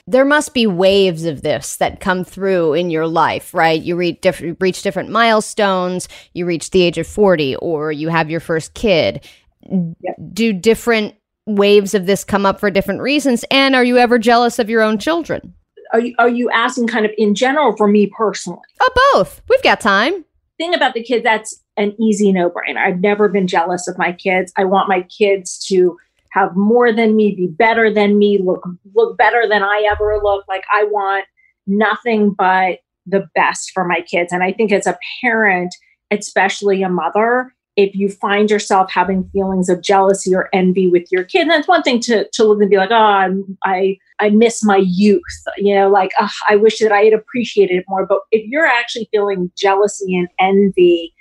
there 0.07 0.25
must 0.25 0.53
be 0.53 0.65
waves 0.65 1.25
of 1.25 1.41
this 1.41 1.75
that 1.77 1.99
come 1.99 2.23
through 2.23 2.73
in 2.73 2.89
your 2.89 3.07
life, 3.07 3.53
right? 3.53 3.81
You 3.81 3.97
reach 3.97 4.21
different, 4.21 4.57
reach 4.61 4.81
different 4.81 5.09
milestones, 5.09 6.07
you 6.33 6.45
reach 6.45 6.71
the 6.71 6.81
age 6.81 6.97
of 6.97 7.05
40, 7.05 7.57
or 7.57 7.91
you 7.91 8.07
have 8.07 8.29
your 8.29 8.39
first 8.39 8.73
kid. 8.73 9.27
Yep. 9.69 10.15
Do 10.33 10.53
different 10.53 11.15
waves 11.45 11.93
of 11.93 12.05
this 12.05 12.23
come 12.23 12.45
up 12.45 12.59
for 12.59 12.71
different 12.71 13.01
reasons? 13.01 13.43
And 13.51 13.75
are 13.75 13.83
you 13.83 13.97
ever 13.97 14.17
jealous 14.17 14.59
of 14.59 14.69
your 14.69 14.81
own 14.81 14.97
children? 14.97 15.53
Are 15.93 15.99
you, 15.99 16.15
are 16.19 16.29
you 16.29 16.49
asking 16.51 16.87
kind 16.87 17.05
of 17.05 17.11
in 17.17 17.35
general 17.35 17.75
for 17.75 17.87
me 17.87 18.07
personally? 18.07 18.59
Oh, 18.79 19.13
both. 19.13 19.41
We've 19.49 19.61
got 19.61 19.81
time. 19.81 20.23
Thing 20.57 20.73
about 20.73 20.93
the 20.93 21.03
kids, 21.03 21.23
that's 21.23 21.61
an 21.75 21.95
easy 22.01 22.31
no 22.31 22.49
brainer. 22.49 22.77
I've 22.77 22.99
never 22.99 23.29
been 23.29 23.47
jealous 23.47 23.87
of 23.87 23.97
my 23.97 24.11
kids. 24.11 24.51
I 24.57 24.63
want 24.63 24.89
my 24.89 25.01
kids 25.03 25.59
to 25.67 25.97
have 26.37 26.55
more 26.55 26.93
than 26.93 27.15
me, 27.15 27.35
be 27.35 27.47
better 27.47 27.93
than 27.93 28.17
me, 28.17 28.39
look 28.43 28.67
look 28.93 29.17
better 29.17 29.47
than 29.47 29.63
I 29.63 29.87
ever 29.91 30.19
look. 30.21 30.45
Like 30.47 30.63
I 30.73 30.83
want 30.85 31.25
nothing 31.65 32.31
but 32.37 32.79
the 33.05 33.27
best 33.35 33.71
for 33.73 33.85
my 33.85 34.01
kids. 34.01 34.31
And 34.31 34.43
I 34.43 34.51
think 34.51 34.71
as 34.71 34.85
a 34.85 34.97
parent, 35.21 35.73
especially 36.11 36.83
a 36.83 36.89
mother, 36.89 37.53
if 37.77 37.95
you 37.95 38.09
find 38.09 38.49
yourself 38.49 38.91
having 38.91 39.29
feelings 39.31 39.69
of 39.69 39.83
jealousy 39.83 40.35
or 40.35 40.49
envy 40.51 40.87
with 40.87 41.11
your 41.11 41.23
kid, 41.23 41.47
that's 41.47 41.67
one 41.67 41.83
thing 41.83 41.99
to, 42.01 42.27
to 42.33 42.43
look 42.43 42.59
and 42.59 42.69
be 42.69 42.77
like, 42.77 42.91
oh, 42.91 42.95
I'm, 42.95 43.57
i 43.63 43.97
I 44.19 44.29
miss 44.31 44.63
my 44.63 44.81
youth. 44.83 45.21
You 45.57 45.75
know, 45.75 45.89
like 45.89 46.11
oh, 46.19 46.29
I 46.49 46.55
wish 46.55 46.79
that 46.79 46.91
I 46.91 47.01
had 47.01 47.13
appreciated 47.13 47.77
it 47.77 47.85
more. 47.87 48.05
But 48.05 48.21
if 48.31 48.45
you're 48.47 48.65
actually 48.65 49.07
feeling 49.11 49.51
jealousy 49.55 50.17
and 50.17 50.27
envy, 50.39 51.13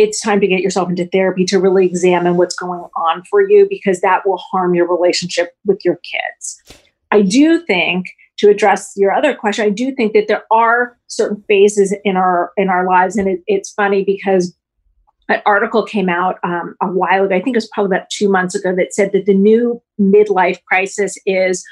it's 0.00 0.18
time 0.18 0.40
to 0.40 0.46
get 0.46 0.62
yourself 0.62 0.88
into 0.88 1.04
therapy 1.04 1.44
to 1.44 1.58
really 1.58 1.84
examine 1.84 2.38
what's 2.38 2.56
going 2.56 2.80
on 2.96 3.22
for 3.24 3.46
you 3.46 3.66
because 3.68 4.00
that 4.00 4.26
will 4.26 4.38
harm 4.38 4.74
your 4.74 4.88
relationship 4.88 5.54
with 5.66 5.84
your 5.84 5.96
kids. 5.96 6.80
I 7.10 7.20
do 7.20 7.60
think 7.66 8.06
to 8.38 8.48
address 8.48 8.94
your 8.96 9.12
other 9.12 9.34
question, 9.34 9.66
I 9.66 9.68
do 9.68 9.94
think 9.94 10.14
that 10.14 10.26
there 10.26 10.44
are 10.50 10.96
certain 11.08 11.44
phases 11.46 11.94
in 12.02 12.16
our 12.16 12.50
in 12.56 12.70
our 12.70 12.86
lives, 12.86 13.16
and 13.16 13.28
it, 13.28 13.42
it's 13.46 13.72
funny 13.74 14.02
because 14.02 14.56
an 15.28 15.42
article 15.44 15.84
came 15.84 16.08
out 16.08 16.38
um, 16.44 16.74
a 16.80 16.86
while 16.86 17.26
ago. 17.26 17.34
I 17.34 17.42
think 17.42 17.54
it 17.54 17.58
was 17.58 17.68
probably 17.68 17.94
about 17.94 18.08
two 18.08 18.30
months 18.30 18.54
ago 18.54 18.74
that 18.74 18.94
said 18.94 19.12
that 19.12 19.26
the 19.26 19.34
new 19.34 19.82
midlife 20.00 20.64
crisis 20.64 21.18
is 21.26 21.62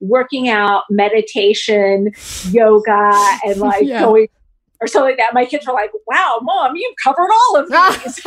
working 0.00 0.48
out, 0.48 0.82
meditation, 0.90 2.10
yoga, 2.50 3.12
and 3.44 3.60
like 3.60 3.84
yeah. 3.84 4.00
going 4.00 4.26
or 4.80 4.86
something 4.86 5.10
like 5.10 5.18
that. 5.18 5.34
My 5.34 5.44
kids 5.44 5.66
were 5.66 5.72
like, 5.72 5.90
wow, 6.06 6.38
mom, 6.42 6.76
you've 6.76 6.94
covered 7.02 7.30
all 7.30 7.56
of 7.56 7.68
these. 8.04 8.20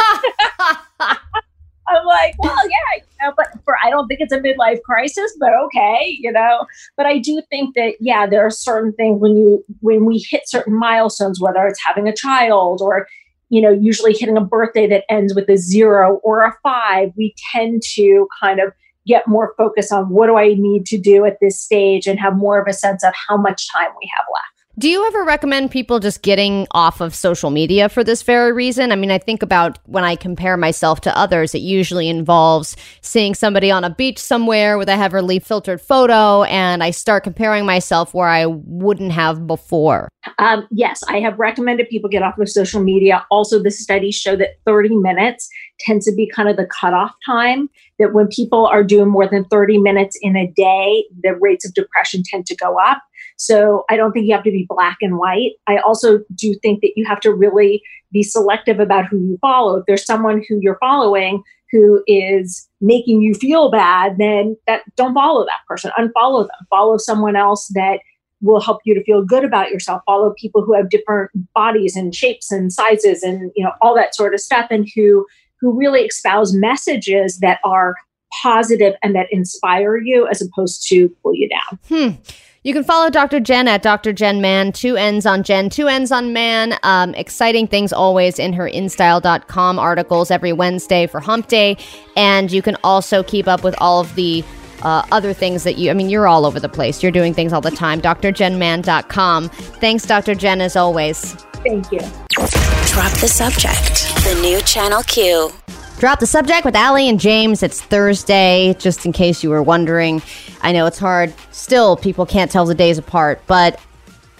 I'm 0.99 2.05
like, 2.05 2.35
well, 2.37 2.69
yeah, 2.69 2.97
you 2.97 3.27
know, 3.27 3.33
but 3.35 3.47
for 3.65 3.75
I 3.83 3.89
don't 3.89 4.07
think 4.07 4.19
it's 4.21 4.33
a 4.33 4.39
midlife 4.39 4.81
crisis, 4.83 5.35
but 5.39 5.51
okay, 5.65 6.17
you 6.19 6.31
know. 6.31 6.65
But 6.95 7.07
I 7.07 7.17
do 7.17 7.41
think 7.49 7.75
that 7.75 7.95
yeah, 7.99 8.27
there 8.27 8.45
are 8.45 8.51
certain 8.51 8.93
things 8.93 9.19
when 9.19 9.35
you 9.35 9.65
when 9.79 10.05
we 10.05 10.23
hit 10.29 10.47
certain 10.47 10.77
milestones, 10.77 11.41
whether 11.41 11.65
it's 11.65 11.83
having 11.83 12.07
a 12.07 12.15
child 12.15 12.81
or 12.81 13.07
you 13.49 13.61
know, 13.61 13.71
usually 13.71 14.13
hitting 14.13 14.37
a 14.37 14.41
birthday 14.41 14.87
that 14.87 15.05
ends 15.09 15.33
with 15.33 15.49
a 15.49 15.57
zero 15.57 16.19
or 16.23 16.43
a 16.43 16.55
five, 16.61 17.11
we 17.17 17.33
tend 17.51 17.81
to 17.95 18.27
kind 18.41 18.59
of 18.59 18.71
get 19.07 19.27
more 19.27 19.55
focus 19.57 19.91
on 19.91 20.09
what 20.09 20.27
do 20.27 20.37
I 20.37 20.53
need 20.53 20.85
to 20.85 20.99
do 20.99 21.25
at 21.25 21.37
this 21.41 21.59
stage 21.59 22.05
and 22.05 22.19
have 22.19 22.37
more 22.37 22.61
of 22.61 22.67
a 22.67 22.73
sense 22.73 23.03
of 23.03 23.11
how 23.27 23.37
much 23.37 23.67
time 23.73 23.89
we 23.99 24.09
have 24.15 24.25
left. 24.31 24.58
Do 24.79 24.87
you 24.87 25.05
ever 25.07 25.25
recommend 25.25 25.71
people 25.71 25.99
just 25.99 26.21
getting 26.21 26.65
off 26.71 27.01
of 27.01 27.13
social 27.13 27.49
media 27.49 27.89
for 27.89 28.01
this 28.01 28.23
very 28.23 28.53
reason? 28.53 28.93
I 28.93 28.95
mean, 28.95 29.11
I 29.11 29.17
think 29.17 29.43
about 29.43 29.77
when 29.83 30.05
I 30.05 30.15
compare 30.15 30.55
myself 30.55 31.01
to 31.01 31.17
others, 31.17 31.53
it 31.53 31.59
usually 31.59 32.07
involves 32.07 32.77
seeing 33.01 33.35
somebody 33.35 33.71
on 33.71 33.83
a 33.83 33.89
beach 33.89 34.17
somewhere 34.17 34.77
with 34.77 34.87
a 34.87 34.95
heavily 34.95 35.39
filtered 35.39 35.81
photo, 35.81 36.43
and 36.43 36.81
I 36.81 36.91
start 36.91 37.25
comparing 37.25 37.65
myself 37.65 38.13
where 38.13 38.29
I 38.29 38.45
wouldn't 38.45 39.11
have 39.11 39.45
before. 39.45 40.07
Um, 40.37 40.65
yes, 40.71 41.03
I 41.09 41.19
have 41.19 41.37
recommended 41.37 41.89
people 41.89 42.09
get 42.09 42.23
off 42.23 42.37
of 42.39 42.47
social 42.47 42.81
media. 42.81 43.25
Also, 43.29 43.61
the 43.61 43.71
studies 43.71 44.15
show 44.15 44.37
that 44.37 44.59
30 44.65 44.95
minutes 44.95 45.49
tends 45.81 46.05
to 46.05 46.15
be 46.15 46.25
kind 46.33 46.47
of 46.47 46.55
the 46.55 46.67
cutoff 46.67 47.11
time. 47.25 47.69
That 47.97 48.13
when 48.13 48.29
people 48.29 48.65
are 48.65 48.85
doing 48.85 49.09
more 49.09 49.27
than 49.27 49.43
30 49.43 49.79
minutes 49.79 50.17
in 50.21 50.37
a 50.37 50.47
day, 50.47 51.03
the 51.21 51.35
rates 51.35 51.65
of 51.65 51.73
depression 51.73 52.23
tend 52.25 52.45
to 52.45 52.55
go 52.55 52.79
up. 52.79 53.01
So 53.39 53.85
I 53.89 53.95
don't 53.95 54.11
think 54.11 54.27
you 54.27 54.35
have 54.35 54.43
to 54.43 54.51
be 54.51 54.67
black 54.67 54.97
and 55.01 55.17
white. 55.17 55.53
I 55.65 55.77
also 55.77 56.19
do 56.35 56.53
think 56.61 56.81
that 56.81 56.91
you 56.97 57.05
have 57.05 57.21
to 57.21 57.33
really 57.33 57.81
be 58.11 58.21
selective 58.21 58.79
about 58.81 59.05
who 59.05 59.17
you 59.17 59.37
follow. 59.39 59.77
If 59.77 59.85
there's 59.87 60.05
someone 60.05 60.43
who 60.47 60.59
you're 60.61 60.77
following 60.79 61.41
who 61.71 62.03
is 62.05 62.67
making 62.81 63.21
you 63.21 63.33
feel 63.33 63.71
bad, 63.71 64.17
then 64.17 64.57
that 64.67 64.81
don't 64.95 65.13
follow 65.13 65.45
that 65.45 65.61
person. 65.67 65.91
Unfollow 65.97 66.43
them. 66.43 66.67
Follow 66.69 66.97
someone 66.97 67.35
else 67.35 67.67
that 67.75 67.99
will 68.41 68.59
help 68.59 68.81
you 68.85 68.93
to 68.93 69.03
feel 69.03 69.23
good 69.23 69.45
about 69.45 69.69
yourself. 69.69 70.01
Follow 70.05 70.33
people 70.37 70.63
who 70.63 70.73
have 70.73 70.89
different 70.89 71.31
bodies 71.53 71.95
and 71.95 72.13
shapes 72.13 72.51
and 72.51 72.73
sizes 72.73 73.23
and 73.23 73.51
you 73.55 73.63
know 73.63 73.71
all 73.81 73.95
that 73.95 74.15
sort 74.15 74.33
of 74.33 74.39
stuff 74.39 74.67
and 74.69 74.89
who 74.95 75.25
who 75.61 75.77
really 75.77 76.01
espouse 76.01 76.53
messages 76.53 77.39
that 77.39 77.59
are 77.63 77.95
positive 78.41 78.93
and 79.03 79.15
that 79.15 79.27
inspire 79.31 79.97
you 79.97 80.27
as 80.27 80.41
opposed 80.41 80.87
to 80.89 81.09
pull 81.21 81.33
you 81.33 81.49
down. 81.49 81.79
Hmm. 81.87 82.21
You 82.63 82.73
can 82.73 82.83
follow 82.83 83.09
Dr. 83.09 83.39
Jenn 83.39 83.69
at 83.69 83.81
Dr. 83.81 84.11
Jenn 84.11 84.41
Mann, 84.41 84.73
two 84.73 84.97
ends 84.97 85.25
on 85.25 85.43
Jenn, 85.43 85.69
two 85.69 85.87
ends 85.87 86.11
on 86.11 86.33
Mann. 86.33 86.75
Um, 86.83 87.15
exciting 87.15 87.67
things 87.67 87.93
always 87.93 88.37
in 88.37 88.51
her 88.51 88.69
InStyle.com 88.69 89.79
articles 89.79 90.29
every 90.29 90.51
Wednesday 90.51 91.07
for 91.07 91.21
Hump 91.21 91.47
Day. 91.47 91.77
And 92.17 92.51
you 92.51 92.61
can 92.61 92.75
also 92.83 93.23
keep 93.23 93.47
up 93.47 93.63
with 93.63 93.75
all 93.79 94.01
of 94.01 94.13
the 94.15 94.43
uh, 94.81 95.05
other 95.11 95.31
things 95.33 95.63
that 95.63 95.77
you, 95.77 95.89
I 95.89 95.93
mean, 95.93 96.09
you're 96.09 96.27
all 96.27 96.45
over 96.45 96.59
the 96.59 96.69
place. 96.69 97.01
You're 97.01 97.13
doing 97.13 97.33
things 97.33 97.53
all 97.53 97.61
the 97.61 97.71
time. 97.71 98.01
DrJennMann.com. 98.01 99.49
Thanks, 99.49 100.05
Dr. 100.05 100.35
Jenn, 100.35 100.59
as 100.59 100.75
always. 100.75 101.35
Thank 101.63 101.91
you. 101.91 101.99
Drop 102.29 103.11
the 103.19 103.27
subject. 103.27 104.13
The 104.25 104.37
new 104.41 104.59
Channel 104.61 105.03
Q. 105.03 105.51
Drop 105.99 106.21
the 106.21 106.25
subject 106.25 106.63
with 106.63 106.77
Allie 106.77 107.09
and 107.09 107.19
James. 107.19 107.61
It's 107.61 107.81
Thursday, 107.81 108.73
just 108.79 109.05
in 109.05 109.11
case 109.11 109.43
you 109.43 109.49
were 109.49 109.61
wondering. 109.61 110.21
I 110.61 110.71
know 110.71 110.85
it's 110.85 110.97
hard. 110.97 111.33
Still, 111.51 111.97
people 111.97 112.25
can't 112.25 112.49
tell 112.49 112.65
the 112.65 112.73
days 112.73 112.97
apart, 112.97 113.41
but 113.47 113.81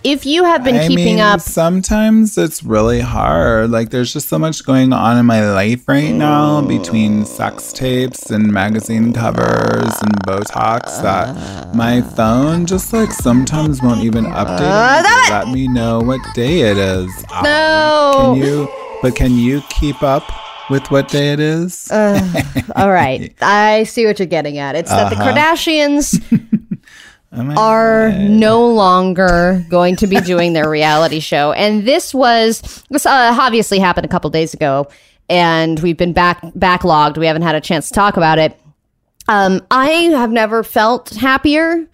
if 0.06 0.26
you 0.26 0.46
have 0.46 0.64
been 0.64 0.78
I 0.78 0.88
keeping 0.88 1.16
mean, 1.16 1.20
up, 1.20 1.42
Sometimes 1.42 2.38
it's 2.38 2.64
really 2.64 3.02
hard. 3.02 3.72
Like 3.72 3.90
there's 3.90 4.14
just 4.14 4.30
so 4.30 4.40
much 4.40 4.66
going 4.66 4.94
on 4.94 5.18
in 5.18 5.26
my 5.26 5.52
life 5.52 5.86
right 5.86 6.14
now 6.14 6.62
between 6.62 7.26
sex 7.26 7.74
tapes 7.74 8.32
and 8.32 8.54
magazine 8.54 9.12
covers 9.12 9.92
and 10.02 10.16
Botox 10.26 11.02
that 11.02 11.76
my 11.76 12.02
phone 12.02 12.68
just 12.68 12.94
like 12.94 13.12
sometimes 13.12 13.82
won't 13.82 14.06
even 14.06 14.24
update 14.24 14.62
uh, 14.62 15.28
to 15.28 15.34
let 15.34 15.50
me 15.50 15.68
know 15.68 16.00
what 16.00 16.22
day 16.34 16.62
it 16.62 16.78
is. 16.78 17.12
No. 17.44 18.14
Can 18.16 18.36
you? 18.38 18.70
But 19.02 19.18
can 19.18 19.34
you 19.34 19.62
keep 19.70 20.02
up 20.02 20.24
with 20.70 20.90
what 20.92 21.08
day 21.08 21.34
it 21.34 21.40
is? 21.40 21.90
all 21.92 22.92
right, 22.92 23.34
I 23.42 23.84
see 23.84 24.06
what 24.06 24.20
you're 24.20 24.28
getting 24.28 24.58
at. 24.58 24.76
It's 24.76 24.90
that 24.90 25.10
the 25.10 25.16
Uh-huh. 25.18 25.34
Kardashians 25.34 26.22
are 27.58 28.12
no 28.14 28.68
longer 28.68 29.64
going 29.70 29.96
to 29.98 30.08
be 30.08 30.20
doing 30.22 30.54
their 30.54 30.70
reality 30.70 31.20
show. 31.20 31.52
And 31.54 31.88
this 31.88 32.14
was 32.14 32.84
this 32.90 33.06
uh, 33.06 33.36
obviously 33.40 33.80
happened 33.80 34.06
a 34.06 34.10
couple 34.10 34.30
days 34.30 34.54
ago, 34.54 34.88
and 35.30 35.80
we've 35.82 35.98
been 35.98 36.14
back 36.14 36.42
backlogged. 36.42 37.18
We 37.18 37.28
haven't 37.28 37.44
had 37.44 37.56
a 37.56 37.62
chance 37.62 37.88
to 37.90 37.94
talk 37.94 38.18
about 38.18 38.40
it. 38.40 38.60
Um, 39.28 39.62
I 39.70 39.88
have 39.90 40.32
never 40.32 40.64
felt 40.64 41.10
happier. 41.12 41.88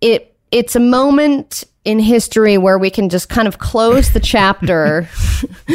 It 0.00 0.34
it's 0.52 0.76
a 0.76 0.80
moment 0.80 1.64
in 1.84 1.98
history 1.98 2.58
where 2.58 2.78
we 2.78 2.90
can 2.90 3.08
just 3.08 3.30
kind 3.30 3.48
of 3.48 3.58
close 3.58 4.12
the 4.12 4.20
chapter 4.20 5.08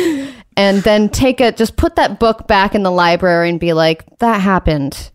and 0.58 0.84
then 0.84 1.10
take 1.10 1.42
it 1.42 1.58
just 1.58 1.76
put 1.76 1.96
that 1.96 2.20
book 2.20 2.48
back 2.48 2.76
in 2.76 2.84
the 2.84 2.92
library 2.92 3.50
and 3.50 3.60
be 3.60 3.74
like 3.74 4.06
that 4.20 4.42
happened. 4.42 5.12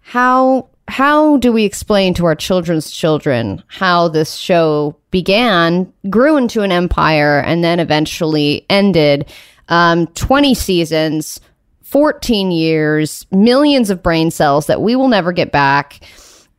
How 0.00 0.68
how 0.88 1.36
do 1.36 1.52
we 1.52 1.64
explain 1.64 2.14
to 2.14 2.24
our 2.24 2.34
children's 2.34 2.90
children 2.90 3.62
how 3.66 4.08
this 4.08 4.34
show 4.34 4.96
began 5.10 5.92
grew 6.08 6.36
into 6.36 6.62
an 6.62 6.72
empire 6.72 7.40
and 7.40 7.62
then 7.62 7.80
eventually 7.80 8.64
ended? 8.70 9.30
Um, 9.70 10.06
20 10.08 10.54
seasons 10.54 11.40
14 11.82 12.50
years 12.50 13.26
millions 13.30 13.90
of 13.90 14.02
brain 14.02 14.30
cells 14.30 14.66
that 14.66 14.80
we 14.80 14.96
will 14.96 15.08
never 15.08 15.32
get 15.32 15.52
back 15.52 16.00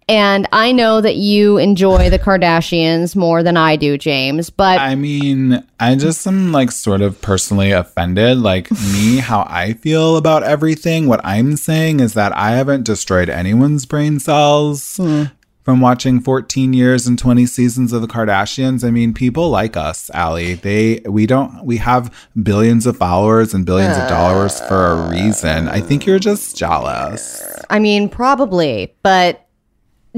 and 0.09 0.47
i 0.51 0.71
know 0.71 0.99
that 0.99 1.15
you 1.15 1.57
enjoy 1.57 2.09
the 2.09 2.19
kardashians 2.19 3.15
more 3.15 3.41
than 3.41 3.55
i 3.55 3.75
do 3.75 3.97
james 3.97 4.49
but 4.49 4.79
I 4.79 4.95
mean, 4.95 5.63
I 5.79 5.95
just 5.95 6.25
am 6.27 6.51
like 6.51 6.71
sort 6.71 7.01
of 7.01 7.21
personally 7.21 7.71
offended. 7.71 8.39
Like, 8.39 8.71
me, 8.71 9.17
how 9.19 9.45
I 9.49 9.73
feel 9.73 10.17
about 10.17 10.43
everything. 10.43 11.07
What 11.07 11.21
I'm 11.23 11.55
saying 11.55 11.99
is 11.99 12.13
that 12.15 12.35
I 12.35 12.51
haven't 12.51 12.83
destroyed 12.83 13.29
anyone's 13.29 13.85
brain 13.85 14.19
cells 14.19 14.97
hmm. 14.97 15.23
from 15.63 15.81
watching 15.81 16.19
14 16.19 16.73
years 16.73 17.07
and 17.07 17.17
20 17.17 17.45
seasons 17.45 17.93
of 17.93 18.01
the 18.01 18.07
Kardashians. 18.07 18.83
I 18.83 18.91
mean, 18.91 19.13
people 19.13 19.49
like 19.49 19.77
us, 19.77 20.09
Allie. 20.13 20.55
They, 20.55 21.01
we 21.05 21.25
don't, 21.25 21.63
we 21.63 21.77
have 21.77 22.13
billions 22.41 22.85
of 22.85 22.97
followers 22.97 23.53
and 23.53 23.65
billions 23.65 23.97
of 23.97 24.09
dollars 24.09 24.59
for 24.61 24.87
a 24.87 25.09
reason. 25.09 25.67
I 25.67 25.81
think 25.81 26.05
you're 26.05 26.19
just 26.19 26.57
jealous. 26.57 27.41
I 27.69 27.79
mean, 27.79 28.09
probably, 28.09 28.93
but 29.03 29.48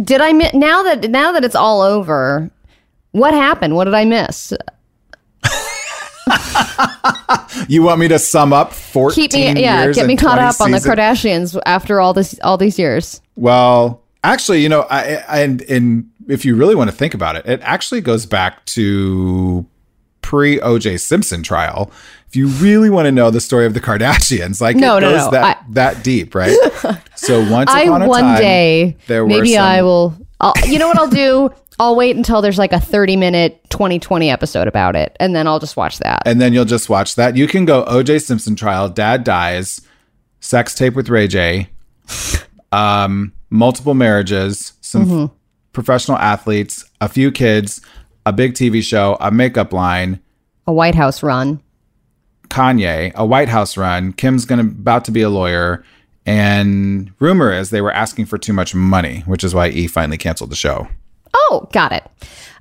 did 0.04 0.22
I 0.22 0.34
mi- 0.34 0.52
now 0.54 0.84
that 0.84 1.10
now 1.10 1.32
that 1.32 1.44
it's 1.44 1.56
all 1.56 1.82
over? 1.82 2.50
What 3.12 3.34
happened? 3.34 3.76
What 3.76 3.86
did 3.86 3.94
I 3.94 4.06
miss? 4.06 4.54
You 7.68 7.84
want 7.84 8.00
me 8.00 8.08
to 8.08 8.20
sum 8.20 8.54
up 8.54 8.74
14 8.74 9.30
Keep 9.30 9.56
me, 9.56 9.62
yeah, 9.62 9.92
get 9.92 10.08
me 10.08 10.16
caught 10.16 10.36
20 10.36 10.42
up 10.48 10.62
on 10.62 10.72
the? 10.72 10.78
Kardashians 10.78 11.60
after 11.66 12.00
all 12.00 12.14
this 12.14 12.40
all 12.44 12.58
these 12.58 12.80
years. 12.80 13.22
Well, 13.36 14.02
actually, 14.24 14.62
you 14.62 14.70
know, 14.70 14.82
I, 14.90 15.24
I 15.28 15.40
and 15.42 15.62
and 15.64 16.10
if 16.28 16.46
you 16.46 16.56
really 16.56 16.76
want 16.76 16.90
to 16.90 16.96
think 16.96 17.14
about 17.14 17.36
it, 17.36 17.46
it 17.46 17.60
actually 17.64 18.02
goes 18.02 18.26
back 18.26 18.64
to 18.68 19.66
pre 20.22 20.60
OJ 20.60 21.00
Simpson 21.00 21.44
trial. 21.44 21.92
If 22.30 22.36
you 22.36 22.48
really 22.48 22.90
want 22.90 23.08
to 23.08 23.12
know 23.12 23.30
the 23.30 23.42
story 23.42 23.66
of 23.66 23.74
the 23.74 23.82
Kardashians, 23.82 24.62
like 24.62 24.76
No, 24.78 24.98
it 24.98 25.02
no, 25.02 25.12
goes 25.12 25.26
no, 25.26 25.32
that 25.32 25.58
I- 25.58 25.66
that 25.72 26.04
deep, 26.04 26.34
right? 26.34 26.56
so 27.26 27.50
once 27.52 27.70
I 27.72 27.84
upon 27.84 28.02
a 28.04 28.08
one 28.08 28.22
time, 28.22 28.38
day 28.42 28.98
there 29.08 29.26
maybe 29.26 29.54
some- 29.54 29.64
I 29.64 29.82
will. 29.82 30.16
I'll, 30.40 30.54
you 30.68 30.80
know 30.80 30.88
what 30.88 30.98
I'll 30.98 31.08
do? 31.08 31.52
I'll 31.80 31.96
wait 31.96 32.16
until 32.16 32.42
there's 32.42 32.58
like 32.60 32.74
a 32.74 32.80
30 32.80 33.16
minute 33.16 33.60
2020 33.70 34.30
episode 34.30 34.68
about 34.68 34.96
it, 34.96 35.16
and 35.20 35.36
then 35.36 35.48
I'll 35.48 35.60
just 35.60 35.76
watch 35.78 35.98
that. 36.00 36.22
and 36.26 36.40
then 36.42 36.54
you'll 36.54 36.66
just 36.66 36.90
watch 36.90 37.16
that. 37.16 37.36
You 37.36 37.48
can 37.48 37.66
go 37.66 37.84
OJ 37.86 38.22
Simpson 38.24 38.56
trial, 38.56 38.88
dad 38.90 39.24
dies, 39.24 39.82
sex 40.40 40.76
tape 40.76 40.94
with 40.96 41.10
Ray 41.10 41.28
J, 41.28 41.70
um, 42.72 43.34
multiple 43.50 43.94
marriages, 43.94 44.74
some 44.82 45.06
Mm-hmm. 45.06 45.34
professional 45.74 46.18
athletes, 46.18 46.86
a 47.00 47.08
few 47.10 47.32
kids, 47.32 47.82
a 48.26 48.34
big 48.34 48.54
TV 48.54 48.84
show, 48.84 49.18
a 49.20 49.32
makeup 49.32 49.74
line, 49.74 50.20
A 50.68 50.74
White 50.74 50.96
House 50.96 51.24
run. 51.24 51.62
Kanye, 52.50 53.14
a 53.16 53.26
White 53.26 53.50
House 53.50 53.78
run. 53.78 54.14
Kim's 54.14 54.46
gonna 54.46 54.64
about 54.64 55.06
to 55.06 55.12
be 55.12 55.22
a 55.22 55.30
lawyer, 55.30 55.84
and 56.26 57.12
rumor 57.20 57.52
is 57.52 57.70
they 57.70 57.82
were 57.82 57.92
asking 57.92 58.26
for 58.26 58.38
too 58.38 58.54
much 58.54 58.76
money, 58.76 59.22
which 59.26 59.44
is 59.44 59.56
why 59.56 59.70
E 59.70 59.88
finally 59.88 60.18
canceled 60.18 60.52
the 60.52 60.56
show. 60.56 60.88
Oh, 61.34 61.68
got 61.72 61.92
it. 61.92 62.04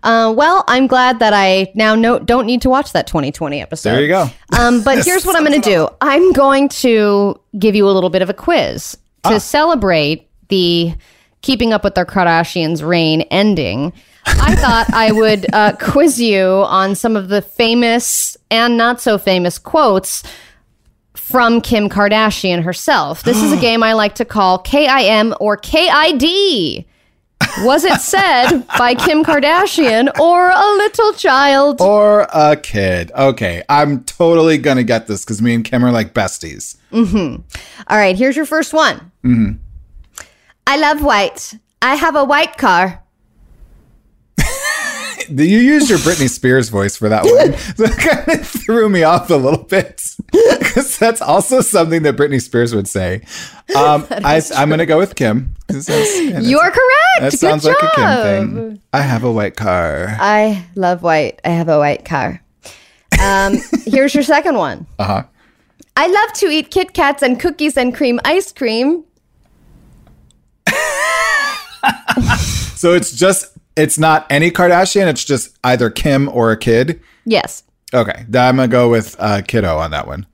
Uh, 0.02 0.32
well, 0.34 0.64
I'm 0.66 0.86
glad 0.86 1.18
that 1.18 1.34
I 1.34 1.70
now 1.74 1.94
no, 1.94 2.18
don't 2.18 2.46
need 2.46 2.62
to 2.62 2.70
watch 2.70 2.92
that 2.92 3.06
2020 3.06 3.60
episode. 3.60 3.90
There 3.90 4.00
you 4.00 4.08
go. 4.08 4.30
Um, 4.58 4.82
but 4.82 5.04
here's 5.04 5.26
what 5.26 5.36
I'm 5.36 5.44
going 5.44 5.60
to 5.60 5.68
do 5.68 5.88
I'm 6.00 6.32
going 6.32 6.68
to 6.70 7.38
give 7.58 7.74
you 7.74 7.88
a 7.88 7.92
little 7.92 8.10
bit 8.10 8.22
of 8.22 8.30
a 8.30 8.34
quiz 8.34 8.96
to 9.24 9.38
celebrate 9.38 10.28
the 10.48 10.94
Keeping 11.42 11.72
Up 11.72 11.84
with 11.84 11.94
the 11.94 12.04
Kardashians 12.04 12.86
reign 12.86 13.22
ending. 13.22 13.92
I 14.26 14.54
thought 14.56 14.92
I 14.92 15.12
would 15.12 15.52
uh, 15.52 15.76
quiz 15.80 16.20
you 16.20 16.44
on 16.44 16.94
some 16.94 17.16
of 17.16 17.28
the 17.28 17.42
famous 17.42 18.36
and 18.50 18.76
not 18.76 19.00
so 19.00 19.18
famous 19.18 19.58
quotes 19.58 20.22
from 21.30 21.60
Kim 21.60 21.88
Kardashian 21.88 22.62
herself. 22.62 23.22
This 23.22 23.42
is 23.42 23.52
a 23.52 23.56
game 23.60 23.82
I 23.82 23.92
like 23.92 24.16
to 24.16 24.24
call 24.24 24.58
KIM 24.58 25.34
or 25.40 25.56
KID. 25.56 26.84
Was 27.62 27.84
it 27.84 28.00
said 28.00 28.64
by 28.78 28.94
Kim 28.94 29.24
Kardashian 29.24 30.18
or 30.18 30.50
a 30.50 30.76
little 30.76 31.12
child? 31.14 31.80
Or 31.80 32.26
a 32.32 32.56
kid. 32.56 33.12
Okay, 33.12 33.62
I'm 33.68 34.04
totally 34.04 34.58
gonna 34.58 34.82
get 34.82 35.06
this 35.06 35.24
because 35.24 35.40
me 35.40 35.54
and 35.54 35.64
Kim 35.64 35.84
are 35.84 35.90
like 35.90 36.12
besties. 36.14 36.76
Mm-hmm. 36.92 37.42
All 37.88 37.96
right, 37.96 38.16
here's 38.16 38.36
your 38.36 38.46
first 38.46 38.72
one. 38.72 39.10
Mm-hmm. 39.24 39.52
I 40.66 40.76
love 40.76 41.02
white. 41.02 41.54
I 41.82 41.94
have 41.94 42.14
a 42.14 42.24
white 42.24 42.56
car. 42.58 43.02
You 45.30 45.58
used 45.58 45.88
your 45.88 45.98
Britney 45.98 46.28
Spears 46.30 46.68
voice 46.68 46.96
for 46.96 47.08
that 47.08 47.24
one. 47.24 47.56
so 47.76 47.84
it 47.84 47.98
kind 47.98 48.40
of 48.40 48.46
threw 48.46 48.88
me 48.88 49.02
off 49.02 49.30
a 49.30 49.36
little 49.36 49.62
bit 49.64 50.02
because 50.32 50.98
that's 50.98 51.22
also 51.22 51.60
something 51.60 52.02
that 52.02 52.16
Britney 52.16 52.40
Spears 52.42 52.74
would 52.74 52.88
say. 52.88 53.22
Um, 53.76 54.06
I, 54.10 54.42
I'm 54.56 54.68
going 54.68 54.78
to 54.78 54.86
go 54.86 54.98
with 54.98 55.14
Kim. 55.14 55.54
You 55.70 56.58
are 56.58 56.70
correct. 56.70 57.20
That 57.20 57.30
Good 57.30 57.38
sounds 57.40 57.64
job. 57.64 57.76
like 57.80 57.92
a 57.92 57.94
Kim 57.94 58.22
thing. 58.54 58.82
I 58.92 59.02
have 59.02 59.22
a 59.24 59.30
white 59.30 59.56
car. 59.56 60.16
I 60.18 60.66
love 60.74 61.02
white. 61.02 61.40
I 61.44 61.50
have 61.50 61.68
a 61.68 61.78
white 61.78 62.04
car. 62.04 62.42
Um, 63.22 63.58
here's 63.84 64.14
your 64.14 64.24
second 64.24 64.56
one. 64.56 64.86
Uh 64.98 65.04
huh. 65.04 65.22
I 65.96 66.06
love 66.06 66.32
to 66.34 66.46
eat 66.46 66.70
Kit 66.70 66.92
Kats 66.94 67.22
and 67.22 67.38
cookies 67.38 67.76
and 67.76 67.94
cream 67.94 68.18
ice 68.24 68.52
cream. 68.52 69.04
So 72.80 72.94
it's 72.94 73.12
just, 73.12 73.58
it's 73.80 73.98
not 73.98 74.26
any 74.30 74.50
Kardashian. 74.50 75.06
It's 75.06 75.24
just 75.24 75.56
either 75.64 75.90
Kim 75.90 76.28
or 76.28 76.52
a 76.52 76.56
kid. 76.56 77.00
Yes. 77.24 77.62
Okay. 77.92 78.24
I'm 78.34 78.56
going 78.56 78.68
to 78.68 78.68
go 78.68 78.90
with 78.90 79.16
uh, 79.18 79.42
Kiddo 79.42 79.78
on 79.78 79.90
that 79.90 80.06
one. 80.06 80.26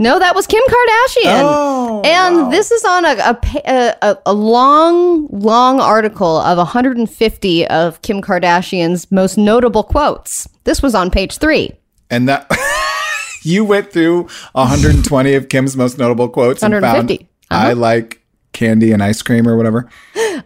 No, 0.00 0.18
that 0.20 0.34
was 0.34 0.46
Kim 0.46 0.62
Kardashian. 0.62 1.42
Oh, 1.42 2.02
and 2.04 2.52
this 2.52 2.70
is 2.70 2.84
on 2.84 3.04
a, 3.04 3.08
a, 3.08 3.94
a, 4.00 4.18
a, 4.26 4.32
long, 4.32 5.26
long 5.26 5.80
article 5.80 6.38
of 6.38 6.56
150 6.56 7.66
of 7.66 8.00
Kim 8.02 8.22
Kardashian's 8.22 9.10
most 9.10 9.36
notable 9.36 9.82
quotes. 9.82 10.48
This 10.62 10.82
was 10.82 10.94
on 10.94 11.10
page 11.10 11.38
three. 11.38 11.72
And 12.10 12.28
that 12.28 12.48
you 13.42 13.64
went 13.64 13.92
through 13.92 14.28
120 14.52 15.34
of 15.34 15.48
Kim's 15.48 15.76
most 15.76 15.98
notable 15.98 16.28
quotes 16.28 16.62
and 16.62 16.72
found 16.74 17.08
150. 17.08 17.28
I 17.50 17.72
like 17.72 18.22
candy 18.58 18.92
and 18.92 19.02
ice 19.02 19.22
cream 19.22 19.46
or 19.46 19.56
whatever. 19.56 19.88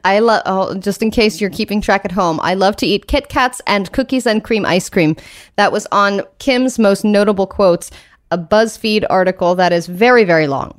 I 0.05 0.19
love, 0.19 0.43
oh, 0.45 0.75
just 0.75 1.03
in 1.03 1.11
case 1.11 1.41
you're 1.41 1.51
keeping 1.51 1.81
track 1.81 2.05
at 2.05 2.13
home, 2.13 2.39
I 2.43 2.55
love 2.55 2.77
to 2.77 2.87
eat 2.87 3.09
Kit 3.09 3.29
Kats 3.29 3.63
and 3.67 3.91
cookies 3.93 4.27
and 4.27 4.45
cream 4.45 4.67
ice 4.67 4.91
cream. 4.91 5.17
That 5.57 5.73
was 5.73 5.87
on 5.91 6.23
Kim's 6.39 6.79
most 6.79 7.05
notable 7.05 7.47
quotes, 7.47 7.91
a 8.31 8.37
BuzzFeed 8.37 9.07
article 9.09 9.55
that 9.55 9.73
is 9.73 9.87
very, 9.87 10.25
very 10.25 10.47
long. 10.47 10.79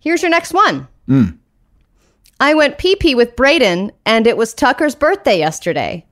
Here's 0.00 0.22
your 0.22 0.30
next 0.30 0.52
one. 0.52 0.88
Hmm. 1.06 1.24
I 2.40 2.54
went 2.54 2.78
pee 2.78 2.96
pee 2.96 3.14
with 3.14 3.36
Brayden, 3.36 3.92
and 4.04 4.26
it 4.26 4.36
was 4.36 4.52
Tucker's 4.52 4.96
birthday 4.96 5.38
yesterday. 5.38 6.04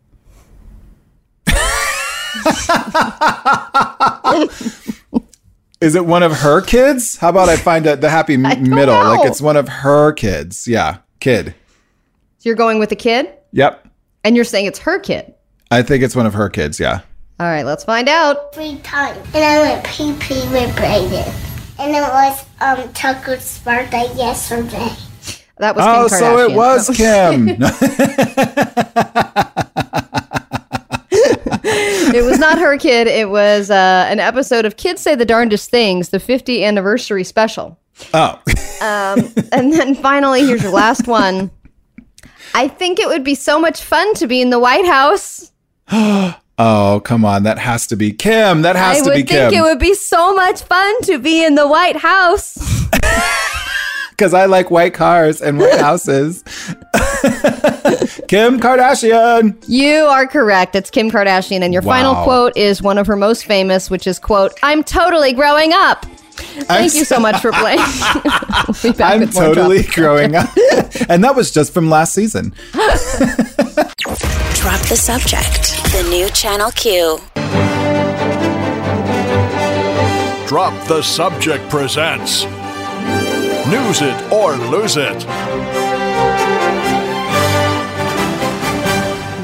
Is 5.81 5.95
it 5.95 6.05
one 6.05 6.23
of 6.23 6.33
her 6.33 6.61
kids? 6.61 7.17
How 7.17 7.31
about 7.31 7.49
I 7.49 7.57
find 7.57 7.87
out 7.87 8.01
the 8.01 8.11
happy 8.11 8.35
m- 8.43 8.43
middle? 8.43 8.95
know. 8.95 9.15
Like 9.15 9.27
it's 9.29 9.41
one 9.41 9.57
of 9.57 9.69
her 9.69 10.13
kids. 10.13 10.69
Yeah, 10.69 10.99
kid. 11.21 11.55
So 12.39 12.49
you're 12.49 12.57
going 12.57 12.79
with 12.79 12.93
a 12.93 12.97
kid, 12.97 13.33
Yep. 13.53 13.87
and 14.25 14.37
you're 14.37 14.45
saying 14.45 14.67
it's 14.67 14.79
her 14.81 14.99
kid. 14.99 15.35
I 15.71 15.83
think 15.83 16.03
it's 16.03 16.15
one 16.17 16.27
of 16.27 16.35
her 16.35 16.49
kids. 16.51 16.79
Yeah. 16.81 17.01
All 17.39 17.47
right, 17.47 17.65
let's 17.65 17.85
find 17.85 18.09
out. 18.09 18.55
three 18.55 18.77
times. 18.79 19.19
And 19.35 19.43
I 19.45 19.59
went 19.61 19.85
pee 19.87 20.15
pee 20.21 20.41
with 20.53 20.75
Brayden. 20.77 21.47
And 21.79 21.97
it 21.97 22.03
was 22.03 22.45
um 22.61 22.93
Tucker's 22.93 23.59
birthday 23.61 24.07
yesterday. 24.15 24.91
That 25.57 25.75
was 25.77 25.85
Oh, 25.87 26.09
Kim 26.09 26.19
so 26.19 26.39
it 26.39 26.55
was 26.55 26.91
Kim. 26.95 27.47
not 32.51 32.59
her 32.59 32.77
kid. 32.79 33.07
It 33.07 33.31
was 33.31 33.71
uh, 33.71 34.07
an 34.09 34.19
episode 34.19 34.65
of 34.65 34.77
Kids 34.77 35.01
Say 35.03 35.15
the 35.15 35.25
Darndest 35.25 35.71
Things, 35.71 36.09
the 36.09 36.19
50 36.19 36.65
anniversary 36.65 37.25
special. 37.25 37.79
oh. 38.15 38.41
Um, 38.81 39.33
and 39.53 39.73
then 39.73 39.95
finally, 39.95 40.45
here's 40.47 40.63
your 40.63 40.73
last 40.73 41.07
one. 41.07 41.51
I 42.55 42.67
think 42.67 42.99
it 42.99 43.07
would 43.07 43.23
be 43.23 43.35
so 43.35 43.61
much 43.61 43.83
fun 43.83 44.15
to 44.15 44.27
be 44.27 44.41
in 44.41 44.51
the 44.51 44.59
White 44.59 44.87
House. 44.87 45.53
Oh, 46.63 47.01
come 47.07 47.25
on. 47.25 47.45
That 47.45 47.59
has 47.59 47.87
to 47.87 47.97
be 47.97 48.13
Kim. 48.13 48.61
That 48.61 48.77
has 48.77 49.01
I 49.01 49.05
to 49.05 49.17
be 49.17 49.23
Kim. 49.23 49.41
I 49.41 49.45
would 49.45 49.51
think 49.51 49.59
it 49.59 49.63
would 49.63 49.79
be 49.79 49.95
so 49.95 50.35
much 50.35 50.61
fun 50.61 51.01
to 51.05 51.19
be 51.19 51.43
in 51.43 51.55
the 51.55 51.67
White 51.67 51.97
House. 51.97 52.59
Because 54.21 54.35
I 54.35 54.45
like 54.45 54.71
white 54.71 54.93
cars 54.93 55.41
and 55.41 55.59
white 55.59 55.81
houses. 55.81 56.43
Kim 58.29 58.61
Kardashian. 58.61 59.65
You 59.67 59.95
are 60.05 60.27
correct. 60.27 60.77
It's 60.77 60.91
Kim 60.91 61.11
Kardashian, 61.11 61.63
and 61.63 61.73
your 61.73 61.81
final 61.81 62.23
quote 62.23 62.55
is 62.55 62.83
one 62.83 62.99
of 62.99 63.07
her 63.07 63.17
most 63.17 63.47
famous, 63.47 63.89
which 63.89 64.07
is 64.07 64.19
quote, 64.19 64.53
"I'm 64.63 64.85
totally 64.85 65.33
growing 65.33 65.73
up." 65.73 66.05
Thank 66.35 66.93
you 66.93 67.07
so 67.07 67.19
much 67.19 67.41
for 67.41 67.51
playing. 67.55 67.79
We'll 67.79 68.93
be 68.93 68.99
back 68.99 69.15
I'm 69.15 69.21
with 69.21 69.33
totally 69.33 69.81
the 69.81 69.91
growing 69.95 70.37
up. 70.37 70.51
and 71.09 71.25
that 71.25 71.35
was 71.35 71.51
just 71.51 71.73
from 71.73 71.89
last 71.89 72.13
season. 72.13 72.53
Drop 72.75 72.91
the 74.91 74.97
subject. 75.01 75.83
The 75.93 76.07
new 76.11 76.29
Channel 76.29 76.73
Q. 76.73 77.21
Drop 80.47 80.75
the 80.89 81.01
Subject 81.01 81.67
presents 81.71 82.45
News 83.71 84.03
It 84.03 84.33
or 84.33 84.57
Lose 84.57 84.97
It. 84.97 85.15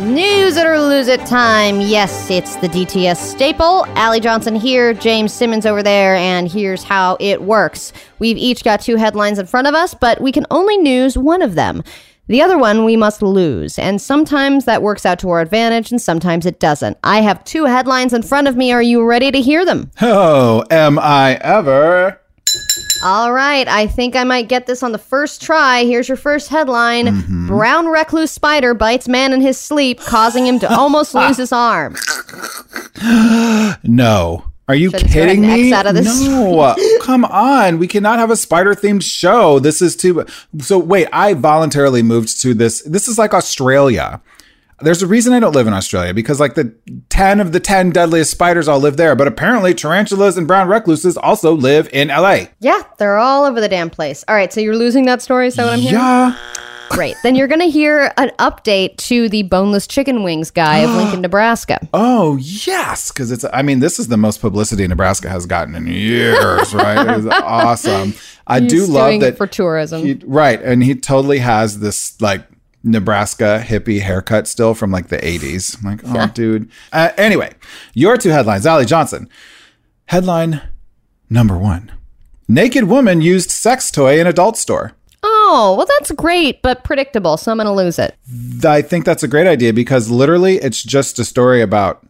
News 0.04 0.56
it 0.56 0.66
or 0.66 0.80
lose 0.80 1.06
it 1.06 1.24
time. 1.26 1.80
Yes, 1.80 2.28
it's 2.28 2.56
the 2.56 2.66
DTS 2.66 3.18
staple. 3.18 3.86
Allie 3.90 4.18
Johnson 4.18 4.56
here, 4.56 4.92
James 4.94 5.32
Simmons 5.32 5.64
over 5.64 5.80
there, 5.80 6.16
and 6.16 6.50
here's 6.50 6.82
how 6.82 7.16
it 7.20 7.42
works. 7.42 7.92
We've 8.18 8.36
each 8.36 8.64
got 8.64 8.80
two 8.80 8.96
headlines 8.96 9.38
in 9.38 9.46
front 9.46 9.68
of 9.68 9.74
us, 9.74 9.94
but 9.94 10.20
we 10.20 10.32
can 10.32 10.44
only 10.50 10.76
news 10.76 11.16
one 11.16 11.40
of 11.40 11.54
them. 11.54 11.84
The 12.26 12.42
other 12.42 12.58
one 12.58 12.84
we 12.84 12.96
must 12.96 13.22
lose, 13.22 13.78
and 13.78 14.02
sometimes 14.02 14.64
that 14.64 14.82
works 14.82 15.06
out 15.06 15.20
to 15.20 15.30
our 15.30 15.40
advantage, 15.40 15.92
and 15.92 16.02
sometimes 16.02 16.46
it 16.46 16.58
doesn't. 16.58 16.98
I 17.04 17.20
have 17.20 17.44
two 17.44 17.66
headlines 17.66 18.12
in 18.12 18.22
front 18.22 18.48
of 18.48 18.56
me. 18.56 18.72
Are 18.72 18.82
you 18.82 19.04
ready 19.04 19.30
to 19.30 19.40
hear 19.40 19.64
them? 19.64 19.92
Oh, 20.02 20.64
am 20.68 20.98
I 20.98 21.36
ever? 21.42 22.20
All 23.06 23.32
right, 23.32 23.68
I 23.68 23.86
think 23.86 24.16
I 24.16 24.24
might 24.24 24.48
get 24.48 24.66
this 24.66 24.82
on 24.82 24.90
the 24.90 24.98
first 24.98 25.40
try. 25.40 25.84
Here's 25.84 26.08
your 26.08 26.16
first 26.16 26.48
headline 26.48 27.06
mm-hmm. 27.06 27.46
Brown 27.46 27.86
recluse 27.86 28.32
spider 28.32 28.74
bites 28.74 29.06
man 29.06 29.32
in 29.32 29.40
his 29.40 29.56
sleep, 29.56 30.00
causing 30.00 30.44
him 30.44 30.58
to 30.58 30.74
almost 30.76 31.14
lose 31.14 31.36
his 31.36 31.52
arm. 31.52 31.94
No. 33.84 34.44
Are 34.68 34.74
you 34.74 34.90
Should've 34.90 35.08
kidding 35.08 35.42
me? 35.42 35.72
Out 35.72 35.86
of 35.86 35.94
this. 35.94 36.20
No. 36.20 36.74
Come 37.02 37.24
on. 37.26 37.78
We 37.78 37.86
cannot 37.86 38.18
have 38.18 38.30
a 38.30 38.36
spider 38.36 38.74
themed 38.74 39.04
show. 39.04 39.60
This 39.60 39.80
is 39.80 39.94
too. 39.94 40.26
So, 40.58 40.78
wait, 40.78 41.06
I 41.12 41.34
voluntarily 41.34 42.02
moved 42.02 42.40
to 42.42 42.54
this. 42.54 42.82
This 42.82 43.06
is 43.06 43.18
like 43.18 43.34
Australia. 43.34 44.20
There's 44.80 45.02
a 45.02 45.06
reason 45.06 45.32
I 45.32 45.40
don't 45.40 45.54
live 45.54 45.66
in 45.66 45.72
Australia 45.72 46.12
because, 46.12 46.38
like, 46.38 46.54
the 46.54 46.74
10 47.08 47.40
of 47.40 47.52
the 47.52 47.60
10 47.60 47.90
deadliest 47.90 48.30
spiders 48.30 48.68
all 48.68 48.78
live 48.78 48.96
there. 48.98 49.16
But 49.16 49.26
apparently, 49.26 49.72
tarantulas 49.72 50.36
and 50.36 50.46
brown 50.46 50.68
recluses 50.68 51.16
also 51.16 51.52
live 51.54 51.88
in 51.92 52.08
LA. 52.08 52.46
Yeah, 52.60 52.82
they're 52.98 53.16
all 53.16 53.44
over 53.44 53.60
the 53.60 53.68
damn 53.68 53.88
place. 53.88 54.24
All 54.28 54.34
right, 54.34 54.52
so 54.52 54.60
you're 54.60 54.76
losing 54.76 55.06
that 55.06 55.22
story, 55.22 55.50
so 55.50 55.64
what 55.64 55.72
I'm 55.72 55.78
hearing? 55.78 55.94
Yeah. 55.94 56.36
Great. 56.90 57.16
Then 57.22 57.34
you're 57.34 57.48
going 57.48 57.60
to 57.60 57.70
hear 57.70 58.12
an 58.16 58.30
update 58.38 58.96
to 58.98 59.28
the 59.28 59.42
boneless 59.44 59.86
chicken 59.86 60.22
wings 60.22 60.50
guy 60.50 60.78
of 60.78 60.90
Lincoln, 60.90 61.20
Nebraska. 61.22 61.80
Oh, 61.92 62.36
yes. 62.36 63.10
Because 63.10 63.32
it's, 63.32 63.44
I 63.52 63.62
mean, 63.62 63.80
this 63.80 63.98
is 63.98 64.08
the 64.08 64.16
most 64.16 64.40
publicity 64.40 64.86
Nebraska 64.86 65.28
has 65.28 65.46
gotten 65.46 65.74
in 65.74 65.86
years, 65.86 66.74
right? 66.74 67.06
It 67.08 67.16
was 67.16 67.26
awesome. 67.42 68.14
I 68.46 68.60
do 68.60 68.86
love 68.86 69.20
that. 69.20 69.36
for 69.36 69.46
tourism. 69.46 70.02
He, 70.02 70.20
right. 70.24 70.62
And 70.62 70.82
he 70.82 70.94
totally 70.94 71.38
has 71.38 71.80
this 71.80 72.20
like 72.20 72.44
Nebraska 72.86 73.62
hippie 73.66 74.00
haircut 74.00 74.46
still 74.46 74.72
from 74.72 74.92
like 74.92 75.08
the 75.08 75.18
80s. 75.18 75.78
I'm 75.78 75.90
like, 75.90 76.00
oh, 76.04 76.32
dude. 76.32 76.70
Uh, 76.92 77.10
anyway, 77.18 77.52
your 77.92 78.16
two 78.16 78.30
headlines. 78.30 78.64
Allie 78.64 78.86
Johnson. 78.86 79.28
Headline 80.06 80.62
number 81.28 81.58
one 81.58 81.90
Naked 82.48 82.84
woman 82.84 83.20
used 83.20 83.50
sex 83.50 83.90
toy 83.90 84.20
in 84.20 84.28
adult 84.28 84.56
store. 84.56 84.92
Oh, 85.24 85.74
well, 85.76 85.86
that's 85.98 86.12
great, 86.12 86.62
but 86.62 86.84
predictable, 86.84 87.36
so 87.36 87.50
I'm 87.50 87.58
going 87.58 87.66
to 87.66 87.72
lose 87.72 87.98
it. 87.98 88.14
I 88.64 88.82
think 88.82 89.04
that's 89.04 89.24
a 89.24 89.28
great 89.28 89.48
idea 89.48 89.72
because 89.72 90.08
literally 90.08 90.56
it's 90.58 90.80
just 90.80 91.18
a 91.18 91.24
story 91.24 91.60
about 91.60 92.06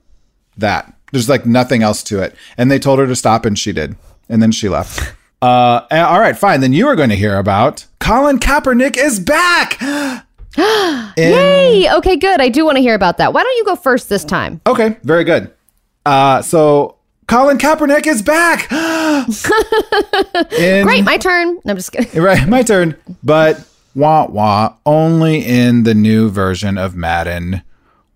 that. 0.59 0.93
There's 1.13 1.31
like 1.31 1.47
nothing 1.47 1.83
else 1.83 2.03
to 2.05 2.21
it. 2.21 2.35
And 2.59 2.71
they 2.71 2.79
told 2.79 2.99
her 2.99 3.07
to 3.07 3.17
stop 3.17 3.47
and 3.47 3.59
she 3.59 3.73
did. 3.73 3.97
And 4.29 4.43
then 4.43 4.53
she 4.53 4.69
left. 4.69 5.15
Uh, 5.43 5.87
all 5.91 6.19
right, 6.19 6.37
fine. 6.37 6.63
Then 6.63 6.73
you 6.73 6.89
are 6.89 6.97
going 6.97 7.11
to 7.11 7.15
hear 7.15 7.37
about 7.37 7.85
Colin 8.01 8.39
Kaepernick 8.39 8.97
is 8.97 9.21
back. 9.21 9.79
Hey, 11.17 11.91
okay, 11.95 12.17
good. 12.17 12.41
I 12.41 12.49
do 12.49 12.65
want 12.67 12.77
to 12.77 12.83
hear 12.83 12.95
about 12.95 13.19
that. 13.19 13.33
Why 13.33 13.43
don't 13.43 13.57
you 13.57 13.65
go 13.65 13.75
first 13.77 14.09
this 14.09 14.25
time? 14.25 14.61
Okay, 14.67 14.97
very 15.03 15.25
good. 15.25 15.51
Uh, 16.05 16.43
so 16.43 16.97
Colin 17.27 17.57
Kaepernick 17.59 18.07
is 18.07 18.21
back. 18.23 18.71
In- 20.53 20.85
Great, 20.85 21.05
my 21.05 21.17
turn. 21.17 21.55
No, 21.65 21.71
I'm 21.73 21.77
just 21.77 21.93
kidding. 21.93 22.23
Right, 22.23 22.47
my 22.49 22.63
turn. 22.63 22.97
But 23.25 23.67
wah 23.95 24.27
wah, 24.27 24.75
only 24.85 25.45
in 25.45 25.85
the 25.85 25.95
new 25.95 26.29
version 26.31 26.77
of 26.79 26.95
Madden. 26.95 27.63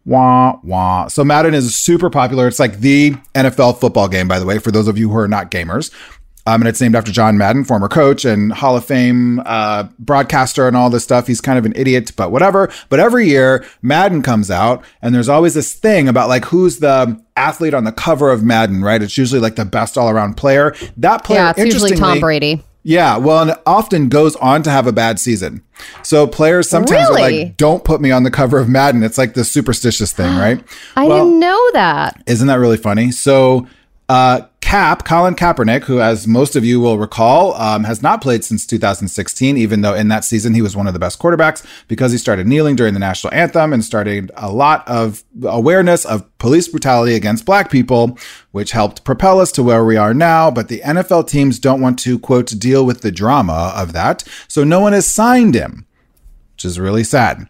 Wah 0.04 0.58
wah. 0.62 1.08
So 1.08 1.24
Madden 1.24 1.54
is 1.54 1.74
super 1.74 2.10
popular. 2.10 2.46
It's 2.48 2.58
like 2.60 2.80
the 2.80 3.12
NFL 3.34 3.78
football 3.80 4.08
game, 4.08 4.28
by 4.28 4.38
the 4.38 4.46
way, 4.46 4.58
for 4.58 4.70
those 4.70 4.88
of 4.88 4.98
you 4.98 5.08
who 5.10 5.16
are 5.16 5.28
not 5.28 5.50
gamers. 5.50 5.90
Um, 6.46 6.62
and 6.62 6.68
it's 6.68 6.80
named 6.80 6.96
after 6.96 7.12
John 7.12 7.36
Madden, 7.36 7.64
former 7.64 7.88
coach 7.88 8.24
and 8.24 8.50
Hall 8.52 8.76
of 8.76 8.84
Fame 8.84 9.40
uh, 9.44 9.84
broadcaster 9.98 10.66
and 10.66 10.76
all 10.76 10.88
this 10.90 11.04
stuff. 11.04 11.26
He's 11.26 11.40
kind 11.40 11.58
of 11.58 11.66
an 11.66 11.74
idiot, 11.76 12.12
but 12.16 12.32
whatever. 12.32 12.70
But 12.88 12.98
every 12.98 13.28
year, 13.28 13.64
Madden 13.82 14.22
comes 14.22 14.50
out, 14.50 14.82
and 15.02 15.14
there's 15.14 15.28
always 15.28 15.54
this 15.54 15.72
thing 15.74 16.08
about 16.08 16.28
like 16.28 16.46
who's 16.46 16.78
the 16.78 17.22
athlete 17.36 17.74
on 17.74 17.84
the 17.84 17.92
cover 17.92 18.30
of 18.30 18.42
Madden, 18.42 18.82
right? 18.82 19.02
It's 19.02 19.18
usually 19.18 19.40
like 19.40 19.56
the 19.56 19.64
best 19.66 19.98
all 19.98 20.08
around 20.08 20.34
player. 20.38 20.74
That 20.96 21.24
player, 21.24 21.40
Yeah, 21.40 21.50
it's 21.56 21.74
usually 21.74 21.92
Tom 21.94 22.20
Brady. 22.20 22.62
yeah, 22.82 23.18
well, 23.18 23.42
and 23.42 23.50
it 23.50 23.58
often 23.66 24.08
goes 24.08 24.34
on 24.36 24.62
to 24.62 24.70
have 24.70 24.86
a 24.86 24.92
bad 24.92 25.18
season. 25.20 25.62
So 26.02 26.26
players 26.26 26.68
sometimes 26.70 27.08
are 27.10 27.12
like, 27.14 27.56
"Don't 27.58 27.84
put 27.84 28.00
me 28.00 28.10
on 28.10 28.22
the 28.22 28.30
cover 28.30 28.58
of 28.58 28.68
Madden." 28.68 29.02
It's 29.02 29.18
like 29.18 29.34
the 29.34 29.44
superstitious 29.44 30.12
thing, 30.12 30.34
right? 30.38 30.62
I 30.96 31.06
Well, 31.06 31.24
didn't 31.26 31.38
know 31.40 31.70
that. 31.74 32.22
Isn't 32.26 32.48
that 32.48 32.58
really 32.58 32.76
funny? 32.78 33.10
So, 33.12 33.66
uh, 34.08 34.42
Cap, 34.70 35.04
Colin 35.04 35.34
Kaepernick, 35.34 35.82
who, 35.82 36.00
as 36.00 36.28
most 36.28 36.54
of 36.54 36.64
you 36.64 36.78
will 36.78 36.96
recall, 36.96 37.54
um, 37.54 37.82
has 37.82 38.04
not 38.04 38.22
played 38.22 38.44
since 38.44 38.64
2016, 38.64 39.56
even 39.56 39.80
though 39.80 39.94
in 39.94 40.06
that 40.06 40.24
season 40.24 40.54
he 40.54 40.62
was 40.62 40.76
one 40.76 40.86
of 40.86 40.92
the 40.92 41.00
best 41.00 41.18
quarterbacks 41.18 41.66
because 41.88 42.12
he 42.12 42.18
started 42.18 42.46
kneeling 42.46 42.76
during 42.76 42.94
the 42.94 43.00
national 43.00 43.34
anthem 43.34 43.72
and 43.72 43.84
started 43.84 44.30
a 44.36 44.48
lot 44.48 44.86
of 44.86 45.24
awareness 45.42 46.04
of 46.04 46.24
police 46.38 46.68
brutality 46.68 47.16
against 47.16 47.44
black 47.44 47.68
people, 47.68 48.16
which 48.52 48.70
helped 48.70 49.02
propel 49.02 49.40
us 49.40 49.50
to 49.50 49.64
where 49.64 49.84
we 49.84 49.96
are 49.96 50.14
now. 50.14 50.52
But 50.52 50.68
the 50.68 50.82
NFL 50.82 51.26
teams 51.26 51.58
don't 51.58 51.80
want 51.80 51.98
to, 51.98 52.16
quote, 52.16 52.56
deal 52.56 52.86
with 52.86 53.00
the 53.00 53.10
drama 53.10 53.72
of 53.74 53.92
that. 53.94 54.22
So 54.46 54.62
no 54.62 54.78
one 54.78 54.92
has 54.92 55.04
signed 55.04 55.56
him 55.56 55.84
which 56.60 56.66
is 56.66 56.78
really 56.78 57.02
sad. 57.02 57.48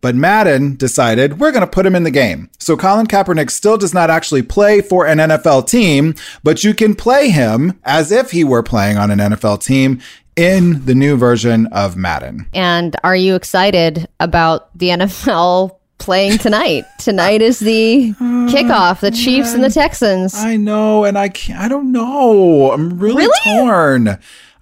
But 0.00 0.14
Madden 0.14 0.76
decided 0.76 1.40
we're 1.40 1.50
going 1.50 1.62
to 1.62 1.66
put 1.66 1.84
him 1.84 1.96
in 1.96 2.04
the 2.04 2.10
game. 2.10 2.50
So 2.58 2.76
Colin 2.76 3.06
Kaepernick 3.08 3.50
still 3.50 3.76
does 3.76 3.92
not 3.92 4.10
actually 4.10 4.42
play 4.42 4.80
for 4.80 5.06
an 5.06 5.18
NFL 5.18 5.68
team, 5.68 6.14
but 6.44 6.62
you 6.62 6.72
can 6.72 6.94
play 6.94 7.30
him 7.30 7.78
as 7.84 8.12
if 8.12 8.30
he 8.30 8.44
were 8.44 8.62
playing 8.62 8.96
on 8.96 9.10
an 9.10 9.18
NFL 9.18 9.62
team 9.64 10.00
in 10.36 10.84
the 10.84 10.94
new 10.94 11.16
version 11.16 11.66
of 11.72 11.96
Madden. 11.96 12.46
And 12.54 12.94
are 13.02 13.16
you 13.16 13.34
excited 13.34 14.06
about 14.20 14.76
the 14.78 14.90
NFL 14.90 15.76
playing 15.98 16.38
tonight? 16.38 16.84
tonight 17.00 17.42
is 17.42 17.58
the 17.58 18.12
kickoff, 18.48 19.00
the 19.00 19.10
Chiefs 19.10 19.52
and 19.52 19.64
the 19.64 19.70
Texans. 19.70 20.32
I 20.36 20.56
know, 20.56 21.02
and 21.02 21.18
I 21.18 21.28
can't, 21.28 21.58
I 21.60 21.66
don't 21.66 21.90
know. 21.90 22.70
I'm 22.70 23.00
really, 23.00 23.26
Really? 23.26 23.38
torn. 23.44 24.18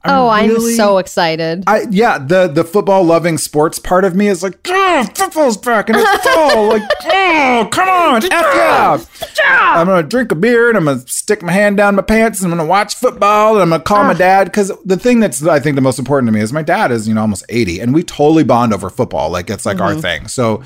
Oh, 0.09 0.28
I'm 0.28 0.61
so 0.61 0.98
excited. 0.98 1.64
I 1.66 1.86
yeah, 1.90 2.18
the 2.18 2.48
the 2.48 2.64
football 2.64 3.04
loving 3.04 3.38
sports 3.38 3.78
part 3.78 4.04
of 4.04 4.14
me 4.14 4.28
is 4.28 4.42
like, 4.42 4.59
oh, 4.66 5.07
football's 5.14 5.57
back 5.57 5.88
and 5.88 5.98
it's 6.00 6.24
fall. 6.28 6.68
like, 6.68 6.82
oh, 7.04 7.68
come 7.70 7.88
on, 7.88 8.24
F 8.24 9.32
yeah. 9.38 9.74
I'm 9.76 9.86
gonna 9.86 10.02
drink 10.02 10.32
a 10.32 10.34
beer 10.34 10.68
and 10.68 10.76
I'm 10.76 10.84
gonna 10.84 11.07
stick 11.07 11.42
my 11.42 11.52
hand 11.52 11.76
down 11.76 11.94
my 11.94 12.02
pants 12.02 12.42
and 12.42 12.52
I'm 12.52 12.59
gonna 12.59 12.68
watch 12.68 12.94
football 12.94 13.54
and 13.54 13.62
I'm 13.62 13.70
gonna 13.70 13.82
call 13.82 14.04
my 14.04 14.11
ah. 14.11 14.14
dad 14.14 14.44
because 14.44 14.72
the 14.84 14.96
thing 14.96 15.20
that's 15.20 15.44
I 15.44 15.61
think 15.61 15.74
the 15.74 15.82
most 15.82 15.98
important 15.98 16.28
to 16.28 16.32
me 16.32 16.40
is 16.40 16.52
my 16.52 16.62
dad 16.62 16.90
is 16.90 17.07
you 17.07 17.14
know 17.14 17.20
almost 17.22 17.44
80 17.48 17.80
and 17.80 17.94
we 17.94 18.02
totally 18.02 18.44
bond 18.44 18.72
over 18.72 18.90
football. 18.90 19.30
Like 19.30 19.50
it's 19.50 19.66
like 19.66 19.80
our 19.80 19.92
mm-hmm. 19.92 20.00
thing. 20.00 20.28
So 20.28 20.62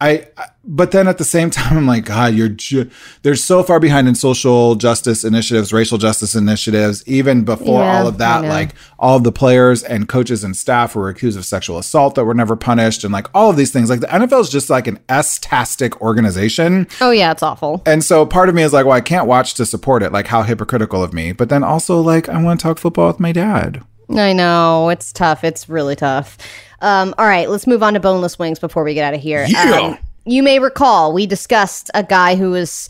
I, 0.00 0.26
I- 0.36 0.46
but 0.66 0.92
then 0.92 1.08
at 1.08 1.18
the 1.18 1.24
same 1.24 1.50
time, 1.58 1.76
I'm 1.76 1.86
like, 1.86 2.06
God, 2.06 2.32
you're 2.34 2.48
ju- 2.48 2.88
they're 3.22 3.36
so 3.36 3.62
far 3.62 3.78
behind 3.78 4.08
in 4.08 4.14
social 4.14 4.76
justice 4.76 5.22
initiatives, 5.22 5.74
racial 5.74 5.98
justice 5.98 6.34
initiatives. 6.34 7.06
Even 7.06 7.44
before 7.44 7.82
Yeah, 7.82 7.98
all 7.98 8.06
of 8.06 8.16
that, 8.16 8.44
like 8.44 8.70
all 8.98 9.16
of 9.18 9.24
the 9.24 9.32
players 9.32 9.82
and 9.82 10.08
coaches 10.08 10.42
and 10.42 10.56
staff 10.56 10.94
were 10.96 11.10
accused 11.10 11.36
of 11.36 11.44
sexual 11.44 11.76
assault 11.78 12.14
that 12.14 12.24
were 12.24 12.32
never 12.32 12.56
punished, 12.56 13.04
and 13.04 13.12
like 13.12 13.26
all 13.34 13.50
of 13.50 13.56
these 13.56 13.72
things. 13.72 13.90
Like 13.90 14.00
the 14.00 14.06
NFL 14.06 14.40
is 14.40 14.48
just 14.48 14.70
like 14.70 14.86
an 14.86 14.98
S-tastic 15.10 16.00
organization, 16.00 16.88
oh, 17.02 17.10
yeah, 17.10 17.30
it's 17.32 17.42
awful. 17.42 17.82
and 17.84 18.02
so 18.02 18.24
part 18.24 18.48
of 18.48 18.54
me 18.54 18.62
is 18.62 18.72
like, 18.72 18.86
well, 18.86 18.96
I 18.96 19.00
can't 19.02 19.26
watch 19.26 19.52
to 19.54 19.66
support 19.66 20.02
it. 20.02 20.12
Like 20.12 20.28
how 20.28 20.42
hypocritical 20.44 21.02
of 21.02 21.12
me. 21.12 21.32
But 21.32 21.50
then 21.50 21.62
also 21.62 22.00
like, 22.00 22.28
I 22.28 22.42
want 22.42 22.58
to 22.60 22.62
talk 22.64 22.78
football 22.78 23.08
with 23.08 23.20
my 23.20 23.32
dad. 23.32 23.82
I 24.10 24.32
know. 24.32 24.88
It's 24.90 25.12
tough. 25.12 25.44
It's 25.44 25.68
really 25.68 25.96
tough. 25.96 26.38
Um, 26.80 27.14
all 27.18 27.26
right, 27.26 27.48
let's 27.48 27.66
move 27.66 27.82
on 27.82 27.94
to 27.94 28.00
boneless 28.00 28.38
wings 28.38 28.58
before 28.58 28.84
we 28.84 28.94
get 28.94 29.04
out 29.04 29.14
of 29.14 29.20
here. 29.20 29.46
Yeah. 29.48 29.96
Um, 29.96 29.98
you 30.26 30.42
may 30.42 30.58
recall 30.58 31.12
we 31.12 31.26
discussed 31.26 31.90
a 31.94 32.02
guy 32.02 32.34
who 32.36 32.50
was 32.50 32.88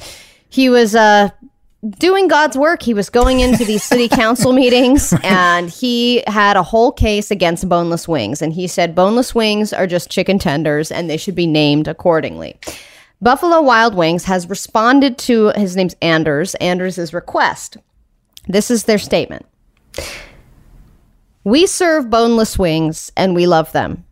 he 0.48 0.68
was 0.68 0.94
uh 0.94 1.30
doing 1.98 2.28
God's 2.28 2.56
work. 2.56 2.82
He 2.82 2.94
was 2.94 3.10
going 3.10 3.40
into 3.40 3.64
these 3.64 3.82
city 3.92 4.08
council 4.08 4.52
meetings 4.52 5.12
and 5.22 5.68
he 5.68 6.22
had 6.26 6.56
a 6.56 6.62
whole 6.62 6.92
case 6.92 7.30
against 7.30 7.68
boneless 7.68 8.08
wings. 8.08 8.40
And 8.40 8.52
he 8.52 8.66
said 8.66 8.94
boneless 8.94 9.34
wings 9.34 9.72
are 9.72 9.86
just 9.86 10.10
chicken 10.10 10.38
tenders 10.38 10.90
and 10.90 11.10
they 11.10 11.16
should 11.16 11.34
be 11.34 11.46
named 11.46 11.88
accordingly. 11.88 12.58
Buffalo 13.20 13.62
Wild 13.62 13.94
Wings 13.94 14.24
has 14.24 14.48
responded 14.48 15.16
to 15.18 15.52
his 15.56 15.76
name's 15.76 15.94
Anders, 16.02 16.54
Anders' 16.56 17.14
request. 17.14 17.78
This 18.46 18.70
is 18.70 18.84
their 18.84 18.98
statement. 18.98 19.46
We 21.44 21.66
serve 21.66 22.10
boneless 22.10 22.58
wings 22.58 23.12
and 23.16 23.34
we 23.34 23.46
love 23.46 23.70
them. 23.72 24.04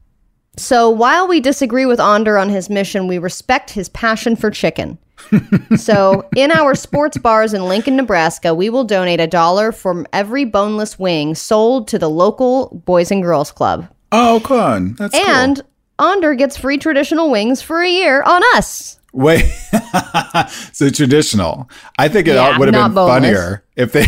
So 0.59 0.91
while 0.91 1.27
we 1.27 1.41
disagree 1.41 1.87
with 1.87 1.99
Ander 1.99 2.37
on 2.37 2.51
his 2.51 2.69
mission, 2.69 3.09
we 3.09 3.19
respect 3.19 3.71
his 3.71 3.89
passion 3.89 4.37
for 4.37 4.51
chicken. 4.51 4.99
so 5.77 6.29
in 6.37 6.51
our 6.51 6.75
sports 6.75 7.17
bars 7.17 7.55
in 7.55 7.69
Lincoln, 7.69 7.97
Nebraska, 7.97 8.55
we 8.55 8.69
will 8.69 8.85
donate 8.85 9.21
a 9.21 9.27
dollar 9.27 9.73
from 9.73 10.07
every 10.13 10.45
boneless 10.45 10.99
wing 10.99 11.35
sold 11.35 11.89
to 11.89 11.99
the 11.99 12.11
local 12.11 12.83
Boys 12.85 13.11
and 13.11 13.23
Girls 13.23 13.51
Club. 13.51 13.89
Oh, 14.11 14.43
come 14.45 14.61
on, 14.61 14.95
that's 14.95 15.15
cool. 15.19 15.27
And 15.27 15.63
Ander 15.99 16.35
gets 16.35 16.57
free 16.59 16.77
traditional 16.77 17.31
wings 17.31 17.63
for 17.63 17.81
a 17.81 17.89
year 17.89 18.23
on 18.23 18.43
us. 18.57 18.99
Wait, 19.15 19.45
so 20.73 20.89
traditional. 20.91 21.71
I 21.99 22.09
think 22.09 22.27
it 22.29 22.35
Yeah, 22.35 22.59
would 22.59 22.73
have 22.75 22.89
been 22.89 22.95
boneless. 22.95 23.15
funnier 23.15 23.65
if 23.75 23.93
they 23.93 24.07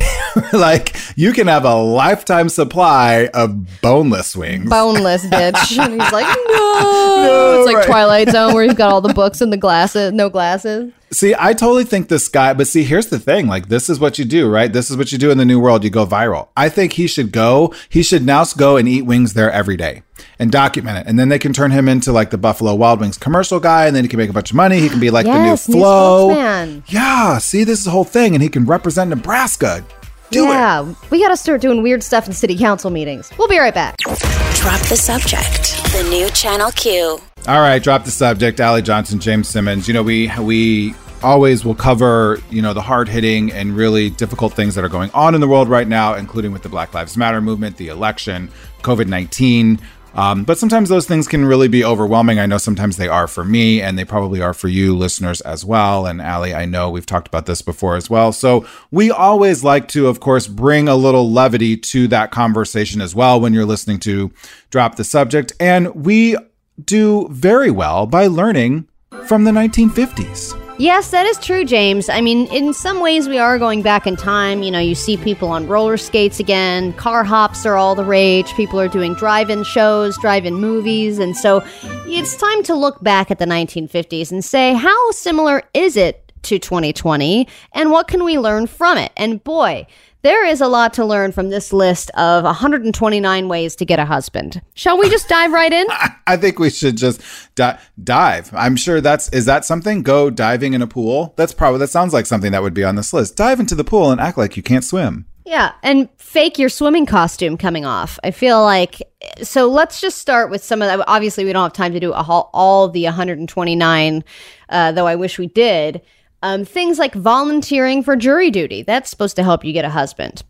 like, 0.52 0.94
you 1.16 1.32
can 1.32 1.46
have 1.46 1.64
a 1.64 1.74
lifetime 1.74 2.48
supply 2.48 3.30
of 3.32 3.80
boneless 3.80 4.36
wings. 4.36 4.68
Boneless, 4.68 5.24
bitch. 5.26 5.78
And 5.84 6.00
he's 6.00 6.12
like, 6.12 6.26
no. 6.48 7.56
it's 7.58 7.66
like 7.66 7.76
right. 7.76 7.86
Twilight 7.86 8.30
Zone 8.30 8.54
where 8.54 8.64
he's 8.64 8.74
got 8.74 8.90
all 8.90 9.00
the 9.00 9.12
books 9.14 9.40
and 9.40 9.52
the 9.52 9.56
glasses, 9.56 10.12
no 10.12 10.28
glasses. 10.28 10.92
see, 11.10 11.34
I 11.38 11.52
totally 11.52 11.84
think 11.84 12.08
this 12.08 12.28
guy, 12.28 12.54
but 12.54 12.66
see, 12.66 12.84
here's 12.84 13.08
the 13.08 13.18
thing 13.18 13.46
like, 13.46 13.68
this 13.68 13.90
is 13.90 13.98
what 13.98 14.18
you 14.18 14.24
do, 14.24 14.48
right? 14.48 14.72
This 14.72 14.90
is 14.90 14.96
what 14.96 15.12
you 15.12 15.18
do 15.18 15.30
in 15.30 15.38
the 15.38 15.44
new 15.44 15.60
world. 15.60 15.84
You 15.84 15.90
go 15.90 16.06
viral. 16.06 16.48
I 16.56 16.68
think 16.68 16.94
he 16.94 17.06
should 17.06 17.32
go, 17.32 17.74
he 17.88 18.02
should 18.02 18.24
now 18.24 18.44
go 18.44 18.76
and 18.76 18.88
eat 18.88 19.02
wings 19.02 19.34
there 19.34 19.50
every 19.50 19.76
day 19.76 20.02
and 20.38 20.50
document 20.50 20.98
it. 20.98 21.06
And 21.06 21.18
then 21.18 21.28
they 21.28 21.38
can 21.38 21.52
turn 21.52 21.70
him 21.70 21.88
into 21.88 22.12
like 22.12 22.30
the 22.30 22.38
Buffalo 22.38 22.74
Wild 22.74 23.00
Wings 23.00 23.18
commercial 23.18 23.60
guy, 23.60 23.86
and 23.86 23.94
then 23.94 24.04
he 24.04 24.08
can 24.08 24.18
make 24.18 24.30
a 24.30 24.32
bunch 24.32 24.50
of 24.50 24.56
money. 24.56 24.80
He 24.80 24.88
can 24.88 25.00
be 25.00 25.10
like 25.10 25.26
Yes, 25.26 25.66
the 25.66 25.72
new 25.72 25.78
flow. 25.78 26.82
Yeah, 26.88 27.38
see, 27.38 27.64
this 27.64 27.78
is 27.78 27.84
the 27.84 27.90
whole 27.90 28.04
thing, 28.04 28.34
and 28.34 28.42
he 28.42 28.48
can 28.48 28.64
represent 28.64 29.10
Nebraska. 29.10 29.53
Good, 29.56 29.84
do 30.30 30.44
it. 30.44 30.48
yeah, 30.48 30.94
we 31.10 31.20
got 31.20 31.28
to 31.28 31.36
start 31.36 31.60
doing 31.60 31.82
weird 31.82 32.02
stuff 32.02 32.26
in 32.26 32.32
city 32.32 32.56
council 32.56 32.90
meetings. 32.90 33.30
We'll 33.38 33.48
be 33.48 33.58
right 33.58 33.74
back. 33.74 33.96
Drop 33.98 34.80
the 34.88 34.96
subject. 34.96 35.82
The 35.92 36.06
new 36.10 36.28
Channel 36.30 36.70
Q. 36.72 37.18
All 37.46 37.60
right, 37.60 37.82
drop 37.82 38.04
the 38.04 38.10
subject. 38.10 38.58
Allie 38.60 38.82
Johnson, 38.82 39.20
James 39.20 39.48
Simmons. 39.48 39.86
You 39.86 39.94
know, 39.94 40.02
we 40.02 40.30
we 40.40 40.94
always 41.22 41.64
will 41.64 41.74
cover 41.74 42.38
you 42.50 42.60
know 42.60 42.74
the 42.74 42.82
hard 42.82 43.08
hitting 43.08 43.50
and 43.52 43.74
really 43.76 44.10
difficult 44.10 44.52
things 44.52 44.74
that 44.74 44.84
are 44.84 44.88
going 44.90 45.10
on 45.12 45.34
in 45.34 45.40
the 45.40 45.48
world 45.48 45.68
right 45.68 45.88
now, 45.88 46.14
including 46.14 46.52
with 46.52 46.62
the 46.62 46.68
Black 46.68 46.92
Lives 46.94 47.16
Matter 47.16 47.40
movement, 47.40 47.76
the 47.76 47.88
election, 47.88 48.50
COVID 48.82 49.06
nineteen. 49.06 49.78
Um, 50.14 50.44
but 50.44 50.58
sometimes 50.58 50.88
those 50.88 51.06
things 51.06 51.28
can 51.28 51.44
really 51.44 51.68
be 51.68 51.84
overwhelming. 51.84 52.38
I 52.38 52.46
know 52.46 52.58
sometimes 52.58 52.96
they 52.96 53.08
are 53.08 53.26
for 53.26 53.44
me, 53.44 53.80
and 53.80 53.98
they 53.98 54.04
probably 54.04 54.40
are 54.40 54.54
for 54.54 54.68
you, 54.68 54.96
listeners, 54.96 55.40
as 55.42 55.64
well. 55.64 56.06
And 56.06 56.22
Allie, 56.22 56.54
I 56.54 56.64
know 56.64 56.90
we've 56.90 57.06
talked 57.06 57.28
about 57.28 57.46
this 57.46 57.62
before 57.62 57.96
as 57.96 58.08
well. 58.08 58.32
So 58.32 58.66
we 58.90 59.10
always 59.10 59.64
like 59.64 59.88
to, 59.88 60.06
of 60.06 60.20
course, 60.20 60.46
bring 60.46 60.88
a 60.88 60.96
little 60.96 61.30
levity 61.30 61.76
to 61.76 62.08
that 62.08 62.30
conversation 62.30 63.00
as 63.00 63.14
well 63.14 63.40
when 63.40 63.52
you're 63.52 63.64
listening 63.64 63.98
to 64.00 64.32
Drop 64.70 64.96
the 64.96 65.04
Subject. 65.04 65.52
And 65.58 65.94
we 65.94 66.36
do 66.82 67.28
very 67.28 67.70
well 67.70 68.06
by 68.06 68.26
learning 68.26 68.88
from 69.26 69.44
the 69.44 69.50
1950s. 69.50 70.63
Yes, 70.76 71.10
that 71.10 71.24
is 71.24 71.38
true, 71.38 71.64
James. 71.64 72.08
I 72.08 72.20
mean, 72.20 72.48
in 72.48 72.74
some 72.74 72.98
ways, 72.98 73.28
we 73.28 73.38
are 73.38 73.60
going 73.60 73.80
back 73.80 74.08
in 74.08 74.16
time. 74.16 74.64
You 74.64 74.72
know, 74.72 74.80
you 74.80 74.96
see 74.96 75.16
people 75.16 75.48
on 75.48 75.68
roller 75.68 75.96
skates 75.96 76.40
again, 76.40 76.92
car 76.94 77.22
hops 77.22 77.64
are 77.64 77.76
all 77.76 77.94
the 77.94 78.04
rage, 78.04 78.52
people 78.54 78.80
are 78.80 78.88
doing 78.88 79.14
drive 79.14 79.50
in 79.50 79.62
shows, 79.62 80.18
drive 80.18 80.44
in 80.44 80.54
movies. 80.54 81.20
And 81.20 81.36
so 81.36 81.62
it's 82.06 82.36
time 82.36 82.64
to 82.64 82.74
look 82.74 83.00
back 83.04 83.30
at 83.30 83.38
the 83.38 83.44
1950s 83.44 84.32
and 84.32 84.44
say, 84.44 84.74
how 84.74 85.10
similar 85.12 85.62
is 85.74 85.96
it 85.96 86.23
to 86.44 86.58
2020 86.58 87.48
and 87.72 87.90
what 87.90 88.08
can 88.08 88.24
we 88.24 88.38
learn 88.38 88.66
from 88.66 88.98
it? 88.98 89.12
And 89.16 89.42
boy, 89.42 89.86
there 90.24 90.46
is 90.46 90.62
a 90.62 90.68
lot 90.68 90.94
to 90.94 91.04
learn 91.04 91.32
from 91.32 91.50
this 91.50 91.70
list 91.70 92.10
of 92.12 92.44
129 92.44 93.46
ways 93.46 93.76
to 93.76 93.84
get 93.84 93.98
a 93.98 94.06
husband. 94.06 94.62
Shall 94.72 94.98
we 94.98 95.10
just 95.10 95.28
dive 95.28 95.52
right 95.52 95.72
in? 95.72 95.86
I 96.26 96.38
think 96.38 96.58
we 96.58 96.70
should 96.70 96.96
just 96.96 97.20
di- 97.54 97.78
dive. 98.02 98.50
I'm 98.54 98.74
sure 98.74 99.02
that's 99.02 99.28
is 99.30 99.44
that 99.44 99.66
something? 99.66 100.02
Go 100.02 100.30
diving 100.30 100.72
in 100.72 100.80
a 100.80 100.86
pool. 100.86 101.34
That's 101.36 101.52
probably 101.52 101.80
that 101.80 101.90
sounds 101.90 102.14
like 102.14 102.24
something 102.24 102.52
that 102.52 102.62
would 102.62 102.72
be 102.72 102.84
on 102.84 102.96
this 102.96 103.12
list. 103.12 103.36
Dive 103.36 103.60
into 103.60 103.74
the 103.74 103.84
pool 103.84 104.10
and 104.10 104.18
act 104.18 104.38
like 104.38 104.56
you 104.56 104.62
can't 104.62 104.82
swim. 104.82 105.26
Yeah, 105.44 105.72
and 105.82 106.08
fake 106.16 106.58
your 106.58 106.70
swimming 106.70 107.04
costume 107.04 107.58
coming 107.58 107.84
off. 107.84 108.18
I 108.24 108.30
feel 108.30 108.62
like 108.62 109.02
so. 109.42 109.68
Let's 109.68 110.00
just 110.00 110.16
start 110.16 110.50
with 110.50 110.64
some 110.64 110.80
of 110.80 110.88
that. 110.88 111.04
Obviously, 111.06 111.44
we 111.44 111.52
don't 111.52 111.64
have 111.64 111.74
time 111.74 111.92
to 111.92 112.00
do 112.00 112.14
a 112.14 112.22
all 112.22 112.88
the 112.88 113.04
129, 113.04 114.24
uh, 114.70 114.92
though 114.92 115.06
I 115.06 115.16
wish 115.16 115.38
we 115.38 115.48
did. 115.48 116.00
Um, 116.44 116.66
things 116.66 116.98
like 116.98 117.14
volunteering 117.14 118.02
for 118.02 118.16
jury 118.16 118.50
duty. 118.50 118.82
That's 118.82 119.08
supposed 119.08 119.34
to 119.36 119.42
help 119.42 119.64
you 119.64 119.72
get 119.72 119.86
a 119.86 119.88
husband. 119.88 120.42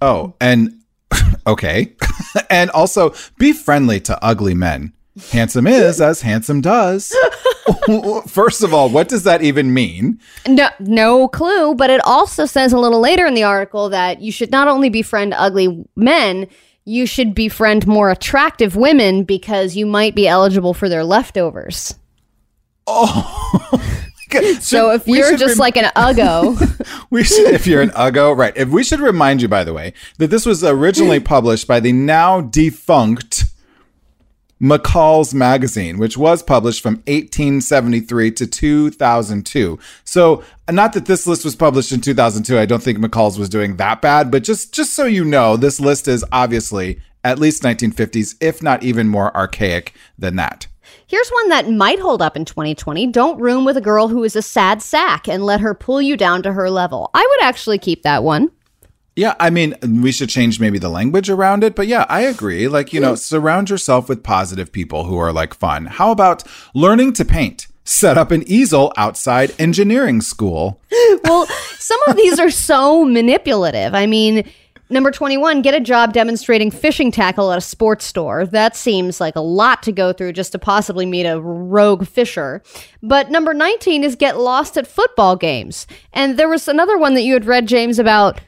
Oh, 0.00 0.32
and 0.40 0.80
okay. 1.46 1.94
and 2.50 2.70
also 2.70 3.12
be 3.36 3.52
friendly 3.52 4.00
to 4.00 4.24
ugly 4.24 4.54
men. 4.54 4.94
Handsome 5.30 5.66
is 5.66 6.00
as 6.00 6.22
handsome 6.22 6.62
does. 6.62 7.14
First 8.28 8.62
of 8.62 8.72
all, 8.72 8.88
what 8.88 9.08
does 9.08 9.24
that 9.24 9.42
even 9.42 9.74
mean? 9.74 10.18
No, 10.48 10.70
no 10.78 11.28
clue. 11.28 11.74
But 11.74 11.90
it 11.90 12.00
also 12.06 12.46
says 12.46 12.72
a 12.72 12.78
little 12.78 13.00
later 13.00 13.26
in 13.26 13.34
the 13.34 13.42
article 13.42 13.90
that 13.90 14.22
you 14.22 14.32
should 14.32 14.50
not 14.50 14.68
only 14.68 14.88
befriend 14.88 15.34
ugly 15.34 15.84
men, 15.96 16.46
you 16.86 17.04
should 17.04 17.34
befriend 17.34 17.86
more 17.86 18.10
attractive 18.10 18.74
women 18.74 19.24
because 19.24 19.76
you 19.76 19.84
might 19.84 20.14
be 20.14 20.26
eligible 20.26 20.72
for 20.72 20.88
their 20.88 21.04
leftovers. 21.04 21.94
So 24.60 24.90
if 24.90 25.06
you're 25.06 25.36
just 25.36 25.52
rem- 25.52 25.58
like 25.58 25.76
an 25.76 25.90
uggo, 25.96 27.06
we 27.10 27.24
should, 27.24 27.54
if 27.54 27.66
you're 27.66 27.82
an 27.82 27.90
uggo, 27.90 28.36
right? 28.36 28.52
If 28.56 28.68
we 28.68 28.84
should 28.84 29.00
remind 29.00 29.42
you, 29.42 29.48
by 29.48 29.64
the 29.64 29.72
way, 29.72 29.92
that 30.18 30.28
this 30.28 30.46
was 30.46 30.62
originally 30.62 31.20
published 31.34 31.66
by 31.66 31.80
the 31.80 31.92
now 31.92 32.40
defunct 32.40 33.44
McCall's 34.60 35.32
Magazine, 35.32 35.98
which 35.98 36.18
was 36.18 36.42
published 36.42 36.82
from 36.82 36.96
1873 37.06 38.30
to 38.32 38.46
2002. 38.46 39.78
So, 40.04 40.44
not 40.70 40.92
that 40.92 41.06
this 41.06 41.26
list 41.26 41.44
was 41.44 41.56
published 41.56 41.92
in 41.92 42.00
2002. 42.00 42.58
I 42.58 42.66
don't 42.66 42.82
think 42.82 42.98
McCall's 42.98 43.38
was 43.38 43.48
doing 43.48 43.76
that 43.76 44.02
bad, 44.02 44.30
but 44.30 44.44
just 44.44 44.74
just 44.74 44.92
so 44.92 45.04
you 45.04 45.24
know, 45.24 45.56
this 45.56 45.80
list 45.80 46.06
is 46.06 46.24
obviously 46.30 47.00
at 47.24 47.38
least 47.38 47.62
1950s, 47.62 48.36
if 48.40 48.62
not 48.62 48.82
even 48.82 49.08
more 49.08 49.34
archaic 49.36 49.94
than 50.18 50.36
that. 50.36 50.66
Here's 51.10 51.28
one 51.30 51.48
that 51.48 51.68
might 51.68 51.98
hold 51.98 52.22
up 52.22 52.36
in 52.36 52.44
2020. 52.44 53.08
Don't 53.08 53.40
room 53.40 53.64
with 53.64 53.76
a 53.76 53.80
girl 53.80 54.06
who 54.06 54.22
is 54.22 54.36
a 54.36 54.42
sad 54.42 54.80
sack 54.80 55.28
and 55.28 55.44
let 55.44 55.60
her 55.60 55.74
pull 55.74 56.00
you 56.00 56.16
down 56.16 56.42
to 56.44 56.52
her 56.52 56.70
level. 56.70 57.10
I 57.12 57.26
would 57.28 57.44
actually 57.44 57.78
keep 57.78 58.04
that 58.04 58.22
one. 58.22 58.52
Yeah, 59.16 59.34
I 59.40 59.50
mean, 59.50 59.74
we 59.82 60.12
should 60.12 60.28
change 60.28 60.60
maybe 60.60 60.78
the 60.78 60.88
language 60.88 61.28
around 61.28 61.64
it, 61.64 61.74
but 61.74 61.88
yeah, 61.88 62.06
I 62.08 62.20
agree. 62.20 62.68
Like, 62.68 62.92
you 62.92 63.00
know, 63.00 63.10
hmm. 63.10 63.16
surround 63.16 63.68
yourself 63.68 64.08
with 64.08 64.22
positive 64.22 64.70
people 64.70 65.04
who 65.04 65.18
are 65.18 65.32
like 65.32 65.52
fun. 65.52 65.86
How 65.86 66.12
about 66.12 66.44
learning 66.74 67.14
to 67.14 67.24
paint? 67.24 67.66
Set 67.84 68.16
up 68.16 68.30
an 68.30 68.44
easel 68.46 68.92
outside 68.96 69.52
engineering 69.58 70.20
school. 70.20 70.80
Well, 71.24 71.46
some 71.78 72.00
of 72.06 72.16
these 72.16 72.38
are 72.38 72.50
so 72.50 73.04
manipulative. 73.04 73.94
I 73.94 74.06
mean, 74.06 74.48
number 74.90 75.10
21, 75.10 75.62
get 75.62 75.74
a 75.74 75.80
job 75.80 76.12
demonstrating 76.12 76.70
fishing 76.70 77.10
tackle 77.10 77.52
at 77.52 77.58
a 77.58 77.62
sports 77.62 78.04
store. 78.04 78.46
That 78.46 78.76
seems 78.76 79.20
like 79.20 79.36
a 79.36 79.40
lot 79.40 79.82
to 79.84 79.92
go 79.92 80.12
through 80.12 80.32
just 80.32 80.52
to 80.52 80.58
possibly 80.58 81.06
meet 81.06 81.26
a 81.26 81.40
rogue 81.40 82.06
fisher. 82.06 82.62
But 83.02 83.30
number 83.30 83.54
19 83.54 84.04
is 84.04 84.16
get 84.16 84.38
lost 84.38 84.76
at 84.76 84.86
football 84.86 85.36
games. 85.36 85.86
And 86.12 86.38
there 86.38 86.48
was 86.48 86.68
another 86.68 86.98
one 86.98 87.14
that 87.14 87.22
you 87.22 87.34
had 87.34 87.46
read, 87.46 87.66
James, 87.66 87.98
about 87.98 88.40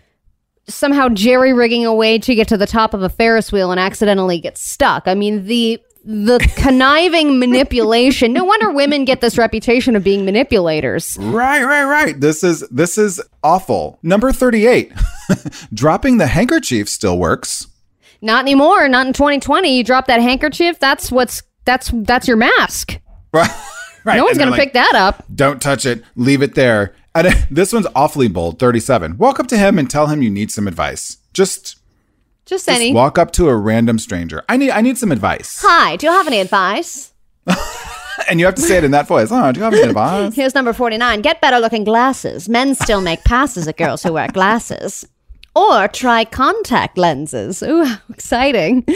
somehow 0.69 1.09
jerry 1.09 1.53
rigging 1.53 1.85
a 1.85 1.95
way 1.95 2.19
to 2.19 2.35
get 2.35 2.49
to 2.49 2.57
the 2.57 2.67
top 2.67 2.95
of 2.95 3.03
a 3.03 3.09
Ferris 3.09 3.53
wheel 3.53 3.71
and 3.71 3.81
accidentally 3.81 4.39
get 4.41 4.59
stuck. 4.59 5.07
I 5.07 5.15
mean, 5.15 5.47
the 5.47 5.81
the 6.05 6.39
conniving 6.57 7.39
manipulation. 7.39 8.33
No 8.33 8.45
wonder 8.45 8.73
women 8.73 9.05
get 9.05 9.21
this 9.21 9.39
reputation 9.39 9.97
of 9.97 10.03
being 10.03 10.25
manipulators. 10.25 11.17
Right, 11.19 11.63
right, 11.63 11.85
right. 11.85 12.21
This 12.21 12.43
is 12.43 12.61
this 12.71 12.99
is 12.99 13.21
awful. 13.43 13.99
Number 14.03 14.33
38. 14.33 14.93
Dropping 15.75 16.19
the 16.19 16.27
handkerchief 16.27 16.89
still 16.89 17.19
works. 17.19 17.67
Not 18.21 18.43
anymore. 18.43 18.89
Not 18.89 19.07
in 19.07 19.13
2020. 19.13 19.77
You 19.77 19.85
drop 19.85 20.07
that 20.07 20.21
handkerchief. 20.21 20.79
That's 20.79 21.11
what's 21.11 21.43
that's 21.65 21.91
that's 21.93 22.27
your 22.29 22.37
mask. 22.37 22.99
Right. 23.35 23.51
right. 24.05 24.17
No 24.17 24.25
one's 24.25 24.37
And 24.37 24.41
they're 24.41 24.51
gonna 24.51 24.63
pick 24.63 24.75
that 24.75 24.95
up. 24.95 25.25
Don't 25.35 25.63
touch 25.63 25.87
it. 25.87 26.05
Leave 26.17 26.43
it 26.43 26.55
there. 26.55 26.95
And 27.15 27.29
uh, 27.29 27.33
this 27.51 27.73
one's 27.73 27.87
awfully 27.95 28.29
bold. 28.29 28.59
37. 28.59 29.17
Walk 29.17 29.41
up 29.41 29.47
to 29.47 29.57
him 29.57 29.79
and 29.79 29.89
tell 29.89 30.09
him 30.09 30.21
you 30.21 30.29
need 30.29 30.51
some 30.51 30.69
advice. 30.69 31.17
Just 31.33 31.77
Just, 32.45 32.67
Just 32.67 32.69
any. 32.69 32.93
walk 32.93 33.17
up 33.17 33.31
to 33.33 33.49
a 33.49 33.57
random 33.57 33.99
stranger. 33.99 34.43
I 34.51 34.59
need 34.59 34.71
I 34.71 34.83
need 34.83 34.99
some 34.99 35.13
advice. 35.13 35.63
Hi. 35.63 35.97
Do 35.97 36.07
you 36.07 36.13
have 36.13 36.27
any 36.27 36.41
advice? 36.41 37.13
And 38.29 38.39
you 38.39 38.45
have 38.47 38.55
to 38.57 38.63
say 38.63 38.77
it 38.77 38.85
in 38.85 38.91
that 38.91 39.09
voice. 39.09 39.29
Oh, 39.31 39.51
do 39.53 39.59
you 39.59 39.65
have 39.65 39.73
any 39.73 39.83
advice? 39.83 40.35
Here's 40.35 40.55
number 40.55 40.73
49. 40.75 41.23
Get 41.23 41.41
better 41.41 41.59
looking 41.59 41.83
glasses. 41.85 42.49
Men 42.49 42.75
still 42.75 43.01
make 43.01 43.25
passes 43.25 43.67
at 43.67 43.79
girls 43.79 44.03
who 44.03 44.13
wear 44.13 44.29
glasses. 44.29 45.07
Or 45.55 45.87
try 45.89 46.25
contact 46.25 46.97
lenses. 46.97 47.63
Ooh, 47.63 47.87
exciting. 48.11 48.87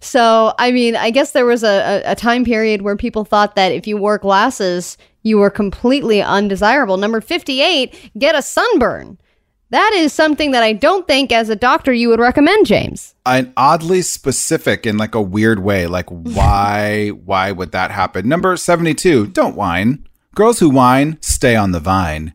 So, 0.00 0.54
I 0.58 0.72
mean, 0.72 0.96
I 0.96 1.10
guess 1.10 1.32
there 1.32 1.44
was 1.44 1.62
a, 1.62 2.02
a, 2.06 2.14
time 2.14 2.44
period 2.44 2.82
where 2.82 2.96
people 2.96 3.24
thought 3.24 3.56
that 3.56 3.72
if 3.72 3.86
you 3.86 3.96
wore 3.96 4.16
glasses, 4.16 4.96
you 5.22 5.38
were 5.38 5.50
completely 5.50 6.22
undesirable. 6.22 6.96
Number 6.96 7.20
58, 7.20 8.12
get 8.16 8.34
a 8.34 8.42
sunburn. 8.42 9.18
That 9.70 9.92
is 9.94 10.14
something 10.14 10.52
that 10.52 10.62
I 10.62 10.72
don't 10.72 11.06
think, 11.06 11.30
as 11.30 11.50
a 11.50 11.56
doctor, 11.56 11.92
you 11.92 12.08
would 12.08 12.20
recommend, 12.20 12.66
James. 12.66 13.14
An 13.26 13.52
oddly 13.56 14.00
specific 14.00 14.86
in 14.86 14.96
like 14.96 15.14
a 15.14 15.20
weird 15.20 15.58
way. 15.58 15.86
Like 15.86 16.08
why 16.08 17.08
why 17.08 17.52
would 17.52 17.72
that 17.72 17.90
happen? 17.90 18.28
Number 18.28 18.56
72, 18.56 19.26
don't 19.26 19.56
whine. 19.56 20.08
Girls 20.34 20.60
who 20.60 20.70
whine 20.70 21.18
stay 21.20 21.54
on 21.54 21.72
the 21.72 21.80
vine. 21.80 22.32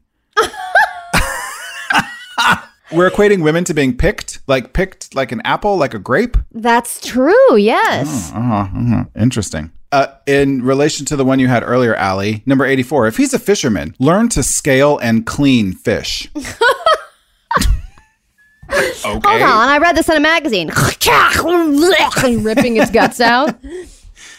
We're 2.93 3.09
equating 3.09 3.43
women 3.43 3.63
to 3.65 3.73
being 3.73 3.97
picked, 3.97 4.39
like 4.47 4.73
picked 4.73 5.15
like 5.15 5.31
an 5.31 5.41
apple, 5.41 5.77
like 5.77 5.93
a 5.95 5.99
grape. 5.99 6.37
That's 6.51 7.01
true, 7.01 7.55
yes. 7.55 8.31
Uh-huh, 8.31 8.53
uh-huh. 8.53 9.05
Interesting. 9.17 9.71
Uh, 9.91 10.07
in 10.27 10.61
relation 10.63 11.05
to 11.07 11.15
the 11.15 11.25
one 11.25 11.39
you 11.39 11.47
had 11.47 11.63
earlier, 11.63 11.95
Allie, 11.95 12.43
number 12.45 12.65
84, 12.65 13.07
if 13.07 13.17
he's 13.17 13.33
a 13.33 13.39
fisherman, 13.39 13.95
learn 13.99 14.29
to 14.29 14.43
scale 14.43 14.97
and 14.99 15.25
clean 15.25 15.73
fish. 15.73 16.29
okay. 16.35 16.45
Hold 19.03 19.25
on, 19.25 19.69
I 19.69 19.77
read 19.79 19.95
this 19.95 20.09
in 20.09 20.17
a 20.17 20.19
magazine. 20.19 20.69
Ripping 22.43 22.77
its 22.77 22.91
guts 22.91 23.19
out. 23.19 23.55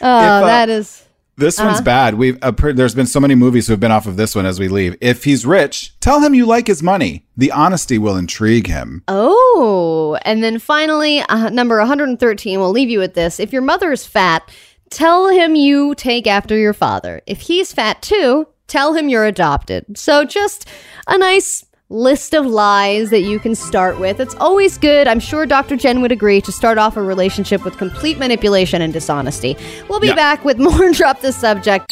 Oh, 0.01 0.09
uh, 0.09 0.41
that 0.41 0.69
is. 0.69 1.04
This 1.37 1.59
one's 1.59 1.81
bad. 1.81 2.15
We've 2.15 2.39
uh, 2.43 2.53
per- 2.53 2.73
there's 2.73 2.95
been 2.95 3.07
so 3.07 3.21
many 3.21 3.35
movies 3.35 3.67
who 3.67 3.73
have 3.73 3.81
been 3.81 3.91
off 3.91 4.07
of 4.07 4.17
this 4.17 4.35
one 4.37 4.47
as 4.47 4.61
we 4.61 4.69
leave. 4.69 4.97
If 5.01 5.25
he's 5.25 5.45
rich, 5.45 5.99
tell 6.01 6.21
him 6.21 6.35
you 6.35 6.47
like 6.47 6.67
his 6.67 6.83
money. 6.83 7.27
The 7.37 7.51
honesty 7.51 7.99
will 7.99 8.17
intrigue 8.17 8.69
him. 8.69 9.03
Oh, 9.09 10.19
and 10.25 10.43
then 10.45 10.59
finally, 10.59 11.21
uh, 11.21 11.51
number 11.51 11.79
113. 11.79 12.61
We'll 12.61 12.71
leave 12.71 12.91
you 12.91 12.99
with 13.01 13.15
this. 13.15 13.41
If 13.41 13.53
your 13.53 13.63
mother 13.63 13.91
is 13.91 14.07
fat, 14.07 14.49
tell 14.91 15.29
him 15.29 15.57
you 15.57 15.95
take 15.97 16.27
after 16.27 16.57
your 16.57 16.75
father. 16.75 17.21
If 17.27 17.43
he's 17.43 17.73
fat 17.73 18.01
too, 18.01 18.47
tell 18.69 18.95
him 18.95 19.09
you're 19.09 19.27
adopted. 19.27 19.99
So 19.99 20.25
just 20.25 20.69
a 21.09 21.19
nice 21.19 21.65
list 21.91 22.33
of 22.35 22.47
lies 22.47 23.11
that 23.11 23.21
you 23.21 23.39
can 23.39 23.55
start 23.55 24.01
with. 24.01 24.19
It's 24.19 24.35
always 24.37 24.79
good. 24.79 25.07
I'm 25.07 25.21
sure 25.21 25.45
Dr. 25.45 25.77
Jenn 25.77 26.01
would 26.01 26.13
agree 26.13 26.41
to 26.41 26.51
start 26.51 26.79
off 26.79 26.97
a 26.97 27.03
relationship 27.03 27.63
with 27.65 27.77
complete 27.77 28.19
manipulation 28.19 28.81
and 28.81 28.93
dishonesty. 28.93 29.57
We'll 29.89 30.01
be 30.01 30.09
Yeah. 30.09 30.15
back 30.15 30.45
with 30.45 30.59
more 30.59 30.91
Drop 30.93 31.21
the 31.21 31.31
Subject. 31.33 31.87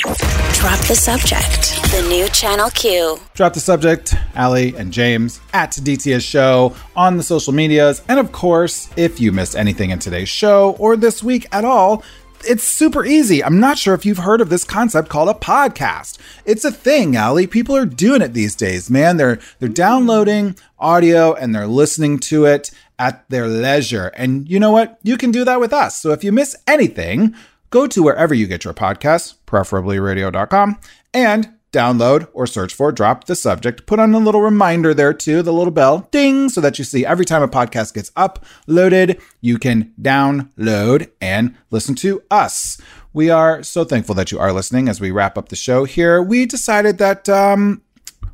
Drop 0.54 0.78
the 0.86 0.94
subject. 0.94 1.74
The 1.90 2.06
new 2.08 2.28
Channel 2.28 2.70
Q. 2.70 3.18
Drop 3.34 3.52
the 3.52 3.60
subject, 3.60 4.14
Allie 4.36 4.74
and 4.76 4.92
James 4.92 5.40
at 5.52 5.72
DTS 5.72 6.22
Show 6.22 6.74
on 6.96 7.16
the 7.16 7.22
social 7.22 7.52
medias. 7.52 8.00
And 8.08 8.18
of 8.20 8.30
course, 8.32 8.88
if 8.96 9.20
you 9.20 9.32
missed 9.32 9.56
anything 9.56 9.90
in 9.90 9.98
today's 9.98 10.28
show 10.28 10.76
or 10.78 10.96
this 10.96 11.22
week 11.22 11.46
at 11.52 11.64
all, 11.64 12.02
it's 12.44 12.64
super 12.64 13.04
easy. 13.04 13.42
I'm 13.42 13.60
not 13.60 13.78
sure 13.78 13.94
if 13.94 14.04
you've 14.04 14.18
heard 14.18 14.40
of 14.40 14.48
this 14.48 14.64
concept 14.64 15.08
called 15.08 15.28
a 15.28 15.34
podcast. 15.34 16.18
It's 16.44 16.64
a 16.64 16.72
thing, 16.72 17.16
Allie. 17.16 17.46
People 17.46 17.76
are 17.76 17.86
doing 17.86 18.22
it 18.22 18.32
these 18.32 18.54
days, 18.54 18.90
man. 18.90 19.16
They're 19.16 19.38
they're 19.58 19.68
downloading 19.68 20.56
audio 20.78 21.34
and 21.34 21.54
they're 21.54 21.66
listening 21.66 22.18
to 22.20 22.44
it 22.44 22.70
at 22.98 23.28
their 23.28 23.48
leisure. 23.48 24.08
And 24.16 24.48
you 24.48 24.60
know 24.60 24.70
what? 24.70 24.98
You 25.02 25.16
can 25.16 25.30
do 25.30 25.44
that 25.44 25.60
with 25.60 25.72
us. 25.72 25.98
So 26.00 26.12
if 26.12 26.22
you 26.22 26.32
miss 26.32 26.56
anything, 26.66 27.34
go 27.70 27.86
to 27.86 28.02
wherever 28.02 28.34
you 28.34 28.46
get 28.46 28.64
your 28.64 28.74
podcasts, 28.74 29.34
preferably 29.46 29.98
radio.com, 29.98 30.78
and 31.12 31.52
download 31.72 32.28
or 32.32 32.46
search 32.46 32.74
for 32.74 32.92
Drop 32.92 33.24
the 33.24 33.34
Subject. 33.34 33.86
Put 33.86 33.98
on 33.98 34.14
a 34.14 34.18
little 34.18 34.42
reminder 34.42 34.94
there 34.94 35.12
too, 35.12 35.42
the 35.42 35.52
little 35.52 35.72
bell 35.72 36.08
ding, 36.10 36.48
so 36.48 36.60
that 36.60 36.78
you 36.78 36.84
see 36.84 37.04
every 37.04 37.24
time 37.24 37.42
a 37.42 37.48
podcast 37.48 37.94
gets 37.94 38.10
uploaded, 38.12 39.20
you 39.40 39.58
can 39.58 39.92
download 40.00 41.10
and 41.20 41.54
listen 41.70 41.94
to 41.96 42.22
us. 42.30 42.80
We 43.12 43.30
are 43.30 43.62
so 43.62 43.84
thankful 43.84 44.14
that 44.14 44.30
you 44.32 44.38
are 44.38 44.52
listening 44.52 44.88
as 44.88 45.00
we 45.00 45.10
wrap 45.10 45.36
up 45.36 45.48
the 45.48 45.56
show 45.56 45.84
here. 45.84 46.22
We 46.22 46.46
decided 46.46 46.98
that, 46.98 47.28
um, 47.28 47.82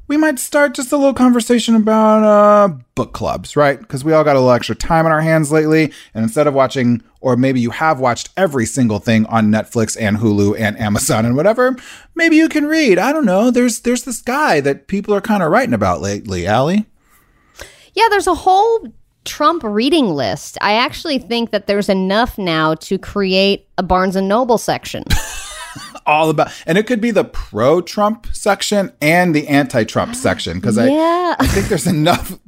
we 0.09 0.17
might 0.17 0.39
start 0.39 0.75
just 0.75 0.91
a 0.91 0.97
little 0.97 1.15
conversation 1.15 1.77
about 1.77 2.25
uh, 2.25 2.69
book 2.95 3.13
clubs, 3.13 3.57
right? 3.57 3.79
Because 3.79 4.03
we 4.03 4.15
all 4.15 4.25
got 4.25 4.37
a 4.37 4.41
little 4.41 4.55
extra 4.55 4.75
time 4.75 5.05
on 5.05 5.13
our 5.13 5.21
hands 5.21 5.53
lately. 5.53 5.93
And 6.15 6.25
instead 6.25 6.47
of 6.47 6.55
watching, 6.55 7.03
or 7.21 7.37
maybe 7.37 7.61
you 7.61 7.71
have 7.71 8.01
watched 8.01 8.31
every 8.37 8.65
single 8.65 8.99
thing 8.99 9.27
on 9.27 9.53
Netflix 9.53 9.97
and 10.01 10.17
Hulu 10.17 10.59
and 10.59 10.79
Amazon 10.81 11.27
and 11.27 11.37
whatever, 11.37 11.77
maybe 12.15 12.37
you 12.37 12.49
can 12.49 12.67
read. 12.67 12.99
I 12.99 13.13
don't 13.13 13.27
know. 13.27 13.51
There's 13.51 13.81
there's 13.81 14.05
this 14.05 14.23
guy 14.23 14.61
that 14.61 14.89
people 14.89 15.15
are 15.15 15.21
kind 15.21 15.43
of 15.43 15.53
writing 15.53 15.75
about 15.75 16.01
lately, 16.01 16.47
Allie. 16.47 16.87
Yeah, 17.95 18.09
there's 18.09 18.27
a 18.27 18.35
whole 18.35 18.89
Trump 19.25 19.63
reading 19.63 20.09
list. 20.15 20.57
I 20.63 20.75
actually 20.75 21.19
think 21.19 21.51
that 21.51 21.67
there's 21.67 21.91
enough 21.91 22.39
now 22.39 22.75
to 22.77 22.99
create 22.99 23.69
a 23.77 23.83
Barnes 23.83 24.17
and 24.17 24.27
Noble 24.27 24.57
section. 24.57 25.05
all 26.09 26.31
about 26.31 26.51
and 26.67 26.77
it 26.79 26.87
could 26.87 27.01
be 27.01 27.11
the 27.13 27.25
pro 27.25 27.81
Trump 27.81 28.27
section 28.33 28.91
and 29.01 29.35
the 29.35 29.47
anti 29.47 29.85
Trump 29.85 30.15
section 30.15 30.59
because 30.59 30.77
Yeah. 30.79 30.87
I, 30.89 31.37
I 31.39 31.47
think 31.47 31.69
there's 31.69 31.87
enough 31.87 32.39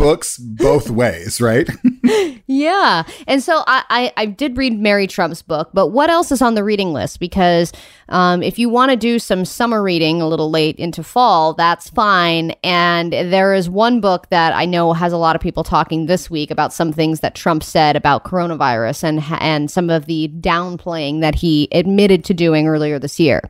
books 0.00 0.38
both 0.38 0.90
ways, 0.90 1.40
right? 1.40 1.68
Yeah. 2.50 3.04
And 3.28 3.40
so 3.40 3.62
I, 3.68 3.84
I, 3.88 4.12
I 4.16 4.26
did 4.26 4.56
read 4.56 4.76
Mary 4.76 5.06
Trump's 5.06 5.40
book, 5.40 5.70
but 5.72 5.88
what 5.88 6.10
else 6.10 6.32
is 6.32 6.42
on 6.42 6.56
the 6.56 6.64
reading 6.64 6.92
list? 6.92 7.20
Because 7.20 7.72
um, 8.08 8.42
if 8.42 8.58
you 8.58 8.68
want 8.68 8.90
to 8.90 8.96
do 8.96 9.20
some 9.20 9.44
summer 9.44 9.80
reading 9.80 10.20
a 10.20 10.26
little 10.26 10.50
late 10.50 10.76
into 10.76 11.04
fall, 11.04 11.54
that's 11.54 11.90
fine. 11.90 12.50
And 12.64 13.12
there 13.12 13.54
is 13.54 13.70
one 13.70 14.00
book 14.00 14.28
that 14.30 14.52
I 14.52 14.64
know 14.64 14.92
has 14.94 15.12
a 15.12 15.16
lot 15.16 15.36
of 15.36 15.42
people 15.42 15.62
talking 15.62 16.06
this 16.06 16.28
week 16.28 16.50
about 16.50 16.72
some 16.72 16.92
things 16.92 17.20
that 17.20 17.36
Trump 17.36 17.62
said 17.62 17.94
about 17.94 18.24
coronavirus 18.24 19.04
and, 19.04 19.22
and 19.38 19.70
some 19.70 19.88
of 19.88 20.06
the 20.06 20.26
downplaying 20.40 21.20
that 21.20 21.36
he 21.36 21.68
admitted 21.70 22.24
to 22.24 22.34
doing 22.34 22.66
earlier 22.66 22.98
this 22.98 23.20
year. 23.20 23.42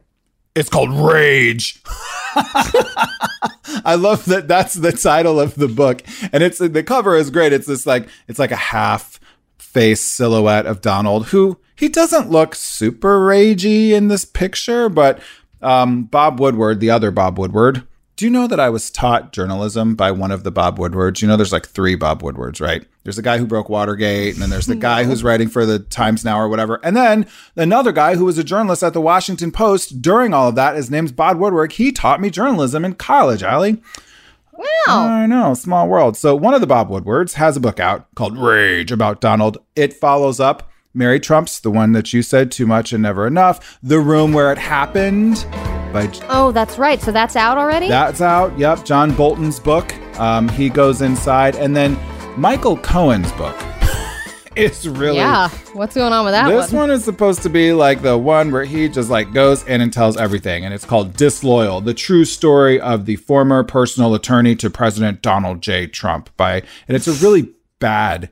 It's 0.55 0.68
called 0.68 0.92
Rage. 0.92 1.80
I 3.84 3.96
love 3.98 4.24
that 4.26 4.48
that's 4.48 4.74
the 4.74 4.92
title 4.92 5.38
of 5.38 5.55
the 5.55 5.68
book. 5.68 6.03
And 6.32 6.42
it's 6.42 6.59
the 6.59 6.82
cover 6.82 7.16
is 7.16 7.30
great. 7.30 7.53
It's 7.53 7.66
this 7.66 7.86
like 7.86 8.09
it's 8.28 8.38
like 8.38 8.51
a 8.51 8.57
half 8.57 9.20
face 9.59 10.01
silhouette 10.01 10.66
of 10.66 10.80
Donald 10.80 11.28
who 11.28 11.59
he 11.76 11.88
doesn't 11.88 12.30
look 12.30 12.55
super 12.55 13.18
ragey 13.18 13.90
in 13.90 14.09
this 14.09 14.24
picture, 14.24 14.88
but 14.88 15.20
um, 15.62 16.05
Bob 16.05 16.40
Woodward, 16.40 16.80
the 16.80 16.90
other 16.90 17.11
Bob 17.11 17.38
Woodward. 17.38 17.86
Do 18.21 18.27
you 18.27 18.31
know 18.31 18.47
that 18.49 18.61
I 18.61 18.68
was 18.68 18.91
taught 18.91 19.33
journalism 19.33 19.95
by 19.95 20.11
one 20.11 20.31
of 20.31 20.45
the 20.45 20.51
Bob 20.51 20.79
Woodwards? 20.79 21.23
You 21.23 21.29
know, 21.29 21.39
there's 21.39 21.55
like 21.55 21.66
three 21.66 21.95
Bob 21.95 22.23
Woodwards, 22.23 22.61
right? 22.61 22.85
There's 23.03 23.16
the 23.16 23.23
guy 23.23 23.39
who 23.39 23.47
broke 23.47 23.71
Watergate, 23.71 24.35
and 24.35 24.43
then 24.43 24.51
there's 24.51 24.66
the 24.66 24.75
guy 24.91 25.05
who's 25.05 25.25
writing 25.25 25.49
for 25.49 25.64
the 25.64 25.79
Times 25.79 26.23
Now 26.23 26.39
or 26.39 26.47
whatever. 26.47 26.81
And 26.85 26.95
then 26.95 27.27
another 27.57 27.93
guy 27.93 28.16
who 28.16 28.27
was 28.27 28.37
a 28.37 28.45
journalist 28.45 28.83
at 28.83 28.93
the 28.93 29.01
Washington 29.01 29.51
Post 29.51 30.03
during 30.03 30.35
all 30.35 30.51
of 30.51 30.55
that. 30.57 30.77
His 30.77 30.91
name's 30.91 31.12
Bob 31.12 31.39
Woodward. 31.39 31.73
He 31.73 31.93
taught 31.93 32.21
me 32.21 32.29
journalism 32.29 32.85
in 32.85 32.93
college, 32.93 33.43
Allie. 33.43 33.81
Wow. 34.53 34.66
I 35.07 35.25
know, 35.25 35.55
small 35.55 35.89
world. 35.89 36.18
So 36.18 36.37
one 36.37 36.53
of 36.53 36.61
the 36.61 36.66
Bob 36.66 36.91
Woodwards 36.91 37.33
has 37.37 37.57
a 37.57 37.61
book 37.61 37.81
out 37.81 38.07
called 38.16 38.37
Rage 38.37 38.93
about 38.93 39.23
Donald. 39.23 39.57
It 39.75 39.95
follows 39.95 40.41
up 40.41 40.71
Mary 40.93 41.21
Trump's, 41.21 41.59
the 41.59 41.71
one 41.71 41.93
that 41.93 42.12
you 42.12 42.21
said 42.21 42.53
too 42.53 42.66
much 42.66 42.93
and 42.93 43.03
never 43.03 43.27
enough, 43.27 43.79
The 43.83 43.99
Room 43.99 44.35
Where 44.35 44.53
It 44.53 44.59
Happened 44.59 45.47
by 45.93 46.11
Oh, 46.28 46.53
that's 46.53 46.78
right. 46.78 47.01
So 47.01 47.12
that's 47.12 47.36
out 47.36 47.59
already? 47.59 47.88
that's 47.88 48.20
out. 48.20 48.59
Yep, 48.59 48.84
John 48.84 49.14
Bolton's 49.14 49.61
book. 49.61 49.95
Um, 50.18 50.49
he 50.49 50.68
goes 50.68 51.03
inside, 51.03 51.57
and 51.57 51.74
then 51.74 51.99
Michael 52.36 52.76
Cohen's 52.76 53.32
book. 53.32 53.57
it's 54.57 54.86
really 54.86 55.16
yeah. 55.16 55.49
What's 55.72 55.95
going 55.95 56.12
on 56.12 56.24
with 56.24 56.34
that 56.34 56.49
this 56.49 56.72
one? 56.72 56.82
one 56.82 56.91
is 56.91 57.05
supposed 57.05 57.43
to 57.43 57.49
be 57.49 57.72
like 57.72 58.03
the 58.03 58.18
one 58.18 58.51
where 58.51 58.64
he 58.64 58.88
just 58.88 59.11
like 59.11 59.32
goes 59.32 59.64
in 59.64 59.80
and 59.80 59.93
tells 59.93 60.16
everything, 60.16 60.64
and 60.64 60.74
it's 60.74 60.84
called 60.84 61.16
Disloyal: 61.16 61.80
The 61.80 61.95
True 61.95 62.24
Story 62.24 62.80
of 62.80 63.07
the 63.07 63.16
Former 63.16 63.64
Personal 63.64 64.14
Attorney 64.14 64.57
to 64.57 64.70
President 64.70 65.22
Donald 65.22 65.62
J. 65.62 65.86
Trump. 65.86 66.30
By 66.36 66.62
and 66.88 66.97
it's 66.97 67.09
a 67.09 67.12
really 67.12 67.53
bad 67.78 68.30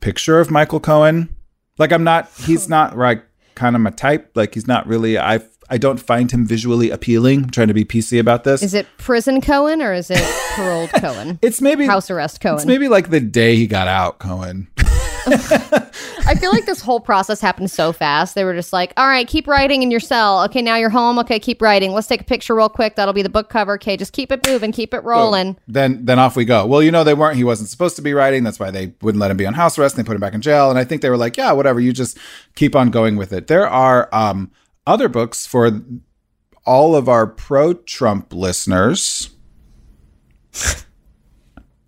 picture 0.00 0.40
of 0.40 0.50
Michael 0.50 0.80
Cohen. 0.80 1.34
Like 1.78 1.92
I'm 1.92 2.04
not, 2.04 2.30
he's 2.44 2.68
not 2.68 2.96
like 2.98 3.24
kind 3.54 3.76
of 3.76 3.82
my 3.82 3.90
type. 3.90 4.32
Like 4.34 4.54
he's 4.54 4.66
not 4.66 4.86
really. 4.86 5.18
I 5.18 5.38
I 5.70 5.78
don't 5.78 5.98
find 5.98 6.30
him 6.30 6.44
visually 6.44 6.90
appealing. 6.90 7.44
I'm 7.44 7.50
trying 7.50 7.68
to 7.68 7.74
be 7.74 7.84
PC 7.84 8.18
about 8.18 8.42
this. 8.42 8.60
Is 8.62 8.74
it 8.74 8.86
prison 8.98 9.40
Cohen 9.40 9.80
or 9.80 9.92
is 9.92 10.10
it 10.10 10.22
paroled 10.56 10.90
Cohen? 10.90 11.38
it's 11.42 11.60
maybe 11.60 11.86
House 11.86 12.10
arrest 12.10 12.40
Cohen. 12.40 12.56
It's 12.56 12.66
maybe 12.66 12.88
like 12.88 13.10
the 13.10 13.20
day 13.20 13.54
he 13.54 13.68
got 13.68 13.86
out, 13.86 14.18
Cohen. 14.18 14.68
I 15.26 16.34
feel 16.40 16.50
like 16.50 16.66
this 16.66 16.80
whole 16.80 16.98
process 16.98 17.40
happened 17.40 17.70
so 17.70 17.92
fast. 17.92 18.34
They 18.34 18.42
were 18.42 18.54
just 18.54 18.72
like, 18.72 18.92
all 18.96 19.06
right, 19.06 19.28
keep 19.28 19.46
writing 19.46 19.82
in 19.82 19.90
your 19.90 20.00
cell. 20.00 20.42
Okay, 20.44 20.62
now 20.62 20.76
you're 20.76 20.90
home. 20.90 21.18
Okay, 21.20 21.38
keep 21.38 21.60
writing. 21.62 21.92
Let's 21.92 22.08
take 22.08 22.22
a 22.22 22.24
picture 22.24 22.54
real 22.54 22.68
quick. 22.68 22.96
That'll 22.96 23.14
be 23.14 23.22
the 23.22 23.28
book 23.28 23.48
cover. 23.48 23.74
Okay, 23.74 23.96
just 23.96 24.12
keep 24.12 24.32
it 24.32 24.44
moving, 24.46 24.72
keep 24.72 24.94
it 24.94 25.04
rolling. 25.04 25.56
then 25.68 26.04
then 26.04 26.18
off 26.18 26.36
we 26.36 26.44
go. 26.44 26.66
Well, 26.66 26.82
you 26.82 26.90
know 26.90 27.04
they 27.04 27.14
weren't. 27.14 27.36
He 27.36 27.44
wasn't 27.44 27.68
supposed 27.68 27.96
to 27.96 28.02
be 28.02 28.12
writing. 28.12 28.42
That's 28.42 28.58
why 28.58 28.70
they 28.70 28.94
wouldn't 29.02 29.20
let 29.20 29.30
him 29.30 29.36
be 29.36 29.46
on 29.46 29.54
house 29.54 29.78
arrest. 29.78 29.96
And 29.96 30.04
they 30.04 30.08
put 30.08 30.14
him 30.14 30.20
back 30.20 30.34
in 30.34 30.40
jail. 30.40 30.70
And 30.70 30.78
I 30.78 30.84
think 30.84 31.02
they 31.02 31.10
were 31.10 31.18
like, 31.18 31.36
yeah, 31.36 31.52
whatever. 31.52 31.80
You 31.80 31.92
just 31.92 32.18
keep 32.54 32.74
on 32.74 32.90
going 32.90 33.16
with 33.16 33.32
it. 33.32 33.46
There 33.46 33.68
are 33.68 34.08
um, 34.12 34.50
other 34.90 35.08
books 35.08 35.46
for 35.46 35.80
all 36.66 36.94
of 36.94 37.08
our 37.08 37.26
pro-Trump 37.26 38.32
listeners. 38.32 39.30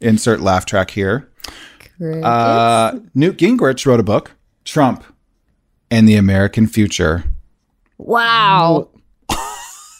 Insert 0.01 0.41
laugh 0.41 0.65
track 0.65 0.91
here. 0.91 1.31
Uh, 2.01 2.99
Newt 3.15 3.37
Gingrich 3.37 3.87
wrote 3.87 4.01
a 4.01 4.05
book, 4.05 4.33
Trump 4.65 5.05
and 5.91 6.09
the 6.09 6.17
American 6.17 6.67
Future. 6.67 7.25
Wow. 7.99 8.89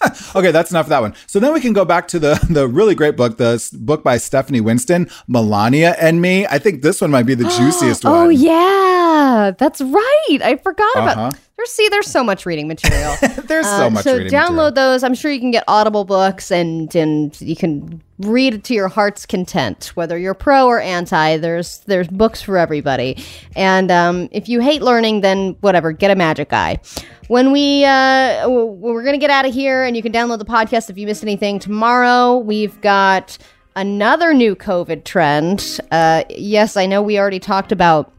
Okay, 0.35 0.51
that's 0.51 0.71
enough 0.71 0.87
of 0.87 0.91
that 0.91 1.03
one. 1.03 1.15
So 1.27 1.39
then 1.41 1.53
we 1.53 1.61
can 1.61 1.73
go 1.73 1.85
back 1.85 2.09
to 2.09 2.19
the 2.19 2.35
the 2.51 2.67
really 2.69 2.95
great 2.95 3.17
book, 3.17 3.37
the 3.37 3.61
book 3.81 4.03
by 4.03 4.17
Stephanie 4.19 4.61
Winston, 4.61 5.09
Melania 5.29 5.95
and 6.01 6.21
Me. 6.21 6.47
I 6.47 6.59
think 6.59 6.83
this 6.83 7.01
one 7.01 7.11
might 7.11 7.27
be 7.27 7.35
the 7.35 7.45
juiciest 7.59 8.05
one. 8.05 8.15
Oh 8.15 8.29
yeah, 8.29 9.53
that's 9.59 9.81
right. 9.81 10.39
I 10.43 10.57
forgot 10.57 10.97
Uh-huh. 10.97 11.13
about. 11.13 11.37
There's 11.57 11.71
see, 11.71 11.89
there's 11.91 12.07
so 12.09 12.25
much 12.25 12.45
reading 12.45 12.67
material. 12.67 13.15
There's 13.47 13.67
so 13.67 13.87
Uh, 13.87 13.91
much 13.91 14.03
So 14.05 14.19
download 14.19 14.73
material. 14.73 14.73
those. 14.73 15.05
I'm 15.05 15.15
sure 15.15 15.31
you 15.31 15.39
can 15.39 15.53
get 15.53 15.63
Audible 15.69 16.05
books 16.05 16.51
and 16.51 16.93
and 16.97 17.39
you 17.41 17.55
can 17.55 18.03
read 18.25 18.55
it 18.55 18.65
to 18.65 18.75
your 18.75 18.89
heart's 18.89 19.27
content, 19.27 19.93
whether 19.95 20.19
you're 20.19 20.35
pro 20.35 20.67
or 20.67 20.81
anti. 20.81 21.37
There's 21.37 21.79
there's 21.87 22.09
books 22.09 22.43
for 22.43 22.57
everybody. 22.59 23.23
And 23.57 23.91
um, 23.91 24.29
if 24.33 24.49
you 24.49 24.61
hate 24.61 24.83
learning, 24.83 25.21
then 25.21 25.57
whatever, 25.61 25.93
get 25.93 26.11
a 26.11 26.15
Magic 26.15 26.53
Eye. 26.53 26.79
When 27.29 27.53
we 27.53 27.85
uh, 27.85 28.49
we're 28.49 29.05
gonna 29.05 29.19
get 29.19 29.31
out 29.31 29.47
of 29.47 29.55
here, 29.55 29.85
and 29.85 29.97
you 29.97 30.03
can 30.03 30.13
download 30.13 30.39
the 30.39 30.45
podcast 30.45 30.91
if 30.91 30.99
you 30.99 31.07
missed 31.07 31.23
anything 31.23 31.59
tomorrow. 31.59 32.37
We've 32.39 32.79
got 32.81 33.39
another 33.77 34.35
new 34.35 34.55
COVID 34.55 35.05
trend. 35.05 35.81
Uh, 35.91 36.25
yes, 36.29 36.77
I 36.77 36.87
know 36.87 37.03
we 37.03 37.19
already 37.19 37.39
talked 37.41 37.73
about 37.73 38.13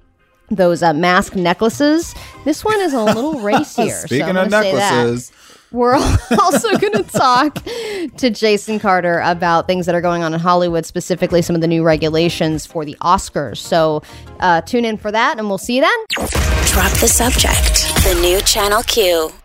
those 0.50 0.84
uh, 0.84 0.94
mask 0.94 1.36
necklaces. 1.36 2.14
This 2.46 2.64
one 2.66 2.80
is 2.82 2.94
a 2.94 3.04
little 3.04 3.40
racier. 3.40 3.92
Speaking 3.92 4.30
I'm 4.30 4.38
of 4.38 4.52
gonna 4.52 4.64
say 4.64 4.76
that. 4.76 4.96
necklaces, 4.96 5.32
We're 5.74 5.96
also 6.40 6.78
going 6.78 6.94
to 6.94 7.04
talk 7.04 7.56
to 8.18 8.30
Jason 8.30 8.80
Carter 8.80 9.20
about 9.20 9.68
things 9.68 9.86
that 9.88 9.96
are 9.96 10.02
going 10.02 10.24
on 10.24 10.34
in 10.34 10.40
Hollywood, 10.40 10.86
specifically 10.86 11.42
some 11.42 11.56
of 11.56 11.62
the 11.62 11.68
new 11.68 11.84
regulations 11.84 12.66
for 12.66 12.86
the 12.86 12.96
Oscars. 13.02 13.58
So 13.58 14.04
uh, 14.40 14.62
tune 14.62 14.86
in 14.86 14.98
for 14.98 15.12
that, 15.12 15.38
and 15.38 15.50
we'll 15.50 15.58
see 15.58 15.76
you 15.76 15.82
then. 15.82 16.06
Drop 16.68 16.92
the 17.00 17.08
subject. 17.08 17.88
The 18.06 18.18
new 18.22 18.40
Channel 18.42 18.84
Q. 18.84 19.43